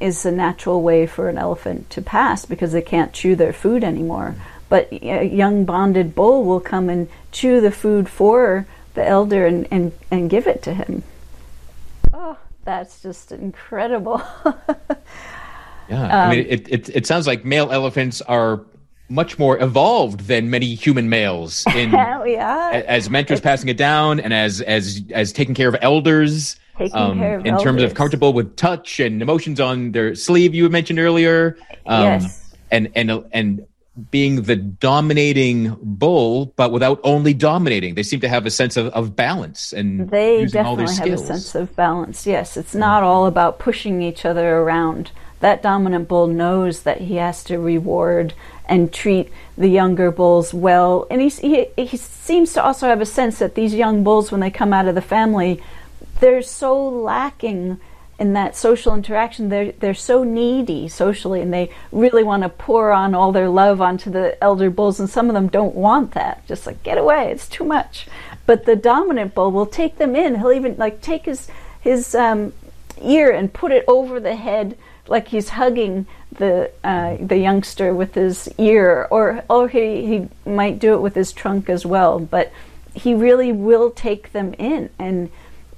is 0.00 0.26
a 0.26 0.32
natural 0.32 0.82
way 0.82 1.06
for 1.06 1.28
an 1.28 1.38
elephant 1.38 1.88
to 1.90 2.02
pass 2.02 2.44
because 2.44 2.72
they 2.72 2.82
can't 2.82 3.12
chew 3.12 3.34
their 3.34 3.52
food 3.52 3.82
anymore. 3.82 4.34
But 4.68 4.92
a 4.92 5.24
young 5.24 5.64
bonded 5.64 6.14
bull 6.14 6.44
will 6.44 6.60
come 6.60 6.90
and 6.90 7.08
chew 7.32 7.60
the 7.60 7.70
food 7.70 8.08
for 8.08 8.66
the 8.94 9.06
elder 9.06 9.46
and, 9.46 9.66
and, 9.70 9.92
and 10.10 10.28
give 10.28 10.46
it 10.46 10.62
to 10.64 10.74
him. 10.74 11.02
Oh, 12.12 12.36
that's 12.64 13.00
just 13.00 13.32
incredible. 13.32 14.20
yeah, 15.88 16.02
um, 16.02 16.10
I 16.10 16.30
mean, 16.30 16.46
it, 16.48 16.68
it, 16.68 16.88
it 16.90 17.06
sounds 17.06 17.26
like 17.26 17.44
male 17.44 17.70
elephants 17.72 18.20
are 18.22 18.60
much 19.08 19.38
more 19.38 19.60
evolved 19.62 20.20
than 20.20 20.50
many 20.50 20.74
human 20.74 21.08
males 21.08 21.64
in 21.74 21.90
yeah. 21.92 22.82
as 22.86 23.08
mentors 23.08 23.40
passing 23.40 23.68
it 23.68 23.76
down 23.76 24.20
and 24.20 24.34
as 24.34 24.60
as 24.62 25.02
as 25.12 25.32
taking 25.32 25.54
care 25.54 25.68
of 25.68 25.76
elders 25.80 26.56
um, 26.92 27.20
of 27.22 27.40
in 27.40 27.46
elders. 27.48 27.62
terms 27.62 27.82
of 27.82 27.94
comfortable 27.94 28.32
with 28.32 28.54
touch 28.56 29.00
and 29.00 29.22
emotions 29.22 29.60
on 29.60 29.92
their 29.92 30.14
sleeve 30.14 30.54
you 30.54 30.68
mentioned 30.68 30.98
earlier 30.98 31.56
um, 31.86 32.04
yes. 32.04 32.54
and 32.70 32.90
and 32.94 33.10
and 33.32 33.66
being 34.10 34.42
the 34.42 34.56
dominating 34.56 35.76
bull, 35.82 36.52
but 36.56 36.70
without 36.70 37.00
only 37.02 37.34
dominating. 37.34 37.94
They 37.94 38.02
seem 38.02 38.20
to 38.20 38.28
have 38.28 38.46
a 38.46 38.50
sense 38.50 38.76
of, 38.76 38.86
of 38.88 39.16
balance 39.16 39.72
and 39.72 40.08
they 40.08 40.46
definitely 40.46 40.94
have 40.94 41.18
a 41.18 41.18
sense 41.18 41.54
of 41.54 41.74
balance. 41.74 42.26
Yes, 42.26 42.56
it's 42.56 42.74
not 42.74 43.02
all 43.02 43.26
about 43.26 43.58
pushing 43.58 44.00
each 44.00 44.24
other 44.24 44.58
around. 44.58 45.10
That 45.40 45.62
dominant 45.62 46.08
bull 46.08 46.26
knows 46.26 46.82
that 46.82 47.02
he 47.02 47.16
has 47.16 47.44
to 47.44 47.58
reward 47.58 48.34
and 48.66 48.92
treat 48.92 49.30
the 49.56 49.68
younger 49.68 50.10
bulls 50.10 50.52
well, 50.52 51.06
and 51.10 51.20
he, 51.22 51.28
he 51.28 51.66
he 51.76 51.96
seems 51.96 52.52
to 52.52 52.62
also 52.62 52.86
have 52.88 53.00
a 53.00 53.06
sense 53.06 53.38
that 53.38 53.54
these 53.54 53.74
young 53.74 54.04
bulls, 54.04 54.30
when 54.30 54.40
they 54.40 54.50
come 54.50 54.72
out 54.72 54.88
of 54.88 54.94
the 54.94 55.00
family, 55.00 55.62
they're 56.20 56.42
so 56.42 56.88
lacking 56.88 57.80
in 58.18 58.32
that 58.32 58.56
social 58.56 58.94
interaction. 58.94 59.48
They're 59.48 59.72
they're 59.72 59.94
so 59.94 60.24
needy 60.24 60.88
socially 60.88 61.40
and 61.40 61.52
they 61.52 61.70
really 61.92 62.24
want 62.24 62.42
to 62.42 62.48
pour 62.48 62.90
on 62.90 63.14
all 63.14 63.32
their 63.32 63.48
love 63.48 63.80
onto 63.80 64.10
the 64.10 64.42
elder 64.42 64.70
bulls 64.70 64.98
and 64.98 65.08
some 65.08 65.28
of 65.28 65.34
them 65.34 65.48
don't 65.48 65.74
want 65.74 66.12
that. 66.12 66.46
Just 66.46 66.66
like 66.66 66.82
get 66.82 66.98
away 66.98 67.30
it's 67.30 67.48
too 67.48 67.64
much. 67.64 68.08
But 68.44 68.64
the 68.64 68.76
dominant 68.76 69.34
bull 69.34 69.52
will 69.52 69.66
take 69.66 69.98
them 69.98 70.16
in. 70.16 70.36
He'll 70.36 70.52
even 70.52 70.76
like 70.76 71.00
take 71.00 71.26
his 71.26 71.48
his 71.80 72.14
um, 72.14 72.52
ear 73.02 73.30
and 73.30 73.52
put 73.52 73.72
it 73.72 73.84
over 73.88 74.20
the 74.20 74.36
head 74.36 74.76
like 75.06 75.28
he's 75.28 75.50
hugging 75.50 76.06
the 76.32 76.70
uh, 76.84 77.16
the 77.20 77.38
youngster 77.38 77.94
with 77.94 78.14
his 78.14 78.48
ear 78.58 79.08
or 79.10 79.42
or 79.48 79.68
he, 79.68 80.06
he 80.06 80.28
might 80.50 80.78
do 80.78 80.94
it 80.94 81.00
with 81.00 81.14
his 81.14 81.32
trunk 81.32 81.68
as 81.68 81.86
well 81.86 82.18
but 82.18 82.52
he 82.94 83.14
really 83.14 83.52
will 83.52 83.90
take 83.90 84.32
them 84.32 84.54
in 84.58 84.90
and 84.98 85.30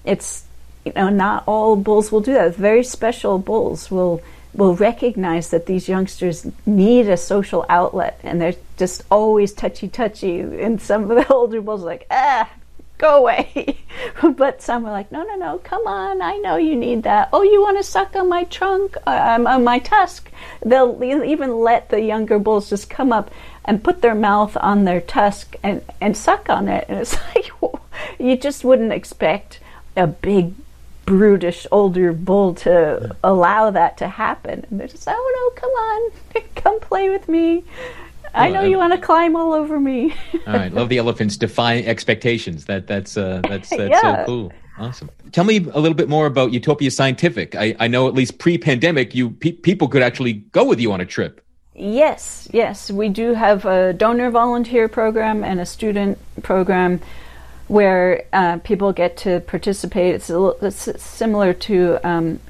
it's 0.04 0.44
you 0.84 0.92
know, 0.94 1.08
not 1.08 1.44
all 1.46 1.76
bulls 1.76 2.10
will 2.10 2.20
do 2.20 2.32
that. 2.34 2.54
Very 2.54 2.84
special 2.84 3.38
bulls 3.38 3.90
will 3.90 4.20
will 4.52 4.74
recognize 4.74 5.50
that 5.50 5.66
these 5.66 5.88
youngsters 5.88 6.46
need 6.66 7.08
a 7.08 7.16
social 7.16 7.64
outlet, 7.68 8.18
and 8.24 8.40
they're 8.40 8.56
just 8.76 9.02
always 9.10 9.52
touchy 9.52 9.88
touchy. 9.88 10.40
And 10.40 10.80
some 10.80 11.10
of 11.10 11.16
the 11.16 11.32
older 11.32 11.60
bulls 11.60 11.82
are 11.82 11.86
like, 11.86 12.06
ah, 12.10 12.50
go 13.00 13.18
away. 13.18 13.78
but 14.36 14.62
some 14.62 14.84
are 14.84 14.92
like, 14.92 15.10
no, 15.10 15.24
no, 15.24 15.34
no, 15.36 15.58
come 15.58 15.86
on, 15.86 16.20
I 16.22 16.36
know 16.36 16.56
you 16.56 16.76
need 16.76 17.02
that. 17.04 17.30
Oh, 17.32 17.42
you 17.42 17.62
want 17.62 17.78
to 17.78 17.82
suck 17.82 18.14
on 18.14 18.28
my 18.28 18.44
trunk, 18.44 18.96
um, 19.06 19.46
on 19.46 19.64
my 19.64 19.78
tusk? 19.78 20.30
They'll 20.64 21.02
even 21.02 21.58
let 21.58 21.88
the 21.88 22.02
younger 22.02 22.38
bulls 22.38 22.68
just 22.68 22.90
come 22.90 23.12
up 23.12 23.30
and 23.64 23.82
put 23.82 24.02
their 24.02 24.14
mouth 24.14 24.56
on 24.60 24.84
their 24.84 25.00
tusk 25.00 25.56
and, 25.62 25.82
and 26.00 26.16
suck 26.16 26.48
on 26.48 26.68
it. 26.68 26.84
And 26.88 26.98
it's 26.98 27.16
like, 27.34 27.50
you 28.18 28.36
just 28.36 28.64
wouldn't 28.64 28.92
expect 28.92 29.60
a 29.96 30.06
big 30.06 30.54
brutish 31.06 31.66
older 31.72 32.12
bull 32.12 32.54
to 32.54 33.16
allow 33.24 33.70
that 33.70 33.96
to 33.98 34.08
happen. 34.08 34.64
And 34.70 34.78
they're 34.78 34.88
just, 34.88 35.08
oh 35.08 35.52
no, 35.56 35.60
come 35.60 35.70
on, 35.70 36.12
come 36.54 36.80
play 36.80 37.10
with 37.10 37.28
me. 37.28 37.64
I 38.34 38.50
know 38.50 38.62
you 38.62 38.78
want 38.78 38.92
to 38.92 38.98
climb 38.98 39.36
all 39.36 39.52
over 39.52 39.78
me. 39.80 40.14
all 40.46 40.54
right, 40.54 40.72
love 40.72 40.88
the 40.88 40.98
elephants 40.98 41.36
defying 41.36 41.86
expectations. 41.86 42.66
That 42.66 42.86
that's 42.86 43.16
uh, 43.16 43.40
that's 43.48 43.70
that's 43.70 43.90
yeah. 43.90 44.00
so 44.00 44.24
cool. 44.26 44.52
Awesome. 44.78 45.10
Tell 45.32 45.44
me 45.44 45.58
a 45.58 45.78
little 45.78 45.94
bit 45.94 46.08
more 46.08 46.26
about 46.26 46.52
Utopia 46.52 46.90
Scientific. 46.90 47.54
I, 47.54 47.76
I 47.78 47.86
know 47.86 48.08
at 48.08 48.14
least 48.14 48.38
pre-pandemic, 48.38 49.14
you 49.14 49.30
pe- 49.30 49.52
people 49.52 49.88
could 49.88 50.02
actually 50.02 50.32
go 50.32 50.64
with 50.64 50.80
you 50.80 50.90
on 50.92 51.02
a 51.02 51.06
trip. 51.06 51.44
Yes, 51.74 52.48
yes, 52.50 52.90
we 52.90 53.10
do 53.10 53.34
have 53.34 53.64
a 53.66 53.92
donor 53.92 54.30
volunteer 54.30 54.88
program 54.88 55.44
and 55.44 55.60
a 55.60 55.66
student 55.66 56.18
program 56.42 57.00
where 57.68 58.24
uh, 58.32 58.58
people 58.58 58.92
get 58.92 59.16
to 59.18 59.40
participate. 59.40 60.14
It's, 60.14 60.28
little, 60.28 60.56
it's 60.62 61.02
similar 61.02 61.52
to 61.52 61.98
um, 62.02 62.40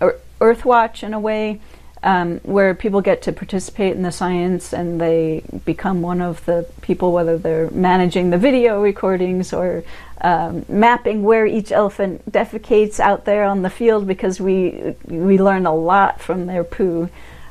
Earthwatch 0.40 1.02
in 1.02 1.12
a 1.12 1.20
way, 1.20 1.60
um, 2.02 2.38
where 2.40 2.74
people 2.74 3.00
get 3.02 3.22
to 3.22 3.32
participate 3.32 3.94
in 3.94 4.02
the 4.02 4.12
science 4.12 4.72
and 4.72 5.00
they 5.00 5.42
become 5.64 6.00
one 6.00 6.20
of 6.20 6.44
the 6.46 6.66
people, 6.80 7.12
whether 7.12 7.36
they're 7.36 7.70
managing 7.70 8.30
the 8.30 8.38
video 8.38 8.82
recordings 8.82 9.52
or 9.52 9.84
um, 10.22 10.64
mapping 10.68 11.22
where 11.22 11.46
each 11.46 11.72
elephant 11.72 12.30
defecates 12.30 13.00
out 13.00 13.24
there 13.24 13.44
on 13.44 13.62
the 13.62 13.70
field, 13.70 14.06
because 14.06 14.40
we 14.40 14.94
we 15.04 15.38
learn 15.38 15.66
a 15.66 15.74
lot 15.74 16.20
from 16.20 16.46
their 16.46 16.64
poo, 16.64 17.08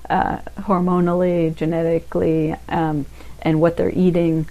uh, 0.10 0.38
hormonally, 0.58 1.56
genetically, 1.56 2.56
um, 2.70 3.06
and 3.42 3.60
what 3.62 3.78
they're 3.78 3.94
eating. 3.94 4.48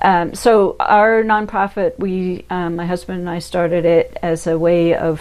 Um, 0.00 0.34
so 0.34 0.76
our 0.78 1.24
nonprofit, 1.24 1.98
we, 1.98 2.44
um, 2.50 2.76
my 2.76 2.86
husband 2.86 3.18
and 3.18 3.28
I 3.28 3.40
started 3.40 3.84
it 3.84 4.16
as 4.22 4.46
a 4.46 4.56
way 4.56 4.94
of 4.94 5.20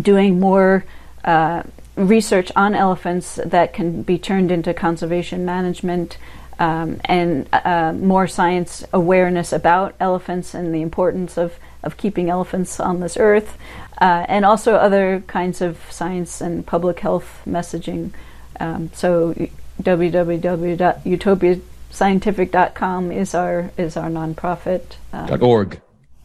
doing 0.00 0.38
more 0.38 0.84
uh, 1.24 1.64
research 1.96 2.50
on 2.56 2.74
elephants 2.74 3.38
that 3.44 3.72
can 3.72 4.02
be 4.02 4.18
turned 4.18 4.50
into 4.50 4.74
conservation 4.74 5.44
management 5.44 6.18
um, 6.58 7.00
and 7.04 7.48
uh, 7.52 7.92
more 7.92 8.26
science 8.26 8.84
awareness 8.92 9.52
about 9.52 9.94
elephants 9.98 10.54
and 10.54 10.74
the 10.74 10.82
importance 10.82 11.36
of, 11.36 11.58
of 11.82 11.96
keeping 11.96 12.30
elephants 12.30 12.78
on 12.78 13.00
this 13.00 13.16
earth, 13.16 13.58
uh, 14.00 14.24
and 14.28 14.44
also 14.44 14.74
other 14.74 15.22
kinds 15.26 15.60
of 15.60 15.78
science 15.90 16.40
and 16.40 16.66
public 16.66 17.00
health 17.00 17.42
messaging. 17.46 18.12
Um, 18.60 18.90
so 18.94 19.34
www.utopia.com 19.82 21.62
scientific.com 21.94 23.12
is 23.12 23.34
our 23.34 23.70
is 23.78 23.96
our 23.96 24.10
nonprofit. 24.10 24.82
Um, 25.12 25.26
dot 25.26 25.42
org. 25.42 25.80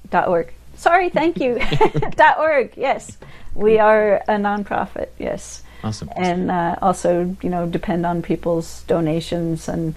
Dot 0.10 0.28
org. 0.28 0.52
Sorry, 0.76 1.10
thank 1.10 1.40
you. 1.40 1.60
dot 2.16 2.40
org. 2.40 2.74
Yes, 2.76 3.18
we 3.60 3.78
are 3.78 4.16
a 4.28 4.38
nonprofit. 4.38 5.10
Yes. 5.18 5.64
Awesome. 5.84 6.10
And 6.16 6.52
uh, 6.52 6.76
also, 6.82 7.36
you 7.42 7.50
know, 7.50 7.66
depend 7.66 8.06
on 8.06 8.22
people's 8.22 8.84
donations 8.84 9.68
and 9.68 9.96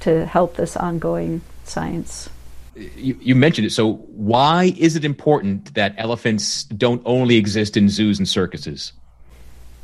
to 0.00 0.26
help 0.26 0.56
this 0.56 0.76
ongoing 0.76 1.42
science. 1.64 2.28
You, 2.74 3.18
you 3.20 3.34
mentioned 3.34 3.66
it. 3.66 3.70
So, 3.70 3.94
why 3.94 4.74
is 4.78 4.96
it 4.96 5.04
important 5.04 5.74
that 5.74 5.94
elephants 5.98 6.64
don't 6.64 7.02
only 7.04 7.36
exist 7.36 7.76
in 7.76 7.88
zoos 7.88 8.18
and 8.18 8.28
circuses? 8.28 8.92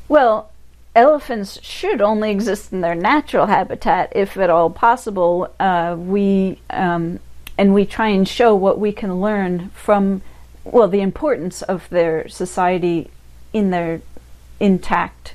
Well, 0.08 0.50
elephants 0.94 1.60
should 1.62 2.00
only 2.00 2.30
exist 2.30 2.72
in 2.72 2.80
their 2.80 2.94
natural 2.94 3.46
habitat 3.46 4.12
if 4.14 4.36
at 4.36 4.50
all 4.50 4.70
possible. 4.70 5.52
Uh, 5.60 5.96
we 5.98 6.60
um, 6.70 7.20
and 7.58 7.74
we 7.74 7.84
try 7.86 8.08
and 8.08 8.26
show 8.26 8.54
what 8.54 8.78
we 8.78 8.92
can 8.92 9.20
learn 9.20 9.68
from 9.70 10.22
well 10.64 10.88
the 10.88 11.00
importance 11.00 11.62
of 11.62 11.88
their 11.90 12.28
society 12.28 13.10
in 13.56 13.70
their 13.70 14.02
intact 14.60 15.34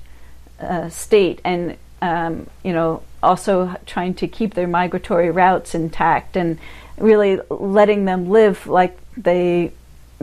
uh, 0.59 0.89
state 0.89 1.41
and 1.43 1.76
um, 2.03 2.47
you 2.63 2.72
know 2.72 3.01
also 3.24 3.76
trying 3.86 4.13
to 4.13 4.28
keep 4.28 4.53
their 4.53 4.67
migratory 4.67 5.32
routes 5.32 5.74
intact 5.74 6.38
and 6.38 6.59
really 6.97 7.39
letting 7.49 8.05
them 8.05 8.30
live 8.30 8.67
like 8.67 8.95
they 9.17 9.72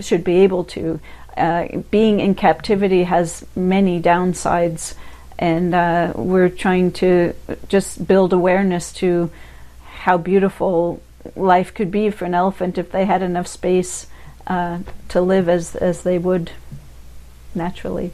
should 0.01 0.23
be 0.23 0.39
able 0.39 0.65
to. 0.65 1.01
Uh, 1.37 1.79
being 1.91 2.21
in 2.21 2.35
captivity 2.35 3.05
has 3.05 3.45
many 3.55 4.01
downsides 4.01 4.95
and 5.39 5.75
uh, 5.75 6.13
we're 6.17 6.49
trying 6.49 6.91
to 6.91 7.33
just 7.69 8.07
build 8.07 8.33
awareness 8.33 8.93
to 8.93 9.31
how 10.03 10.17
beautiful 10.19 11.01
life 11.37 11.75
could 11.75 11.91
be 11.91 12.11
for 12.11 12.25
an 12.25 12.35
elephant 12.35 12.79
if 12.79 12.91
they 12.91 13.05
had 13.05 13.23
enough 13.23 13.47
space 13.47 14.07
uh, 14.49 14.79
to 15.09 15.21
live 15.21 15.49
as 15.49 15.77
as 15.77 16.03
they 16.03 16.19
would 16.19 16.51
naturally. 17.55 18.13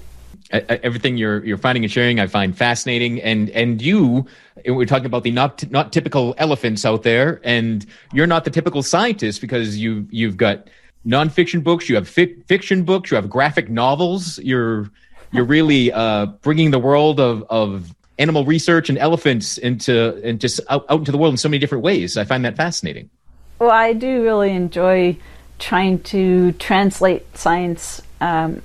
Everything 0.51 1.17
you're 1.17 1.45
you're 1.45 1.59
finding 1.59 1.85
and 1.85 1.91
sharing, 1.91 2.21
I 2.21 2.27
find 2.27 2.57
fascinating, 2.57 3.21
and 3.23 3.51
and 3.51 3.81
you, 3.81 4.27
we're 4.67 4.85
talking 4.85 5.07
about 5.07 5.25
the 5.25 5.31
not 5.31 5.69
not 5.71 5.93
typical 5.93 6.35
elephants 6.39 6.85
out 6.85 7.03
there, 7.03 7.41
and 7.43 7.85
you're 8.13 8.27
not 8.27 8.45
the 8.45 8.51
typical 8.51 8.83
scientist 8.83 9.41
because 9.41 9.79
you 9.79 10.07
you've 10.11 10.37
got 10.37 10.69
nonfiction 11.07 11.63
books, 11.63 11.89
you 11.89 11.95
have 11.95 12.09
fi- 12.09 12.35
fiction 12.47 12.85
books, 12.85 13.11
you 13.11 13.17
have 13.17 13.29
graphic 13.29 13.69
novels, 13.69 14.39
you're 14.39 14.91
you're 15.33 15.45
really 15.45 15.93
uh, 15.93 16.27
bringing 16.27 16.71
the 16.71 16.79
world 16.79 17.19
of, 17.19 17.45
of 17.51 17.95
animal 18.19 18.45
research 18.45 18.89
and 18.89 18.99
elephants 18.99 19.59
into 19.59 20.21
and 20.23 20.41
just 20.41 20.61
out, 20.71 20.87
out 20.89 21.01
into 21.01 21.11
the 21.11 21.19
world 21.19 21.33
in 21.33 21.39
so 21.39 21.49
many 21.49 21.59
different 21.59 21.83
ways. 21.83 22.17
I 22.17 22.25
find 22.25 22.45
that 22.45 22.57
fascinating. 22.57 23.11
Well, 23.59 23.71
I 23.71 23.93
do 23.93 24.23
really 24.23 24.53
enjoy 24.53 25.17
trying 25.59 26.01
to 26.05 26.53
translate 26.53 27.37
science 27.37 28.01
um, 28.21 28.63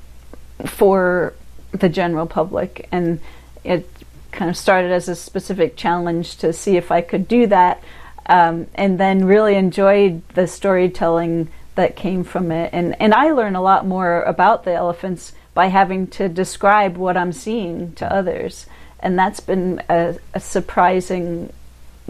for 0.66 1.34
the 1.72 1.89
general 1.89 2.26
public, 2.26 2.88
and 2.91 3.20
it 3.64 3.89
kind 4.32 4.49
of 4.49 4.57
started 4.57 4.91
as 4.91 5.10
a 5.10 5.16
specific 5.16 5.76
challenge 5.76 6.38
to 6.38 6.53
see 6.53 6.78
if 6.78 6.91
I 6.91 7.01
could 7.01 7.28
do 7.28 7.47
that, 7.47 7.82
um, 8.26 8.68
and 8.76 8.99
then 8.99 9.26
really 9.26 9.55
enjoyed 9.55 10.28
the 10.30 10.47
storytelling 10.47 11.49
that 11.76 11.95
came 11.95 12.24
from 12.24 12.51
it. 12.51 12.70
And 12.74 12.95
and 13.01 13.14
I 13.14 13.32
learn 13.32 13.55
a 13.55 13.62
lot 13.62 13.86
more 13.86 14.22
about 14.24 14.64
the 14.64 14.74
elephants 14.74 15.34
by 15.53 15.68
having 15.68 16.07
to 16.07 16.30
describe 16.30 16.97
what 16.97 17.18
I'm 17.18 17.34
seeing 17.34 17.93
to 17.95 18.14
others. 18.14 18.66
And 18.99 19.18
that's 19.18 19.39
been 19.39 19.82
a, 19.89 20.16
a 20.34 20.39
surprising, 20.39 21.51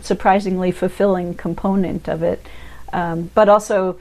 surprisingly 0.01 0.71
fulfilling 0.71 1.35
component 1.35 2.07
of 2.07 2.23
it. 2.23 2.45
Um, 2.91 3.29
but 3.33 3.47
also, 3.47 3.99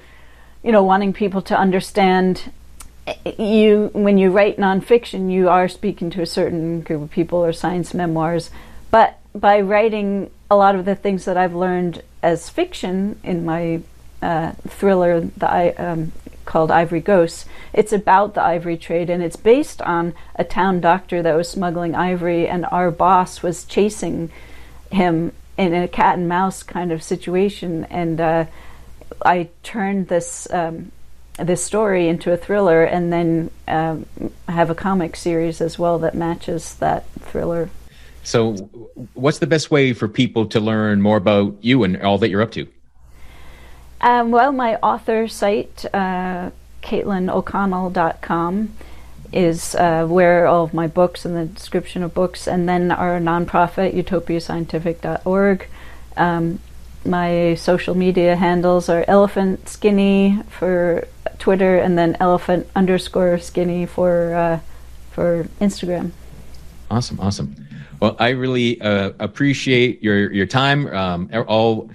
you 0.62 0.72
know, 0.72 0.82
wanting 0.82 1.12
people 1.12 1.42
to 1.42 1.56
understand 1.56 2.50
you 3.38 3.90
when 3.92 4.18
you 4.18 4.30
write 4.30 4.56
nonfiction, 4.58 5.30
you 5.30 5.48
are 5.48 5.68
speaking 5.68 6.10
to 6.10 6.22
a 6.22 6.26
certain 6.26 6.80
group 6.80 7.02
of 7.02 7.10
people 7.10 7.44
or 7.44 7.52
science 7.52 7.94
memoirs. 7.94 8.50
But 8.90 9.18
by 9.34 9.60
writing 9.60 10.30
a 10.50 10.56
lot 10.56 10.74
of 10.74 10.84
the 10.84 10.94
things 10.94 11.24
that 11.26 11.36
I've 11.36 11.54
learned 11.54 12.02
as 12.22 12.48
fiction 12.48 13.18
in 13.22 13.44
my 13.44 13.82
uh, 14.22 14.52
thriller, 14.66 15.20
the 15.20 15.74
um, 15.78 16.12
called 16.48 16.70
Ivory 16.70 17.00
Ghosts. 17.00 17.44
It's 17.74 17.92
about 17.92 18.32
the 18.32 18.42
ivory 18.42 18.78
trade 18.78 19.10
and 19.10 19.22
it's 19.22 19.36
based 19.36 19.82
on 19.82 20.14
a 20.34 20.44
town 20.44 20.80
doctor 20.80 21.20
that 21.22 21.36
was 21.36 21.48
smuggling 21.50 21.94
ivory, 21.94 22.48
and 22.48 22.64
our 22.72 22.90
boss 22.90 23.42
was 23.42 23.64
chasing 23.64 24.30
him 24.90 25.32
in 25.58 25.74
a 25.74 25.86
cat 25.86 26.16
and 26.16 26.26
mouse 26.26 26.62
kind 26.62 26.90
of 26.90 27.02
situation. 27.02 27.84
And 27.90 28.20
uh, 28.20 28.46
I 29.24 29.50
turned 29.62 30.08
this. 30.08 30.48
Um, 30.50 30.90
this 31.38 31.64
story 31.64 32.08
into 32.08 32.32
a 32.32 32.36
thriller, 32.36 32.84
and 32.84 33.12
then 33.12 33.50
um, 33.66 34.06
have 34.48 34.70
a 34.70 34.74
comic 34.74 35.16
series 35.16 35.60
as 35.60 35.78
well 35.78 35.98
that 36.00 36.14
matches 36.14 36.74
that 36.76 37.08
thriller. 37.20 37.70
So, 38.22 38.54
what's 39.14 39.38
the 39.38 39.46
best 39.46 39.70
way 39.70 39.92
for 39.92 40.08
people 40.08 40.46
to 40.46 40.60
learn 40.60 41.00
more 41.00 41.16
about 41.16 41.56
you 41.62 41.84
and 41.84 42.00
all 42.02 42.18
that 42.18 42.28
you're 42.28 42.42
up 42.42 42.52
to? 42.52 42.66
Um, 44.00 44.30
well, 44.30 44.52
my 44.52 44.76
author 44.76 45.28
site, 45.28 45.84
uh, 45.92 46.50
CaitlinO'Connell.com, 46.82 48.74
is 49.32 49.74
uh, 49.74 50.06
where 50.06 50.46
all 50.46 50.64
of 50.64 50.74
my 50.74 50.86
books 50.86 51.24
and 51.24 51.36
the 51.36 51.46
description 51.46 52.02
of 52.02 52.14
books, 52.14 52.46
and 52.46 52.68
then 52.68 52.90
our 52.90 53.18
nonprofit, 53.18 53.94
utopiascientific.org. 53.94 55.66
Um, 56.16 56.60
my 57.04 57.54
social 57.54 57.94
media 57.94 58.36
handles 58.36 58.88
are 58.88 59.04
Elephant 59.08 59.68
Skinny 59.68 60.42
for 60.50 61.06
Twitter, 61.38 61.78
and 61.78 61.96
then 61.96 62.16
elephant 62.20 62.68
underscore 62.74 63.38
skinny 63.38 63.86
for 63.86 64.34
uh, 64.34 64.60
for 65.10 65.48
Instagram. 65.60 66.12
Awesome, 66.90 67.20
awesome. 67.20 67.54
Well, 68.00 68.16
I 68.18 68.30
really 68.30 68.80
uh, 68.80 69.12
appreciate 69.18 70.02
your 70.02 70.32
your 70.32 70.46
time. 70.46 70.86
Um, 70.88 71.30
all 71.46 71.90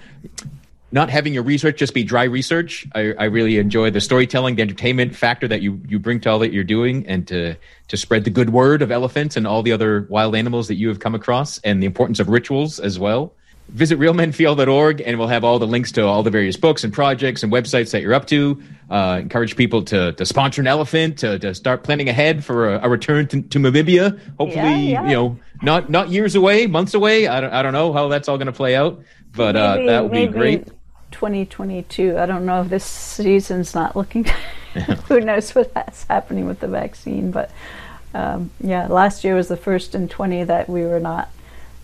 not 0.93 1.09
having 1.09 1.33
your 1.33 1.41
research 1.41 1.77
just 1.77 1.95
be 1.95 2.03
dry 2.03 2.23
research. 2.23 2.87
I, 2.93 3.13
I, 3.13 3.23
really 3.25 3.57
enjoy 3.57 3.89
the 3.89 3.99
storytelling, 3.99 4.55
the 4.55 4.61
entertainment 4.61 5.15
factor 5.15 5.47
that 5.47 5.61
you 5.61 5.81
you 5.87 5.97
bring 5.97 6.19
to 6.21 6.29
all 6.29 6.39
that 6.39 6.53
you're 6.53 6.63
doing, 6.63 7.05
and 7.07 7.27
to 7.29 7.55
to 7.87 7.97
spread 7.97 8.25
the 8.25 8.29
good 8.29 8.51
word 8.51 8.81
of 8.81 8.91
elephants 8.91 9.35
and 9.35 9.47
all 9.47 9.63
the 9.63 9.71
other 9.71 10.05
wild 10.09 10.35
animals 10.35 10.67
that 10.67 10.75
you 10.75 10.87
have 10.89 10.99
come 10.99 11.15
across, 11.15 11.57
and 11.59 11.81
the 11.81 11.87
importance 11.87 12.19
of 12.19 12.29
rituals 12.29 12.79
as 12.79 12.99
well. 12.99 13.33
Visit 13.69 13.97
realmenfeel.org, 13.97 15.01
and 15.01 15.17
we'll 15.17 15.27
have 15.27 15.43
all 15.43 15.57
the 15.57 15.67
links 15.67 15.91
to 15.93 16.05
all 16.05 16.21
the 16.21 16.29
various 16.29 16.57
books 16.57 16.83
and 16.83 16.93
projects 16.93 17.43
and 17.43 17.51
websites 17.51 17.91
that 17.91 18.01
you're 18.01 18.13
up 18.13 18.27
to. 18.27 18.61
Uh, 18.89 19.19
encourage 19.21 19.55
people 19.55 19.81
to 19.83 20.11
to 20.13 20.25
sponsor 20.25 20.61
an 20.61 20.67
elephant, 20.67 21.17
to, 21.19 21.39
to 21.39 21.55
start 21.55 21.83
planning 21.83 22.09
ahead 22.09 22.43
for 22.43 22.75
a, 22.75 22.85
a 22.85 22.89
return 22.89 23.27
to, 23.27 23.41
to, 23.41 23.59
Namibia. 23.59 24.19
Hopefully, 24.37 24.53
yeah, 24.53 25.03
yeah. 25.03 25.07
you 25.07 25.13
know, 25.13 25.39
not 25.61 25.89
not 25.89 26.09
years 26.09 26.35
away, 26.35 26.67
months 26.67 26.93
away. 26.93 27.27
I 27.27 27.41
don't 27.41 27.53
I 27.53 27.63
don't 27.63 27.73
know 27.73 27.93
how 27.93 28.09
that's 28.09 28.29
all 28.29 28.37
going 28.37 28.47
to 28.47 28.51
play 28.51 28.75
out, 28.75 29.01
but 29.35 29.55
uh, 29.55 29.77
that 29.85 30.03
would 30.03 30.11
be 30.11 30.27
great 30.27 30.67
2022. 31.11 32.17
I 32.19 32.25
don't 32.25 32.45
know 32.45 32.61
if 32.61 32.69
this 32.69 32.85
season's 32.85 33.73
not 33.73 33.95
looking. 33.95 34.25
who 35.07 35.19
knows 35.19 35.53
what's 35.53 36.03
happening 36.05 36.47
with 36.47 36.59
the 36.59 36.67
vaccine? 36.67 37.31
But 37.31 37.51
um, 38.13 38.51
yeah, 38.59 38.87
last 38.87 39.23
year 39.23 39.35
was 39.35 39.47
the 39.47 39.57
first 39.57 39.95
in 39.95 40.09
20 40.09 40.45
that 40.45 40.69
we 40.69 40.83
were 40.83 40.99
not. 40.99 41.29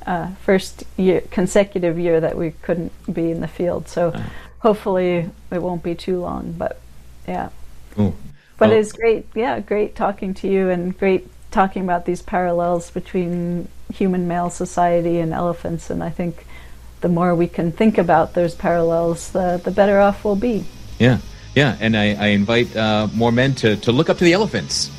Uh, 0.09 0.33
first 0.43 0.83
year, 0.97 1.21
consecutive 1.29 1.99
year 1.99 2.19
that 2.19 2.35
we 2.35 2.49
couldn't 2.63 2.91
be 3.13 3.29
in 3.29 3.41
the 3.41 3.47
field. 3.47 3.87
So 3.87 4.09
uh. 4.09 4.23
hopefully 4.57 5.29
it 5.51 5.61
won't 5.61 5.83
be 5.83 5.93
too 5.93 6.19
long. 6.19 6.53
But 6.53 6.81
yeah. 7.27 7.49
Ooh. 7.99 8.15
But 8.57 8.69
well, 8.69 8.79
it's 8.79 8.91
great. 8.91 9.27
Yeah, 9.35 9.59
great 9.59 9.95
talking 9.95 10.33
to 10.41 10.47
you 10.47 10.69
and 10.69 10.97
great 10.97 11.27
talking 11.51 11.83
about 11.83 12.05
these 12.05 12.23
parallels 12.23 12.89
between 12.89 13.67
human 13.93 14.27
male 14.27 14.49
society 14.49 15.19
and 15.19 15.31
elephants. 15.31 15.91
And 15.91 16.01
I 16.01 16.09
think 16.09 16.43
the 17.01 17.09
more 17.09 17.35
we 17.35 17.47
can 17.47 17.71
think 17.71 17.99
about 17.99 18.33
those 18.33 18.55
parallels, 18.55 19.31
the, 19.31 19.61
the 19.63 19.69
better 19.69 19.99
off 19.99 20.25
we'll 20.25 20.35
be. 20.35 20.65
Yeah, 20.97 21.19
yeah. 21.53 21.77
And 21.79 21.95
I, 21.95 22.15
I 22.15 22.27
invite 22.29 22.75
uh, 22.75 23.09
more 23.13 23.31
men 23.31 23.53
to, 23.61 23.75
to 23.75 23.91
look 23.91 24.09
up 24.09 24.17
to 24.17 24.23
the 24.23 24.33
elephants 24.33 24.89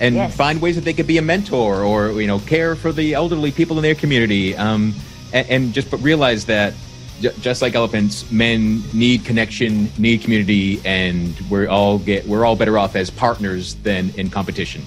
and 0.00 0.16
yes. 0.16 0.36
find 0.36 0.60
ways 0.60 0.74
that 0.74 0.84
they 0.84 0.92
could 0.92 1.06
be 1.06 1.18
a 1.18 1.22
mentor 1.22 1.82
or, 1.82 2.20
you 2.20 2.26
know, 2.26 2.40
care 2.40 2.74
for 2.74 2.92
the 2.92 3.14
elderly 3.14 3.52
people 3.52 3.76
in 3.76 3.82
their 3.82 3.94
community. 3.94 4.56
Um, 4.56 4.94
and, 5.32 5.48
and 5.50 5.72
just 5.72 5.92
realize 5.92 6.46
that 6.46 6.74
just 7.20 7.62
like 7.62 7.74
elephants, 7.74 8.30
men 8.30 8.82
need 8.92 9.24
connection, 9.24 9.90
need 9.98 10.20
community, 10.22 10.80
and 10.84 11.38
we're 11.48 11.68
all 11.68 11.98
get 11.98 12.26
we're 12.26 12.44
all 12.44 12.56
better 12.56 12.78
off 12.78 12.96
as 12.96 13.10
partners 13.10 13.74
than 13.76 14.10
in 14.16 14.30
competition. 14.30 14.82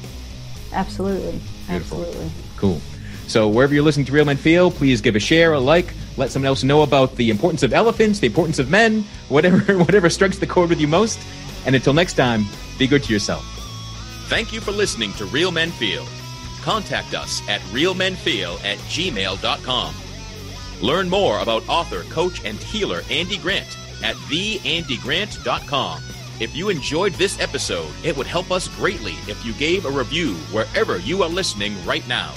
Absolutely. 0.74 1.40
Beautiful. 1.68 2.02
Absolutely. 2.02 2.32
Cool. 2.58 2.82
So 3.28 3.50
wherever 3.50 3.74
you're 3.74 3.84
listening 3.84 4.06
to 4.06 4.12
Real 4.12 4.26
Men 4.26 4.38
Feel, 4.38 4.72
please 4.72 5.02
give 5.02 5.16
a 5.16 5.20
share, 5.20 5.54
a 5.54 5.60
like, 5.60 5.94
let 6.16 6.32
someone 6.32 6.48
else 6.48 6.64
know 6.64 6.82
about 6.82 7.16
the 7.16 7.30
importance 7.30 7.64
of 7.64 7.74
elephants, 7.74 8.20
the 8.20 8.28
importance 8.28 8.60
of 8.60 8.70
men, 8.70 9.04
whatever 9.30 9.78
whatever 9.84 10.10
strikes 10.10 10.38
the 10.38 10.48
chord 10.48 10.70
with 10.70 10.80
you 10.80 10.88
most. 10.88 11.20
And 11.66 11.76
until 11.76 11.94
next 11.94 12.14
time, 12.14 12.46
be 12.78 12.88
good 12.88 13.04
to 13.04 13.14
yourself. 13.14 13.57
Thank 14.28 14.52
you 14.52 14.60
for 14.60 14.72
listening 14.74 15.14
to 15.14 15.26
Real 15.26 15.52
Men 15.52 15.72
Feel. 15.72 16.06
Contact 16.62 17.14
us 17.16 17.42
at 17.48 17.62
realmenfeel 17.72 18.62
at 18.66 18.78
gmail.com. 18.80 19.96
Learn 20.82 21.10
more 21.10 21.40
about 21.40 21.68
author, 21.70 22.04
coach, 22.04 22.44
and 22.44 22.58
healer 22.58 23.04
Andy 23.10 23.38
Grant 23.38 23.78
at 24.04 24.16
theandygrant.com. 24.28 26.04
If 26.42 26.54
you 26.56 26.68
enjoyed 26.68 27.14
this 27.14 27.40
episode, 27.40 27.90
it 28.04 28.18
would 28.18 28.28
help 28.28 28.52
us 28.52 28.68
greatly 28.76 29.14
if 29.30 29.44
you 29.46 29.54
gave 29.54 29.86
a 29.86 29.92
review 29.92 30.36
wherever 30.52 30.98
you 31.00 31.24
are 31.24 31.30
listening 31.30 31.74
right 31.86 32.06
now. 32.08 32.34